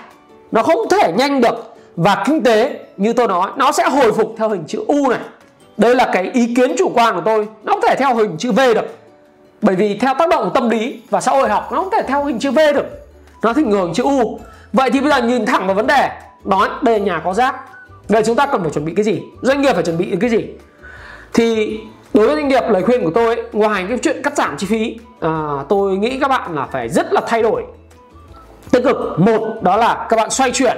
Nó 0.52 0.64
không 0.64 0.80
thể 0.90 1.14
nhanh 1.18 1.42
được. 1.42 1.76
Và 1.96 2.24
kinh 2.28 2.44
tế 2.44 2.80
như 2.98 3.14
tôi 3.14 3.28
nói 3.28 3.52
nó 3.58 3.72
sẽ 3.72 3.90
hồi 3.90 4.14
phục 4.14 4.36
theo 4.38 4.50
hình 4.50 4.64
chữ 4.68 4.84
U 4.88 5.10
này. 5.10 5.20
Đây 5.78 5.96
là 5.96 6.10
cái 6.14 6.30
ý 6.34 6.56
kiến 6.56 6.76
chủ 6.78 6.92
quan 6.96 7.16
của 7.16 7.22
tôi. 7.26 7.48
Nó 7.64 7.74
không 7.74 7.82
thể 7.88 7.96
theo 7.96 8.16
hình 8.16 8.38
chữ 8.38 8.52
V 8.52 8.60
được. 8.60 8.98
Bởi 9.62 9.76
vì 9.76 9.98
theo 9.98 10.14
tác 10.20 10.30
động 10.30 10.44
của 10.44 10.50
tâm 10.50 10.70
lý 10.70 11.02
và 11.10 11.22
xã 11.22 11.32
hội 11.32 11.50
học 11.50 11.72
nó 11.72 11.78
không 11.78 11.92
thể 11.92 12.02
theo 12.08 12.26
hình 12.26 12.40
chữ 12.40 12.52
V 12.52 12.60
được. 12.74 12.86
Nó 13.44 13.54
thì 13.54 13.64
ngường 13.64 13.94
chữ 13.94 14.04
U. 14.04 14.40
Vậy 14.74 14.92
thì 14.92 15.02
bây 15.02 15.10
giờ 15.10 15.22
nhìn 15.22 15.46
thẳng 15.46 15.66
vào 15.68 15.76
vấn 15.76 15.88
đề 15.88 16.10
nói 16.46 16.70
đây 16.82 17.00
là 17.00 17.06
nhà 17.06 17.22
có 17.26 17.34
rác. 17.34 17.56
Vậy 18.10 18.24
chúng 18.26 18.36
ta 18.36 18.46
cần 18.46 18.62
phải 18.62 18.72
chuẩn 18.72 18.86
bị 18.86 18.94
cái 18.96 19.06
gì? 19.06 19.24
Doanh 19.42 19.62
nghiệp 19.62 19.74
phải 19.74 19.84
chuẩn 19.84 19.98
bị 19.98 20.16
cái 20.22 20.30
gì? 20.30 20.46
Thì 21.34 21.80
đối 22.14 22.28
với 22.28 22.36
doanh 22.36 22.48
nghiệp 22.48 22.64
lời 22.70 22.84
khuyên 22.84 23.04
của 23.04 23.12
tôi 23.16 23.44
ngoài 23.54 23.86
cái 23.90 23.98
chuyện 23.98 24.22
cắt 24.24 24.38
giảm 24.38 24.58
chi 24.58 24.68
phí 24.70 24.98
à, 25.20 25.30
tôi 25.70 25.98
nghĩ 25.98 26.20
các 26.20 26.28
bạn 26.28 26.56
là 26.56 26.68
phải 26.72 26.90
rất 26.90 27.14
là 27.14 27.22
thay 27.28 27.42
đổi 27.42 27.64
tích 28.72 28.84
cực 28.84 29.20
một 29.20 29.62
đó 29.62 29.78
là 29.78 30.08
các 30.10 30.18
bạn 30.18 30.30
xoay 30.30 30.52
chuyển 30.52 30.78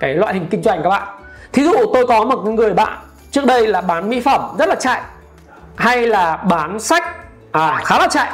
cái 0.00 0.14
loại 0.14 0.34
hình 0.34 0.46
kinh 0.50 0.62
doanh 0.62 0.82
các 0.82 0.88
bạn 0.88 1.08
thí 1.52 1.64
dụ 1.64 1.74
tôi 1.94 2.06
có 2.06 2.24
một 2.24 2.44
người 2.44 2.74
bạn 2.74 2.98
trước 3.30 3.44
đây 3.46 3.66
là 3.66 3.80
bán 3.80 4.10
mỹ 4.10 4.20
phẩm 4.20 4.40
rất 4.58 4.68
là 4.68 4.74
chạy 4.74 5.02
hay 5.76 6.06
là 6.06 6.36
bán 6.36 6.80
sách 6.80 7.04
à 7.52 7.80
khá 7.84 7.98
là 7.98 8.08
chạy 8.10 8.30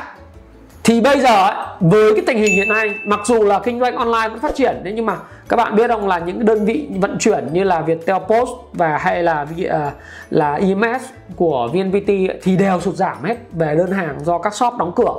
thì 0.85 1.01
bây 1.01 1.21
giờ 1.21 1.51
với 1.81 2.13
cái 2.15 2.25
tình 2.27 2.39
hình 2.39 2.55
hiện 2.57 2.69
nay 2.69 2.95
mặc 3.05 3.21
dù 3.25 3.45
là 3.45 3.59
kinh 3.59 3.81
doanh 3.81 3.97
online 3.97 4.29
vẫn 4.29 4.41
phát 4.41 4.55
triển 4.55 4.83
thế 4.85 4.93
nhưng 4.93 5.07
mà 5.07 5.17
các 5.49 5.57
bạn 5.57 5.77
biết 5.77 5.91
không 5.91 6.09
là 6.09 6.19
những 6.19 6.45
đơn 6.45 6.65
vị 6.65 6.89
vận 7.01 7.17
chuyển 7.19 7.53
như 7.53 7.65
là 7.65 7.81
Viettel 7.81 8.17
Post 8.17 8.51
và 8.73 8.99
hay 8.99 9.23
là 9.23 9.47
à, 9.71 9.93
là 10.31 10.55
EMS 10.55 11.05
của 11.37 11.69
VNPT 11.73 12.09
thì 12.43 12.57
đều 12.57 12.81
sụt 12.81 12.95
giảm 12.95 13.25
hết 13.25 13.37
về 13.53 13.75
đơn 13.75 13.91
hàng 13.91 14.19
do 14.25 14.39
các 14.39 14.55
shop 14.55 14.75
đóng 14.79 14.93
cửa. 14.97 15.15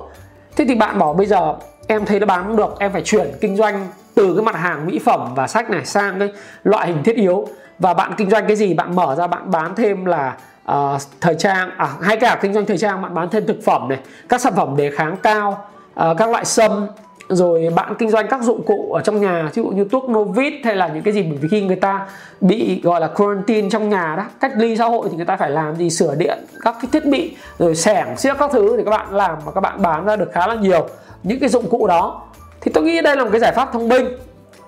Thế 0.56 0.66
thì 0.68 0.76
bạn 0.76 1.00
bảo 1.00 1.14
bây 1.14 1.26
giờ 1.26 1.56
em 1.88 2.06
thấy 2.06 2.20
nó 2.20 2.26
bán 2.26 2.44
không 2.44 2.56
được 2.56 2.76
em 2.80 2.92
phải 2.92 3.02
chuyển 3.02 3.28
kinh 3.42 3.56
doanh 3.56 3.88
từ 4.16 4.36
cái 4.36 4.44
mặt 4.44 4.56
hàng 4.56 4.86
mỹ 4.86 5.00
phẩm 5.06 5.34
và 5.36 5.48
sách 5.48 5.70
này 5.70 5.86
sang 5.86 6.20
cái 6.20 6.32
loại 6.64 6.88
hình 6.88 7.04
thiết 7.04 7.16
yếu. 7.16 7.48
Và 7.80 7.94
bạn 7.94 8.14
kinh 8.18 8.30
doanh 8.30 8.48
cái 8.48 8.56
gì? 8.56 8.74
Bạn 8.74 8.96
mở 8.96 9.16
ra 9.16 9.28
bạn 9.28 9.52
bán 9.52 9.76
thêm 9.76 10.06
là 10.06 10.38
uh, 10.72 11.02
thời 11.22 11.36
trang 11.36 11.70
à, 11.78 11.88
hay 12.02 12.18
cả 12.18 12.40
kinh 12.42 12.54
doanh 12.54 12.66
thời 12.66 12.78
trang 12.78 13.02
bạn 13.02 13.14
bán 13.14 13.30
thêm 13.30 13.46
thực 13.46 13.58
phẩm 13.66 13.90
này 13.90 14.00
các 14.30 14.42
sản 14.42 14.54
phẩm 14.56 14.76
đề 14.76 14.92
kháng 14.92 15.16
cao 15.24 15.68
uh, 16.00 16.18
các 16.18 16.30
loại 16.30 16.46
sâm 16.46 16.88
rồi 17.30 17.70
bạn 17.76 17.96
kinh 18.00 18.10
doanh 18.10 18.28
các 18.28 18.42
dụng 18.42 18.64
cụ 18.64 18.94
ở 18.94 19.02
trong 19.02 19.22
nhà 19.22 19.50
ví 19.54 19.64
dụ 19.64 19.70
như 19.70 19.86
thuốc 19.92 20.10
Novit 20.10 20.54
hay 20.64 20.76
là 20.76 20.88
những 20.88 21.04
cái 21.04 21.14
gì, 21.14 21.24
bởi 21.24 21.38
vì 21.38 21.48
khi 21.48 21.62
người 21.62 21.76
ta 21.76 22.08
bị, 22.42 22.82
gọi 22.84 23.02
là, 23.02 23.08
quarantine 23.08 23.70
trong 23.70 23.90
nhà 23.90 24.16
đó, 24.18 24.26
cách 24.40 24.52
ly 24.56 24.78
xã 24.78 24.86
hội 24.86 25.08
thì 25.12 25.16
người 25.16 25.26
ta 25.26 25.38
phải 25.38 25.50
làm 25.50 25.76
gì? 25.76 25.90
Sửa 25.90 26.16
điện, 26.16 26.38
các 26.62 26.76
cái 26.82 26.90
thiết 26.92 27.06
bị, 27.06 27.38
rồi 27.60 27.76
xẻng 27.76 28.18
xiếc 28.18 28.38
các 28.40 28.52
thứ 28.54 28.78
thì 28.78 28.84
các 28.84 28.92
bạn 28.92 29.16
làm 29.16 29.38
và 29.46 29.52
các 29.52 29.62
bạn 29.62 29.82
bán 29.82 30.06
ra 30.06 30.16
được 30.16 30.32
khá 30.32 30.48
là 30.48 30.56
nhiều. 30.56 30.88
Những 31.24 31.40
cái 31.40 31.50
dụng 31.50 31.70
cụ 31.70 31.88
đó, 31.88 32.22
thì 32.62 32.72
tôi 32.74 32.84
nghĩ 32.84 33.02
đây 33.02 33.16
là 33.16 33.24
một 33.24 33.30
cái 33.32 33.40
giải 33.40 33.52
pháp 33.52 33.70
thông 33.74 33.90
minh. 33.90 34.06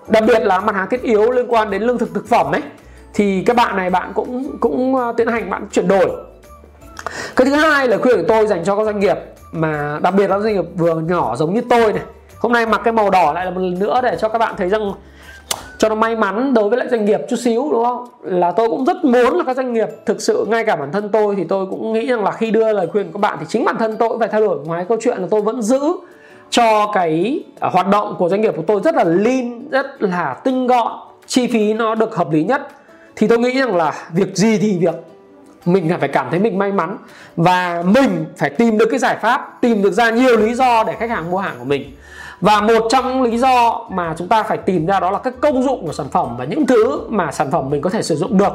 Đặc 0.08 0.24
biệt 0.28 0.39
là 0.39 0.60
mặt 0.60 0.76
hàng 0.76 0.88
thiết 0.89 1.02
yếu 1.02 1.32
liên 1.32 1.46
quan 1.50 1.70
đến 1.70 1.82
lương 1.82 1.98
thực 1.98 2.13
thực 2.13 2.30
phẩm 2.30 2.52
ấy, 2.52 2.62
thì 3.13 3.43
các 3.46 3.56
bạn 3.56 3.76
này 3.76 3.89
bạn 3.89 4.12
cũng 4.15 4.58
cũng 4.60 4.96
ờ, 4.96 5.13
tiến 5.17 5.28
hành 5.28 5.50
bạn 5.50 5.67
chuyển 5.72 5.88
đổi. 5.88 6.12
Cái 7.36 7.46
thứ 7.46 7.54
hai 7.54 7.88
là 7.88 7.98
khuyên 7.98 8.17
của 8.17 8.26
tôi 8.28 8.48
dành 8.48 8.63
cho 8.63 8.76
các 8.76 8.84
doanh 8.84 9.00
nghiệp 9.00 9.17
mà, 9.52 10.00
đặc 10.02 10.13
biệt 10.13 10.30
là 10.30 10.39
doanh 10.39 10.54
nghiệp 10.54 10.65
vừa 10.76 10.96
nhỏ 10.96 11.36
giống 11.36 11.54
như 11.54 11.62
tôi 11.70 11.93
này 11.93 12.04
hôm 12.39 12.52
nay 12.52 12.65
mặc 12.65 12.82
cái 12.84 12.93
màu 12.93 13.10
đỏ 13.10 13.34
lại 13.34 13.45
là 13.45 13.52
một 13.52 13.62
lần 13.62 13.80
nữa 13.80 14.00
để 14.04 14.17
cho 14.19 14.30
các 14.30 14.38
bạn 14.38 14.54
thấy 14.58 14.69
rằng 14.69 14.91
cho 15.78 15.89
nó 15.89 15.95
may 15.95 16.15
mắn 16.15 16.54
đối 16.54 16.69
với 16.69 16.80
lại 16.80 16.88
doanh 16.91 17.06
nghiệp 17.06 17.21
chút 17.30 17.36
xíu, 17.36 17.69
đúng 17.71 17.86
không? 17.86 18.06
Là 18.23 18.52
tôi 18.52 18.69
cũng 18.69 18.86
rất 18.86 19.06
muốn 19.06 19.38
là 19.38 19.43
các 19.43 19.56
doanh 19.56 19.73
nghiệp 19.73 19.88
thực 20.06 20.21
sự, 20.21 20.45
ngay 20.50 20.65
cả 20.65 20.76
bản 20.76 20.91
thân 20.91 21.10
tôi 21.10 21.36
thì 21.36 21.43
tôi 21.43 21.65
cũng 21.65 21.93
nghĩ 21.93 22.06
rằng 22.08 22.23
là 22.23 22.32
khi 22.32 22.52
đưa 22.52 22.73
lời 22.73 22.88
khuyên 22.91 23.06
của 23.06 23.19
các 23.19 23.21
bạn 23.21 23.38
thì 23.39 23.45
chính 23.50 23.65
bản 23.65 23.78
thân 23.78 23.95
tôi 24.00 24.10
cũng 24.10 24.19
phải 24.19 24.28
thay 24.28 24.41
đổi. 24.41 24.60
Ngoài 24.65 24.86
câu 24.89 24.97
chuyện 25.02 25.17
là 25.17 25.28
tôi 25.32 25.41
vẫn 25.41 25.62
giữ 25.62 25.80
cho 26.50 26.91
cái 26.93 27.43
à, 27.60 27.69
hoạt 27.69 27.88
động 27.88 28.15
của 28.19 28.30
doanh 28.30 28.41
nghiệp 28.41 28.54
của 28.58 28.63
tôi 28.67 28.82
rất 28.84 28.95
là 28.95 29.04
lean, 29.04 29.69
rất 29.71 29.86
là 30.02 30.38
tinh 30.43 30.67
gọn, 30.67 30.91
chi 31.28 31.47
phí 31.47 31.73
nó 31.73 31.95
được 31.95 32.15
hợp 32.15 32.32
lý 32.32 32.43
nhất, 32.43 32.67
thì 33.15 33.28
tôi 33.28 33.39
nghĩ 33.39 33.60
rằng 33.60 33.76
là 33.76 33.93
việc 34.13 34.36
gì 34.36 34.58
thì 34.58 34.78
việc 34.78 34.95
mình 35.67 35.91
phải 35.99 36.10
cảm 36.10 36.27
thấy 36.30 36.39
mình 36.39 36.58
may 36.58 36.71
mắn 36.71 36.97
và 37.36 37.84
mình 37.86 38.25
phải 38.38 38.49
tìm 38.49 38.77
được 38.77 38.86
cái 38.89 38.99
giải 38.99 39.17
pháp 39.21 39.58
tìm 39.62 39.82
được 39.82 39.91
ra 39.91 40.10
nhiều 40.10 40.38
lý 40.38 40.53
do 40.53 40.84
để 40.84 40.93
khách 40.99 41.10
hàng 41.10 41.32
mua 41.32 41.38
hàng 41.38 41.56
của 41.60 41.65
mình. 41.65 41.95
Và 42.41 42.62
một 42.62 42.88
trong 42.89 43.21
lý 43.21 43.38
do 43.38 43.86
mà 43.91 44.13
chúng 44.17 44.27
ta 44.27 44.43
phải 44.43 44.58
tìm 44.58 44.86
ra 44.86 44.99
đó 44.99 45.12
là 45.12 45.19
các 45.19 45.34
công 45.41 45.63
dụng 45.63 45.86
của 45.86 45.93
sản 45.93 46.08
phẩm 46.12 46.36
và 46.38 46.45
những 46.45 46.67
thứ 46.67 47.01
mà 47.10 47.32
sản 47.32 47.51
phẩm 47.51 47.69
mình 47.69 47.82
có 47.82 47.89
thể 47.89 48.01
sử 48.01 48.15
dụng 48.15 48.38
được. 48.38 48.53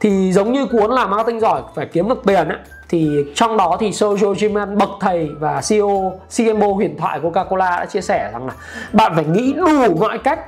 Thì 0.00 0.32
giống 0.32 0.52
như 0.52 0.66
cuốn 0.66 0.90
làm 0.90 1.10
marketing 1.10 1.40
giỏi 1.40 1.62
phải 1.74 1.86
kiếm 1.86 2.08
được 2.08 2.22
tiền 2.26 2.48
ấy, 2.48 2.58
thì 2.88 3.24
trong 3.34 3.56
đó 3.56 3.76
thì 3.80 3.92
Sergio 3.92 4.34
Chiman 4.34 4.78
bậc 4.78 4.90
thầy 5.00 5.28
và 5.38 5.60
CEO 5.68 6.20
CMO 6.36 6.66
huyền 6.66 6.96
thoại 6.98 7.20
của 7.20 7.30
Coca-Cola 7.30 7.58
đã 7.58 7.86
chia 7.86 8.00
sẻ 8.00 8.30
rằng 8.32 8.46
là 8.46 8.52
bạn 8.92 9.12
phải 9.14 9.24
nghĩ 9.24 9.52
đủ 9.52 9.94
mọi 10.00 10.18
cách 10.18 10.40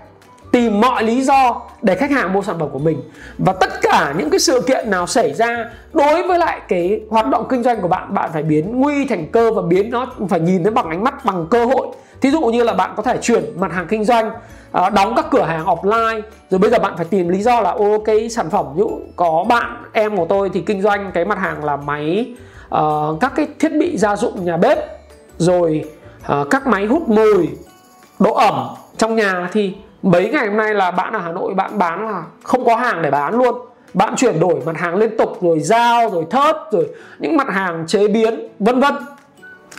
tìm 0.52 0.80
mọi 0.80 1.04
lý 1.04 1.22
do 1.22 1.62
để 1.82 1.94
khách 1.94 2.10
hàng 2.10 2.32
mua 2.32 2.42
sản 2.42 2.58
phẩm 2.58 2.68
của 2.72 2.78
mình. 2.78 3.02
Và 3.38 3.52
tất 3.52 3.70
cả 3.82 4.14
những 4.18 4.30
cái 4.30 4.40
sự 4.40 4.60
kiện 4.66 4.90
nào 4.90 5.06
xảy 5.06 5.34
ra 5.34 5.70
đối 5.92 6.22
với 6.22 6.38
lại 6.38 6.60
cái 6.68 7.00
hoạt 7.10 7.28
động 7.28 7.46
kinh 7.48 7.62
doanh 7.62 7.80
của 7.80 7.88
bạn 7.88 8.14
bạn 8.14 8.30
phải 8.32 8.42
biến 8.42 8.80
nguy 8.80 9.06
thành 9.06 9.26
cơ 9.32 9.52
và 9.52 9.62
biến 9.62 9.90
nó 9.90 10.06
phải 10.28 10.40
nhìn 10.40 10.62
nó 10.62 10.70
bằng 10.70 10.88
ánh 10.88 11.04
mắt 11.04 11.24
bằng 11.24 11.46
cơ 11.50 11.64
hội. 11.64 11.86
Thí 12.20 12.30
dụ 12.30 12.40
như 12.40 12.62
là 12.62 12.74
bạn 12.74 12.90
có 12.96 13.02
thể 13.02 13.18
chuyển 13.22 13.44
mặt 13.60 13.72
hàng 13.72 13.86
kinh 13.88 14.04
doanh 14.04 14.30
à, 14.72 14.90
đóng 14.90 15.14
các 15.16 15.26
cửa 15.30 15.42
hàng 15.42 15.64
offline 15.64 16.20
rồi 16.50 16.58
bây 16.58 16.70
giờ 16.70 16.78
bạn 16.78 16.96
phải 16.96 17.06
tìm 17.10 17.28
lý 17.28 17.42
do 17.42 17.60
là 17.60 17.70
ô 17.70 17.98
cái 17.98 18.28
sản 18.28 18.50
phẩm 18.50 18.66
ví 18.74 18.80
dụ 18.80 19.00
có 19.16 19.44
bạn 19.48 19.82
em 19.92 20.16
của 20.16 20.26
tôi 20.28 20.50
thì 20.54 20.60
kinh 20.60 20.82
doanh 20.82 21.10
cái 21.14 21.24
mặt 21.24 21.38
hàng 21.38 21.64
là 21.64 21.76
máy 21.76 22.34
uh, 22.74 23.20
các 23.20 23.32
cái 23.36 23.46
thiết 23.58 23.72
bị 23.80 23.98
gia 23.98 24.16
dụng 24.16 24.44
nhà 24.44 24.56
bếp 24.56 24.78
rồi 25.38 25.84
uh, 26.32 26.50
các 26.50 26.66
máy 26.66 26.86
hút 26.86 27.08
mùi 27.08 27.48
độ 28.18 28.34
ẩm 28.34 28.68
trong 28.98 29.16
nhà 29.16 29.48
thì 29.52 29.74
mấy 30.02 30.28
ngày 30.28 30.46
hôm 30.46 30.56
nay 30.56 30.74
là 30.74 30.90
bạn 30.90 31.12
ở 31.12 31.18
Hà 31.18 31.32
Nội 31.32 31.54
bạn 31.54 31.78
bán 31.78 32.08
là 32.08 32.22
không 32.42 32.64
có 32.64 32.76
hàng 32.76 33.02
để 33.02 33.10
bán 33.10 33.34
luôn. 33.34 33.54
Bạn 33.94 34.16
chuyển 34.16 34.40
đổi 34.40 34.54
mặt 34.66 34.76
hàng 34.76 34.96
liên 34.96 35.16
tục 35.18 35.38
rồi 35.42 35.60
dao 35.60 36.10
rồi 36.10 36.24
thớt 36.30 36.56
rồi 36.72 36.88
những 37.18 37.36
mặt 37.36 37.48
hàng 37.50 37.84
chế 37.86 38.08
biến 38.08 38.48
vân 38.58 38.80
vân 38.80 38.94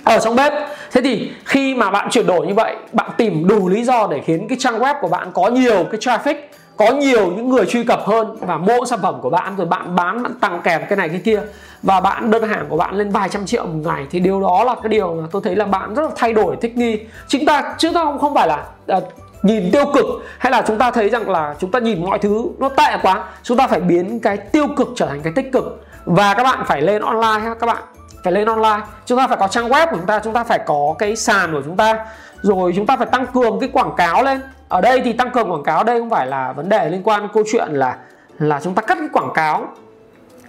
ở 0.04 0.20
trong 0.20 0.36
bếp. 0.36 0.54
Thế 0.92 1.02
thì 1.02 1.32
khi 1.46 1.76
mà 1.76 1.92
bạn 1.92 2.10
chuyển 2.10 2.28
đổi 2.28 2.48
như 2.48 2.54
vậy 2.54 2.76
bạn 2.92 3.10
tìm 3.18 3.48
đủ 3.48 3.70
lý 3.70 3.84
do 3.84 4.08
để 4.12 4.22
khiến 4.26 4.48
cái 4.48 4.58
trang 4.62 4.80
web 4.80 4.96
của 5.02 5.08
bạn 5.08 5.32
có 5.34 5.48
nhiều 5.48 5.86
cái 5.92 6.00
traffic 6.00 6.36
có 6.78 6.92
nhiều 6.92 7.32
những 7.32 7.50
người 7.50 7.66
truy 7.66 7.84
cập 7.84 8.00
hơn 8.06 8.38
và 8.42 8.58
mua 8.58 8.86
sản 8.86 9.00
phẩm 9.02 9.16
của 9.22 9.30
bạn 9.30 9.56
rồi 9.58 9.68
bạn 9.68 9.96
bán 9.96 10.24
bạn 10.24 10.34
tăng 10.40 10.62
kèm 10.64 10.82
cái 10.90 10.98
này 10.98 11.10
cái 11.10 11.22
kia 11.26 11.42
và 11.84 12.00
bạn 12.00 12.32
đơn 12.32 12.44
hàng 12.44 12.66
của 12.70 12.78
bạn 12.78 12.96
lên 12.96 13.10
vài 13.10 13.30
trăm 13.30 13.46
triệu 13.46 13.66
một 13.66 13.80
ngày 13.84 14.08
thì 14.12 14.20
điều 14.20 14.42
đó 14.42 14.64
là 14.64 14.76
cái 14.76 14.90
điều 14.90 15.14
mà 15.14 15.28
tôi 15.32 15.42
thấy 15.46 15.56
là 15.56 15.66
bạn 15.66 15.94
rất 15.94 16.02
là 16.04 16.10
thay 16.16 16.34
đổi 16.34 16.56
thích 16.62 16.78
nghi. 16.78 17.00
Chúng 17.28 17.46
ta 17.46 17.76
chứ 17.78 17.92
ta 17.94 18.04
không 18.04 18.20
không 18.20 18.36
phải 18.36 18.48
là 18.48 18.66
uh, 18.98 19.04
nhìn 19.44 19.72
tiêu 19.72 19.86
cực 19.94 20.06
hay 20.38 20.52
là 20.52 20.64
chúng 20.68 20.78
ta 20.78 20.92
thấy 20.92 21.10
rằng 21.10 21.30
là 21.30 21.56
chúng 21.60 21.72
ta 21.72 21.80
nhìn 21.80 22.06
mọi 22.06 22.20
thứ 22.20 22.50
nó 22.60 22.70
tệ 22.70 22.98
quá, 23.02 23.24
chúng 23.44 23.58
ta 23.58 23.68
phải 23.68 23.80
biến 23.80 24.20
cái 24.20 24.38
tiêu 24.38 24.68
cực 24.78 24.88
trở 24.96 25.06
thành 25.06 25.22
cái 25.22 25.34
tích 25.36 25.52
cực. 25.52 25.86
Và 26.06 26.34
các 26.34 26.44
bạn 26.44 26.64
phải 26.68 26.82
lên 26.82 27.02
online 27.02 27.40
ha, 27.48 27.54
các 27.60 27.68
bạn 27.68 27.84
phải 28.24 28.34
lên 28.34 28.48
online. 28.48 28.82
Chúng 29.06 29.18
ta 29.18 29.28
phải 29.28 29.38
có 29.38 29.48
trang 29.48 29.70
web 29.70 29.88
của 29.88 29.98
chúng 29.98 30.06
ta 30.06 30.20
chúng 30.20 30.34
ta 30.34 30.44
phải 30.44 30.60
có 30.66 30.96
cái 31.00 31.16
sàn 31.16 31.52
của 31.52 31.62
chúng 31.66 31.78
ta. 31.78 32.06
Rồi 32.42 32.74
chúng 32.76 32.86
ta 32.86 32.98
phải 32.98 33.08
tăng 33.08 33.28
cường 33.28 33.60
cái 33.60 33.70
quảng 33.74 33.94
cáo 33.98 34.24
lên. 34.24 34.42
Ở 34.70 34.82
đây 34.82 35.02
thì 35.06 35.14
tăng 35.14 35.30
cường 35.30 35.52
quảng 35.52 35.64
cáo 35.64 35.84
đây 35.84 36.00
không 36.00 36.10
phải 36.10 36.28
là 36.28 36.54
vấn 36.54 36.70
đề 36.70 36.90
liên 36.90 37.02
quan 37.04 37.28
câu 37.34 37.44
chuyện 37.52 37.68
là 37.72 37.98
là 38.40 38.60
chúng 38.64 38.76
ta 38.76 38.82
cắt 38.82 38.98
cái 39.00 39.10
quảng 39.14 39.34
cáo 39.34 39.68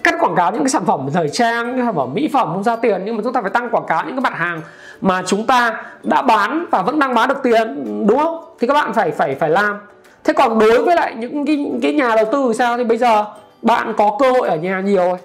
cắt 0.05 0.14
quảng 0.21 0.35
cáo 0.35 0.53
những 0.53 0.62
cái 0.62 0.69
sản 0.69 0.85
phẩm 0.85 1.09
thời 1.14 1.29
trang 1.29 1.77
những 1.77 1.87
sản 1.87 1.95
phẩm 1.95 2.14
mỹ 2.14 2.31
phẩm 2.33 2.49
không 2.53 2.62
ra 2.62 2.77
tiền 2.77 3.03
nhưng 3.05 3.17
mà 3.17 3.23
chúng 3.25 3.33
ta 3.33 3.43
phải 3.43 3.51
tăng 3.51 3.71
quảng 3.71 3.87
cáo 3.87 4.05
những 4.05 4.17
cái 4.17 4.21
mặt 4.21 4.35
hàng 4.35 4.61
mà 5.01 5.23
chúng 5.27 5.47
ta 5.47 5.83
đã 6.03 6.23
bán 6.23 6.67
và 6.71 6.83
vẫn 6.83 6.99
đang 6.99 7.14
bán 7.14 7.29
được 7.29 7.43
tiền 7.43 7.85
đúng 8.07 8.19
không? 8.19 8.45
Thì 8.61 8.67
các 8.67 8.75
bạn 8.75 8.93
phải 8.93 9.11
phải 9.11 9.35
phải 9.35 9.51
làm. 9.51 9.79
Thế 10.25 10.33
còn 10.33 10.59
đối 10.59 10.85
với 10.85 10.97
lại 10.97 11.14
những 11.14 11.47
cái, 11.47 11.73
cái 11.83 11.93
nhà 11.93 12.17
đầu 12.17 12.25
tư 12.33 12.45
thì 12.49 12.55
sao? 12.55 12.77
Thì 12.77 12.85
bây 12.85 12.99
giờ 12.99 13.25
bạn 13.62 13.95
có 13.97 14.17
cơ 14.19 14.33
hội 14.33 14.49
ở 14.49 14.57
nhà 14.57 14.81
nhiều 14.81 15.05
rồi. 15.05 15.19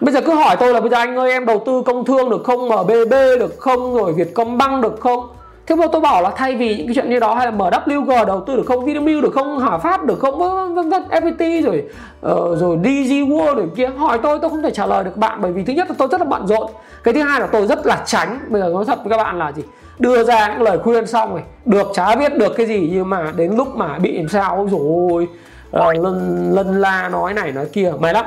Bây 0.00 0.14
giờ 0.14 0.20
cứ 0.20 0.34
hỏi 0.34 0.56
tôi 0.56 0.74
là 0.74 0.80
bây 0.80 0.90
giờ 0.90 0.96
anh 0.96 1.16
ơi 1.16 1.32
em 1.32 1.46
đầu 1.46 1.62
tư 1.66 1.82
công 1.86 2.04
thương 2.04 2.30
được 2.30 2.44
không 2.44 2.68
mbb 2.68 3.10
được 3.10 3.54
không 3.58 3.94
rồi 3.94 4.12
vietcombank 4.12 4.82
được 4.82 5.00
không? 5.00 5.28
Thế 5.68 5.74
mà 5.74 5.86
tôi 5.92 6.00
bảo 6.00 6.22
là 6.22 6.30
thay 6.36 6.56
vì 6.56 6.76
những 6.76 6.86
cái 6.86 6.94
chuyện 6.94 7.10
như 7.10 7.18
đó 7.18 7.34
hay 7.34 7.46
là 7.46 7.52
MWG 7.52 8.24
đầu 8.24 8.44
tư 8.46 8.56
được 8.56 8.62
không 8.66 8.84
Vinamilk 8.84 9.22
được 9.22 9.32
không 9.34 9.58
Hòa 9.58 9.78
Phát 9.78 10.04
được 10.04 10.18
không 10.18 10.38
vân 10.74 10.90
vân 10.90 11.02
FPT 11.10 11.62
rồi 11.62 11.84
uh, 12.26 12.58
rồi 12.58 12.78
DG 12.84 13.12
World 13.12 13.54
rồi 13.54 13.66
kia. 13.76 13.86
Hỏi 13.96 14.18
tôi 14.22 14.38
tôi 14.42 14.50
không 14.50 14.62
thể 14.62 14.70
trả 14.70 14.86
lời 14.86 15.04
được 15.04 15.10
các 15.10 15.18
bạn 15.18 15.38
bởi 15.42 15.52
vì 15.52 15.64
thứ 15.64 15.72
nhất 15.72 15.88
là 15.88 15.94
tôi 15.98 16.08
rất 16.12 16.20
là 16.20 16.24
bận 16.24 16.46
rộn. 16.46 16.70
Cái 17.04 17.14
thứ 17.14 17.22
hai 17.22 17.40
là 17.40 17.46
tôi 17.46 17.66
rất 17.66 17.86
là 17.86 18.02
tránh. 18.06 18.40
Bây 18.48 18.62
giờ 18.62 18.68
nói 18.68 18.84
thật 18.84 18.98
với 19.04 19.10
các 19.10 19.24
bạn 19.24 19.38
là 19.38 19.52
gì? 19.52 19.62
Đưa 19.98 20.24
ra 20.24 20.48
những 20.48 20.62
lời 20.62 20.78
khuyên 20.78 21.06
xong 21.06 21.30
rồi 21.30 21.42
được 21.64 21.86
chả 21.94 22.14
biết 22.14 22.36
được 22.36 22.52
cái 22.56 22.66
gì 22.66 22.90
nhưng 22.92 23.10
mà 23.10 23.32
đến 23.36 23.56
lúc 23.56 23.76
mà 23.76 23.98
bị 23.98 24.18
làm 24.18 24.28
sao 24.28 24.68
rồi 24.70 25.22
uh, 25.22 25.28
ờ, 25.70 25.92
lân 25.92 26.48
lân 26.52 26.80
la 26.80 27.08
nói 27.08 27.34
này 27.34 27.52
nói 27.52 27.66
kia 27.72 27.92
mày 28.00 28.14
lắm. 28.14 28.24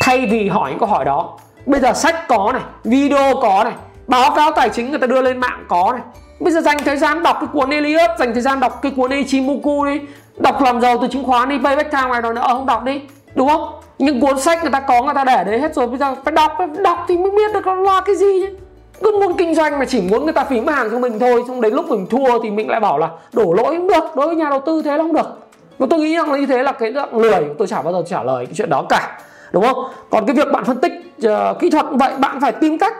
Thay 0.00 0.26
vì 0.26 0.48
hỏi 0.48 0.70
những 0.70 0.78
câu 0.78 0.88
hỏi 0.88 1.04
đó 1.04 1.38
bây 1.66 1.80
giờ 1.80 1.92
sách 1.92 2.28
có 2.28 2.50
này 2.52 2.62
video 2.84 3.34
có 3.42 3.64
này 3.64 3.72
báo 4.06 4.30
cáo 4.36 4.52
tài 4.52 4.70
chính 4.70 4.90
người 4.90 4.98
ta 4.98 5.06
đưa 5.06 5.22
lên 5.22 5.38
mạng 5.38 5.64
có 5.68 5.92
này 5.92 6.02
bây 6.40 6.52
giờ 6.52 6.60
dành 6.60 6.76
thời 6.84 6.96
gian 6.96 7.22
đọc 7.22 7.36
cái 7.40 7.48
cuốn 7.52 7.70
Elliot 7.70 8.10
dành 8.18 8.32
thời 8.32 8.42
gian 8.42 8.60
đọc 8.60 8.82
cái 8.82 8.92
cuốn 8.96 9.10
Ichimoku 9.10 9.84
đi. 9.84 10.00
Đọc 10.36 10.62
làm 10.62 10.80
giàu 10.80 10.98
từ 11.00 11.08
chứng 11.08 11.24
khoán 11.24 11.48
đi 11.48 11.58
payback 11.64 11.90
time 11.90 12.08
này 12.08 12.22
đó 12.22 12.32
nữa. 12.32 12.40
Ờ, 12.44 12.54
không 12.54 12.66
đọc 12.66 12.84
đi 12.84 13.00
đúng 13.34 13.48
không? 13.48 13.70
Những 13.98 14.20
cuốn 14.20 14.40
sách 14.40 14.62
người 14.62 14.72
ta 14.72 14.80
có 14.80 15.02
người 15.02 15.14
ta 15.14 15.24
để 15.24 15.44
đấy 15.44 15.60
hết 15.60 15.74
rồi. 15.74 15.86
Bây 15.86 15.98
giờ 15.98 16.14
phải 16.24 16.32
đọc 16.32 16.52
đọc 16.82 17.04
thì 17.08 17.16
mới 17.16 17.30
biết 17.30 17.52
được 17.54 17.66
nó 17.66 17.74
là 17.74 18.00
cái 18.00 18.16
gì 18.16 18.40
chứ. 18.40 18.56
Cứ 19.02 19.18
muốn 19.20 19.36
kinh 19.36 19.54
doanh 19.54 19.78
mà 19.78 19.84
chỉ 19.84 20.00
muốn 20.00 20.24
người 20.24 20.32
ta 20.32 20.44
phím 20.44 20.66
hàng 20.66 20.88
cho 20.90 20.98
mình 20.98 21.18
thôi 21.18 21.44
xong 21.48 21.60
đến 21.60 21.74
lúc 21.74 21.90
mình 21.90 22.06
thua 22.06 22.42
thì 22.42 22.50
mình 22.50 22.70
lại 22.70 22.80
bảo 22.80 22.98
là 22.98 23.08
đổ 23.32 23.52
lỗi 23.52 23.76
cũng 23.76 23.88
được 23.88 24.04
đối 24.16 24.26
với 24.26 24.36
nhà 24.36 24.50
đầu 24.50 24.62
tư 24.66 24.82
thế 24.84 24.90
là 24.90 24.98
không 24.98 25.12
được. 25.12 25.38
Mà 25.78 25.86
tôi 25.90 26.00
nghĩ 26.00 26.16
rằng 26.16 26.32
là 26.32 26.38
như 26.38 26.46
thế 26.46 26.62
là 26.62 26.72
cái 26.72 26.92
dạng 26.92 27.16
lười 27.16 27.44
tôi 27.58 27.68
chả 27.68 27.82
bao 27.82 27.92
giờ 27.92 28.02
trả 28.08 28.22
lời 28.22 28.46
cái 28.46 28.54
chuyện 28.56 28.70
đó 28.70 28.84
cả 28.88 29.20
đúng 29.52 29.64
không? 29.64 29.84
Còn 30.10 30.26
cái 30.26 30.36
việc 30.36 30.52
bạn 30.52 30.64
phân 30.64 30.76
tích 30.80 30.92
uh, 31.26 31.58
kỹ 31.60 31.70
thuật 31.70 31.86
vậy 31.90 32.12
bạn 32.18 32.40
phải 32.40 32.52
tìm 32.52 32.78
cách. 32.78 32.94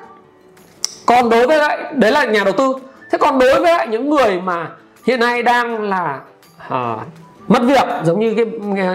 Còn 1.07 1.31
đối 1.31 1.47
với 1.47 1.59
lại 1.59 1.79
đấy 1.93 2.13
là 2.13 2.25
nhà 2.25 2.45
đầu 2.45 2.53
tư 2.53 2.75
thế 3.11 3.19
còn 3.19 3.39
đối 3.39 3.61
với 3.61 3.87
những 3.87 4.11
người 4.11 4.41
mà 4.41 4.71
hiện 5.07 5.21
nay 5.21 5.43
đang 5.43 5.83
là 5.83 6.21
uh, 6.67 7.01
mất 7.49 7.63
việc 7.63 7.87
giống 8.05 8.21
như 8.21 8.35
cái 8.35 8.47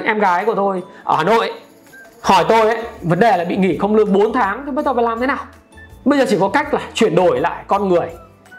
em 0.03 0.19
gái 0.19 0.45
của 0.45 0.55
tôi 0.55 0.83
ở 1.03 1.15
Hà 1.17 1.23
Nội 1.23 1.51
hỏi 2.21 2.45
tôi 2.49 2.67
ấy, 2.67 2.83
vấn 3.01 3.19
đề 3.19 3.37
là 3.37 3.43
bị 3.43 3.57
nghỉ 3.57 3.77
không 3.77 3.95
lương 3.95 4.13
4 4.13 4.33
tháng 4.33 4.63
thì 4.65 4.71
bây 4.71 4.83
giờ 4.85 4.93
phải 4.93 5.03
làm 5.03 5.19
thế 5.19 5.27
nào 5.27 5.45
bây 6.05 6.19
giờ 6.19 6.25
chỉ 6.29 6.37
có 6.39 6.49
cách 6.49 6.73
là 6.73 6.79
chuyển 6.93 7.15
đổi 7.15 7.39
lại 7.39 7.63
con 7.67 7.89
người 7.89 8.07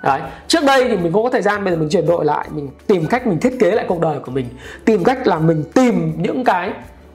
Đấy. 0.05 0.21
Trước 0.49 0.65
đây 0.65 0.89
thì 0.89 0.97
mình 0.97 1.13
không 1.13 1.25
có 1.25 1.31
thời 1.31 1.43
gian 1.43 1.65
bây 1.65 1.73
giờ 1.73 1.79
mình 1.79 1.89
chuyển 1.89 2.07
đổi 2.07 2.25
lại 2.25 2.49
Mình 2.51 2.71
tìm 2.87 3.07
cách 3.07 3.27
mình 3.27 3.41
thiết 3.41 3.57
kế 3.61 3.71
lại 3.71 3.85
cuộc 3.89 4.01
đời 4.01 4.19
của 4.19 4.33
mình 4.33 4.47
Tìm 4.85 5.05
cách 5.05 5.27
là 5.27 5.39
mình 5.39 5.65
tìm 5.75 6.13
những 6.17 6.45
cái 6.45 6.71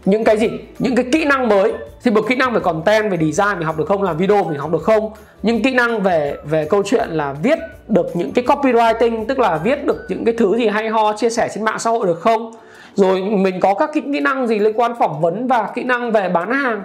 những 0.05 0.23
cái 0.23 0.37
gì? 0.37 0.49
Những 0.79 0.95
cái 0.95 1.05
kỹ 1.11 1.25
năng 1.25 1.49
mới. 1.49 1.73
Thì 2.03 2.11
một 2.11 2.21
kỹ 2.27 2.35
năng 2.35 2.53
về 2.53 2.59
content 2.59 3.11
về 3.11 3.17
design 3.17 3.57
mình 3.57 3.65
học 3.65 3.77
được 3.77 3.87
không? 3.87 4.03
Làm 4.03 4.17
video 4.17 4.43
mình 4.43 4.59
học 4.59 4.71
được 4.71 4.83
không? 4.83 5.11
Những 5.43 5.63
kỹ 5.63 5.73
năng 5.73 6.01
về 6.01 6.35
về 6.45 6.67
câu 6.69 6.83
chuyện 6.85 7.09
là 7.09 7.33
viết 7.43 7.59
được 7.87 8.15
những 8.15 8.31
cái 8.31 8.45
copywriting 8.45 9.25
tức 9.25 9.39
là 9.39 9.57
viết 9.63 9.85
được 9.85 10.05
những 10.09 10.25
cái 10.25 10.35
thứ 10.37 10.57
gì 10.57 10.67
hay 10.67 10.89
ho 10.89 11.13
chia 11.17 11.29
sẻ 11.29 11.49
trên 11.55 11.65
mạng 11.65 11.79
xã 11.79 11.89
hội 11.89 12.07
được 12.07 12.19
không? 12.19 12.51
Rồi 12.95 13.21
mình 13.21 13.59
có 13.59 13.73
các 13.73 13.89
kỹ, 13.93 14.01
năng 14.01 14.47
gì 14.47 14.59
liên 14.59 14.73
quan 14.79 14.91
phỏng 14.99 15.21
vấn 15.21 15.47
và 15.47 15.69
kỹ 15.75 15.83
năng 15.83 16.11
về 16.11 16.29
bán 16.29 16.51
hàng? 16.51 16.83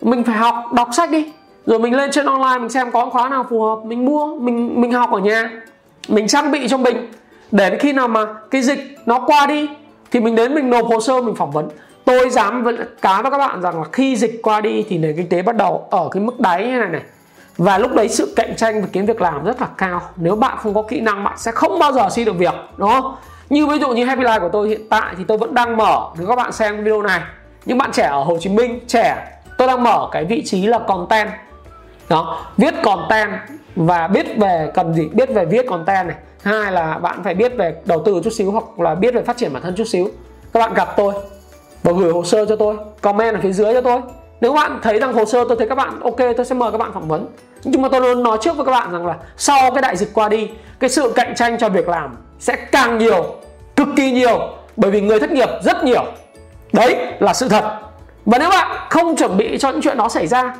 Mình 0.00 0.24
phải 0.24 0.36
học 0.36 0.54
đọc 0.74 0.88
sách 0.92 1.10
đi. 1.10 1.32
Rồi 1.66 1.78
mình 1.78 1.96
lên 1.96 2.10
trên 2.10 2.26
online 2.26 2.58
mình 2.58 2.68
xem 2.68 2.90
có 2.92 3.06
khóa 3.06 3.28
nào 3.28 3.46
phù 3.50 3.62
hợp 3.62 3.84
mình 3.84 4.04
mua 4.04 4.34
mình 4.38 4.80
mình 4.80 4.92
học 4.92 5.12
ở 5.12 5.18
nhà. 5.18 5.50
Mình 6.08 6.28
trang 6.28 6.52
bị 6.52 6.68
cho 6.68 6.76
mình. 6.76 6.96
Để 7.52 7.78
khi 7.78 7.92
nào 7.92 8.08
mà 8.08 8.26
cái 8.50 8.62
dịch 8.62 8.96
nó 9.06 9.20
qua 9.26 9.46
đi 9.46 9.68
thì 10.10 10.20
mình 10.20 10.34
đến 10.34 10.54
mình 10.54 10.70
nộp 10.70 10.86
hồ 10.86 11.00
sơ 11.00 11.22
mình 11.22 11.34
phỏng 11.34 11.50
vấn 11.50 11.68
tôi 12.06 12.30
dám 12.30 12.62
vẫn 12.62 12.76
cá 13.02 13.22
với 13.22 13.30
các 13.30 13.38
bạn 13.38 13.62
rằng 13.62 13.78
là 13.78 13.84
khi 13.92 14.16
dịch 14.16 14.40
qua 14.42 14.60
đi 14.60 14.84
thì 14.88 14.98
nền 14.98 15.16
kinh 15.16 15.28
tế 15.28 15.42
bắt 15.42 15.56
đầu 15.56 15.88
ở 15.90 16.08
cái 16.12 16.22
mức 16.22 16.40
đáy 16.40 16.66
như 16.66 16.78
này 16.78 16.88
này. 16.88 17.02
Và 17.56 17.78
lúc 17.78 17.94
đấy 17.94 18.08
sự 18.08 18.32
cạnh 18.36 18.56
tranh 18.56 18.82
và 18.82 18.88
kiếm 18.92 19.06
việc 19.06 19.20
làm 19.20 19.44
rất 19.44 19.60
là 19.60 19.68
cao. 19.78 20.00
Nếu 20.16 20.36
bạn 20.36 20.56
không 20.58 20.74
có 20.74 20.82
kỹ 20.82 21.00
năng, 21.00 21.24
bạn 21.24 21.38
sẽ 21.38 21.52
không 21.52 21.78
bao 21.78 21.92
giờ 21.92 22.08
xin 22.10 22.24
được 22.24 22.36
việc, 22.38 22.54
đúng 22.76 22.90
không? 22.90 23.16
Như 23.50 23.66
ví 23.66 23.78
dụ 23.78 23.88
như 23.88 24.04
Happy 24.04 24.22
Life 24.22 24.40
của 24.40 24.48
tôi 24.52 24.68
hiện 24.68 24.88
tại 24.90 25.14
thì 25.18 25.24
tôi 25.28 25.38
vẫn 25.38 25.54
đang 25.54 25.76
mở, 25.76 26.10
nếu 26.18 26.26
các 26.26 26.36
bạn 26.36 26.52
xem 26.52 26.76
video 26.76 27.02
này. 27.02 27.20
Những 27.64 27.78
bạn 27.78 27.92
trẻ 27.92 28.02
ở 28.02 28.22
Hồ 28.22 28.38
Chí 28.40 28.50
Minh, 28.50 28.80
trẻ, 28.86 29.28
tôi 29.58 29.68
đang 29.68 29.82
mở 29.82 30.08
cái 30.12 30.24
vị 30.24 30.42
trí 30.44 30.66
là 30.66 30.78
content. 30.78 31.30
Đó, 32.08 32.46
viết 32.56 32.74
content 32.82 33.30
và 33.76 34.08
biết 34.08 34.26
về 34.36 34.70
cần 34.74 34.94
gì, 34.94 35.08
biết 35.12 35.28
về 35.34 35.44
viết 35.44 35.66
content 35.68 36.08
này. 36.08 36.16
Hai 36.42 36.72
là 36.72 36.98
bạn 36.98 37.22
phải 37.24 37.34
biết 37.34 37.52
về 37.56 37.74
đầu 37.84 38.02
tư 38.06 38.20
chút 38.24 38.30
xíu 38.30 38.50
hoặc 38.50 38.80
là 38.80 38.94
biết 38.94 39.14
về 39.14 39.22
phát 39.22 39.36
triển 39.36 39.52
bản 39.52 39.62
thân 39.62 39.74
chút 39.76 39.84
xíu. 39.84 40.08
Các 40.52 40.60
bạn 40.60 40.74
gặp 40.74 40.96
tôi 40.96 41.14
và 41.86 41.92
gửi 41.92 42.12
hồ 42.12 42.24
sơ 42.24 42.46
cho 42.46 42.56
tôi, 42.56 42.76
comment 43.00 43.34
ở 43.34 43.40
phía 43.42 43.52
dưới 43.52 43.74
cho 43.74 43.80
tôi. 43.80 44.00
Nếu 44.40 44.52
các 44.52 44.56
bạn 44.56 44.78
thấy 44.82 44.98
rằng 44.98 45.12
hồ 45.12 45.24
sơ 45.24 45.44
tôi 45.48 45.56
thấy 45.56 45.68
các 45.68 45.74
bạn 45.74 46.00
ok, 46.00 46.16
tôi 46.36 46.46
sẽ 46.46 46.54
mời 46.54 46.72
các 46.72 46.78
bạn 46.78 46.92
phỏng 46.92 47.08
vấn. 47.08 47.26
Nhưng 47.64 47.82
mà 47.82 47.88
tôi 47.88 48.00
luôn 48.00 48.22
nói 48.22 48.38
trước 48.40 48.56
với 48.56 48.66
các 48.66 48.72
bạn 48.72 48.92
rằng 48.92 49.06
là 49.06 49.14
sau 49.36 49.70
cái 49.70 49.82
đại 49.82 49.96
dịch 49.96 50.14
qua 50.14 50.28
đi, 50.28 50.50
cái 50.80 50.90
sự 50.90 51.12
cạnh 51.14 51.34
tranh 51.34 51.58
cho 51.58 51.68
việc 51.68 51.88
làm 51.88 52.16
sẽ 52.38 52.56
càng 52.56 52.98
nhiều, 52.98 53.24
cực 53.76 53.88
kỳ 53.96 54.12
nhiều, 54.12 54.40
bởi 54.76 54.90
vì 54.90 55.00
người 55.00 55.20
thất 55.20 55.32
nghiệp 55.32 55.48
rất 55.62 55.84
nhiều. 55.84 56.04
Đấy 56.72 56.96
là 57.20 57.34
sự 57.34 57.48
thật. 57.48 57.78
Và 58.24 58.38
nếu 58.38 58.50
bạn 58.50 58.76
không 58.90 59.16
chuẩn 59.16 59.36
bị 59.36 59.58
cho 59.58 59.70
những 59.70 59.80
chuyện 59.82 59.98
đó 59.98 60.08
xảy 60.08 60.26
ra, 60.26 60.54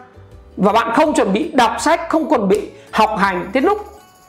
và 0.57 0.73
bạn 0.73 0.93
không 0.97 1.15
chuẩn 1.15 1.33
bị 1.33 1.51
đọc 1.55 1.73
sách, 1.79 2.01
không 2.09 2.29
chuẩn 2.29 2.49
bị 2.49 2.69
học 2.91 3.11
hành, 3.19 3.51
đến 3.53 3.65
lúc 3.65 3.79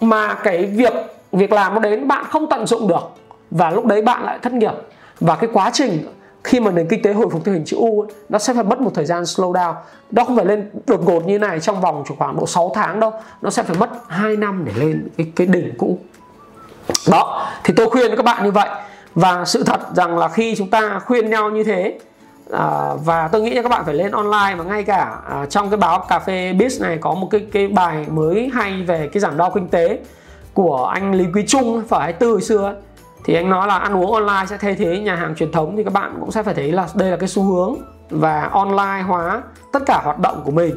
mà 0.01 0.33
cái 0.33 0.65
việc 0.65 0.93
việc 1.31 1.51
làm 1.51 1.73
nó 1.73 1.79
đến, 1.79 2.07
bạn 2.07 2.25
không 2.29 2.49
tận 2.49 2.65
dụng 2.65 2.88
được, 2.88 3.12
và 3.51 3.69
lúc 3.69 3.86
đấy 3.86 4.01
bạn 4.01 4.23
lại 4.23 4.39
thất 4.41 4.53
nghiệp. 4.53 4.73
Và 5.19 5.36
cái 5.36 5.49
quá 5.53 5.69
trình 5.73 6.05
khi 6.47 6.60
mà 6.60 6.71
nền 6.71 6.88
kinh 6.88 7.01
tế 7.01 7.13
hồi 7.13 7.27
phục 7.31 7.45
theo 7.45 7.53
hình 7.53 7.65
chữ 7.65 7.77
U 7.77 8.01
ấy, 8.01 8.12
nó 8.29 8.39
sẽ 8.39 8.53
phải 8.53 8.63
mất 8.63 8.81
một 8.81 8.91
thời 8.93 9.05
gian 9.05 9.23
slow 9.23 9.53
down. 9.53 9.73
Nó 10.12 10.23
không 10.23 10.36
phải 10.36 10.45
lên 10.45 10.69
đột 10.88 11.03
ngột 11.05 11.25
như 11.25 11.39
này 11.39 11.60
trong 11.60 11.81
vòng 11.81 12.03
chỉ 12.10 12.15
khoảng 12.17 12.38
độ 12.38 12.47
6 12.47 12.71
tháng 12.75 12.99
đâu. 12.99 13.13
Nó 13.41 13.49
sẽ 13.49 13.63
phải 13.63 13.77
mất 13.77 13.89
2 14.07 14.36
năm 14.36 14.65
để 14.65 14.71
lên 14.75 15.07
cái, 15.17 15.31
cái 15.36 15.47
đỉnh 15.47 15.73
cũ. 15.77 15.97
Đó 17.12 17.47
thì 17.63 17.73
tôi 17.77 17.89
khuyên 17.89 18.15
các 18.15 18.25
bạn 18.25 18.43
như 18.43 18.51
vậy. 18.51 18.69
Và 19.15 19.45
sự 19.45 19.63
thật 19.63 19.79
rằng 19.95 20.17
là 20.17 20.27
khi 20.27 20.55
chúng 20.57 20.69
ta 20.69 20.99
khuyên 20.99 21.29
nhau 21.29 21.49
như 21.49 21.63
thế 21.63 21.99
à, 22.51 22.93
và 23.03 23.27
tôi 23.27 23.41
nghĩ 23.41 23.53
là 23.53 23.62
các 23.62 23.69
bạn 23.69 23.86
phải 23.86 23.93
lên 23.93 24.12
online 24.12 24.55
và 24.57 24.63
ngay 24.63 24.83
cả 24.83 25.17
à, 25.29 25.45
trong 25.45 25.69
cái 25.69 25.77
báo 25.77 26.05
cà 26.10 26.19
phê 26.19 26.53
biz 26.53 26.81
này 26.81 26.97
có 27.01 27.13
một 27.13 27.27
cái 27.31 27.47
cái 27.51 27.67
bài 27.67 28.05
mới 28.12 28.51
hay 28.53 28.83
về 28.83 29.10
cái 29.13 29.21
giảm 29.21 29.38
đo 29.38 29.49
kinh 29.49 29.67
tế 29.67 29.99
của 30.53 30.86
anh 30.86 31.13
Lý 31.13 31.25
Quý 31.33 31.43
Trung 31.47 31.83
phải 31.88 32.01
24 32.01 32.29
hồi 32.29 32.41
xưa 32.41 32.63
ấy 32.63 32.75
thì 33.28 33.36
anh 33.36 33.50
nói 33.50 33.68
là 33.68 33.78
ăn 33.78 33.98
uống 33.98 34.13
online 34.13 34.46
sẽ 34.50 34.58
thay 34.58 34.76
thế 34.76 35.00
nhà 35.00 35.16
hàng 35.16 35.36
truyền 35.36 35.52
thống 35.52 35.78
thì 35.78 35.84
các 35.84 35.94
bạn 35.94 36.18
cũng 36.20 36.32
sẽ 36.32 36.44
phải 36.44 36.54
thấy 36.54 36.72
là 36.72 36.88
đây 36.96 37.12
là 37.12 37.18
cái 37.18 37.30
xu 37.30 37.44
hướng 37.44 37.76
và 38.10 38.50
online 38.52 39.02
hóa 39.08 39.42
tất 39.74 39.80
cả 39.86 40.02
hoạt 40.04 40.20
động 40.20 40.42
của 40.46 40.52
mình. 40.52 40.76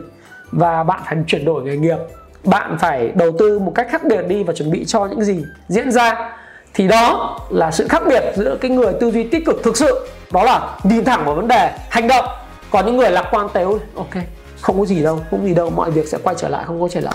Và 0.53 0.83
bạn 0.83 1.01
phải 1.05 1.17
chuyển 1.27 1.45
đổi 1.45 1.63
nghề 1.63 1.77
nghiệp, 1.77 1.97
bạn 2.45 2.77
phải 2.81 3.13
đầu 3.15 3.33
tư 3.39 3.59
một 3.59 3.73
cách 3.75 3.87
khác 3.91 4.03
biệt 4.05 4.23
đi 4.29 4.43
và 4.43 4.53
chuẩn 4.53 4.71
bị 4.71 4.85
cho 4.85 5.07
những 5.07 5.25
gì 5.25 5.45
diễn 5.69 5.91
ra. 5.91 6.33
Thì 6.75 6.89
đó 6.89 7.39
là 7.51 7.71
sự 7.71 7.89
khác 7.89 8.03
biệt 8.09 8.23
giữa 8.37 8.57
cái 8.61 8.71
người 8.71 8.93
tư 9.01 9.11
duy 9.11 9.25
tích 9.25 9.47
cực 9.47 9.63
thực 9.63 9.77
sự, 9.77 10.09
đó 10.33 10.45
là 10.45 10.79
nhìn 10.83 11.05
thẳng 11.05 11.25
vào 11.25 11.35
vấn 11.35 11.49
đề 11.49 11.73
hành 11.91 12.09
động. 12.09 12.25
Còn 12.71 12.87
những 12.87 12.97
người 12.97 13.11
lạc 13.11 13.29
quan 13.31 13.49
tếu, 13.53 13.79
ok, 13.95 14.15
không 14.61 14.79
có 14.79 14.85
gì 14.87 15.03
đâu, 15.03 15.21
không 15.31 15.41
có 15.41 15.47
gì 15.47 15.55
đâu, 15.55 15.71
mọi 15.71 15.91
việc 15.91 16.09
sẽ 16.09 16.19
quay 16.23 16.37
trở 16.39 16.49
lại, 16.49 16.65
không 16.67 16.81
có 16.81 16.89
trở 16.89 17.01
lại 17.01 17.15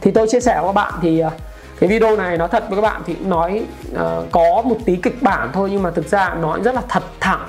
thì 0.00 0.10
tôi 0.10 0.28
chia 0.28 0.40
sẻ 0.40 0.54
với 0.54 0.68
các 0.68 0.72
bạn 0.72 0.94
thì 1.02 1.20
ờ, 1.20 1.30
cái 1.80 1.88
video 1.88 2.16
này 2.16 2.38
nó 2.38 2.46
thật 2.46 2.64
với 2.68 2.76
các 2.76 2.82
bạn 2.82 3.02
thì 3.06 3.16
nói 3.26 3.62
uh, 3.92 4.00
có 4.32 4.62
một 4.64 4.76
tí 4.84 4.96
kịch 4.96 5.22
bản 5.22 5.50
thôi 5.52 5.68
nhưng 5.72 5.82
mà 5.82 5.90
thực 5.90 6.08
ra 6.08 6.34
nói 6.34 6.60
rất 6.64 6.74
là 6.74 6.82
thật 6.88 7.02
thẳng. 7.20 7.46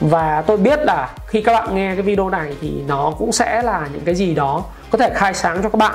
Và 0.00 0.42
tôi 0.46 0.56
biết 0.56 0.78
là 0.82 1.10
khi 1.26 1.42
các 1.42 1.52
bạn 1.52 1.74
nghe 1.74 1.94
cái 1.94 2.02
video 2.02 2.30
này 2.30 2.56
thì 2.60 2.82
nó 2.88 3.12
cũng 3.18 3.32
sẽ 3.32 3.62
là 3.62 3.88
những 3.92 4.02
cái 4.04 4.14
gì 4.14 4.34
đó 4.34 4.64
có 4.90 4.98
thể 4.98 5.10
khai 5.14 5.34
sáng 5.34 5.62
cho 5.62 5.68
các 5.68 5.78
bạn. 5.78 5.94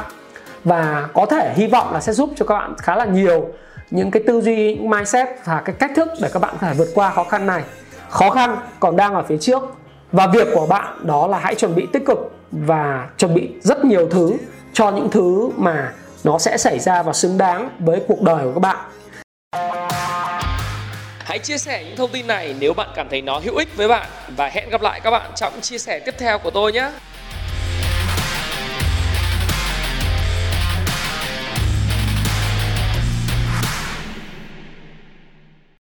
Và 0.64 1.08
có 1.14 1.26
thể 1.26 1.54
hy 1.56 1.68
vọng 1.68 1.94
là 1.94 2.00
sẽ 2.00 2.14
giúp 2.14 2.30
cho 2.36 2.46
các 2.46 2.56
bạn 2.56 2.74
khá 2.78 2.96
là 2.96 3.06
nhiều 3.06 3.48
những 3.92 4.12
cái 4.12 4.24
tư 4.28 4.42
duy 4.42 4.76
những 4.76 4.90
mindset 4.90 5.28
và 5.46 5.62
cái 5.66 5.76
cách 5.80 5.92
thức 5.96 6.10
để 6.22 6.30
các 6.34 6.40
bạn 6.40 6.54
có 6.62 6.68
thể 6.68 6.74
vượt 6.78 6.88
qua 6.96 7.10
khó 7.10 7.24
khăn 7.24 7.46
này. 7.46 7.64
Khó 8.10 8.30
khăn 8.30 8.58
còn 8.80 8.96
đang 8.96 9.14
ở 9.14 9.24
phía 9.24 9.38
trước. 9.38 9.64
Và 10.12 10.28
việc 10.28 10.48
của 10.54 10.66
bạn 10.66 10.94
đó 11.02 11.28
là 11.28 11.40
hãy 11.40 11.56
chuẩn 11.56 11.76
bị 11.76 11.88
tích 11.94 12.06
cực 12.06 12.32
và 12.52 13.08
chuẩn 13.18 13.34
bị 13.34 13.50
rất 13.62 13.86
nhiều 13.86 14.08
thứ 14.12 14.34
cho 14.74 14.92
những 14.92 15.10
thứ 15.10 15.50
mà 15.58 15.94
nó 16.24 16.40
sẽ 16.40 16.58
xảy 16.58 16.80
ra 16.80 17.04
và 17.04 17.14
xứng 17.14 17.38
đáng 17.38 17.70
với 17.80 18.02
cuộc 18.08 18.22
đời 18.22 18.44
của 18.44 18.54
các 18.54 18.60
bạn 18.60 18.78
Hãy 21.20 21.40
chia 21.40 21.58
sẻ 21.58 21.84
những 21.84 21.96
thông 21.96 22.12
tin 22.12 22.28
này 22.28 22.56
nếu 22.60 22.74
bạn 22.74 22.90
cảm 22.96 23.10
thấy 23.10 23.22
nó 23.22 23.40
hữu 23.40 23.56
ích 23.56 23.78
với 23.78 23.88
bạn 23.88 24.08
và 24.38 24.48
hẹn 24.48 24.70
gặp 24.70 24.82
lại 24.82 25.00
các 25.04 25.12
bạn 25.12 25.32
trong 25.36 25.62
chia 25.62 25.78
sẻ 25.78 26.00
tiếp 26.00 26.16
theo 26.18 26.40
của 26.40 26.52
tôi 26.52 26.72
nhé. 26.72 26.90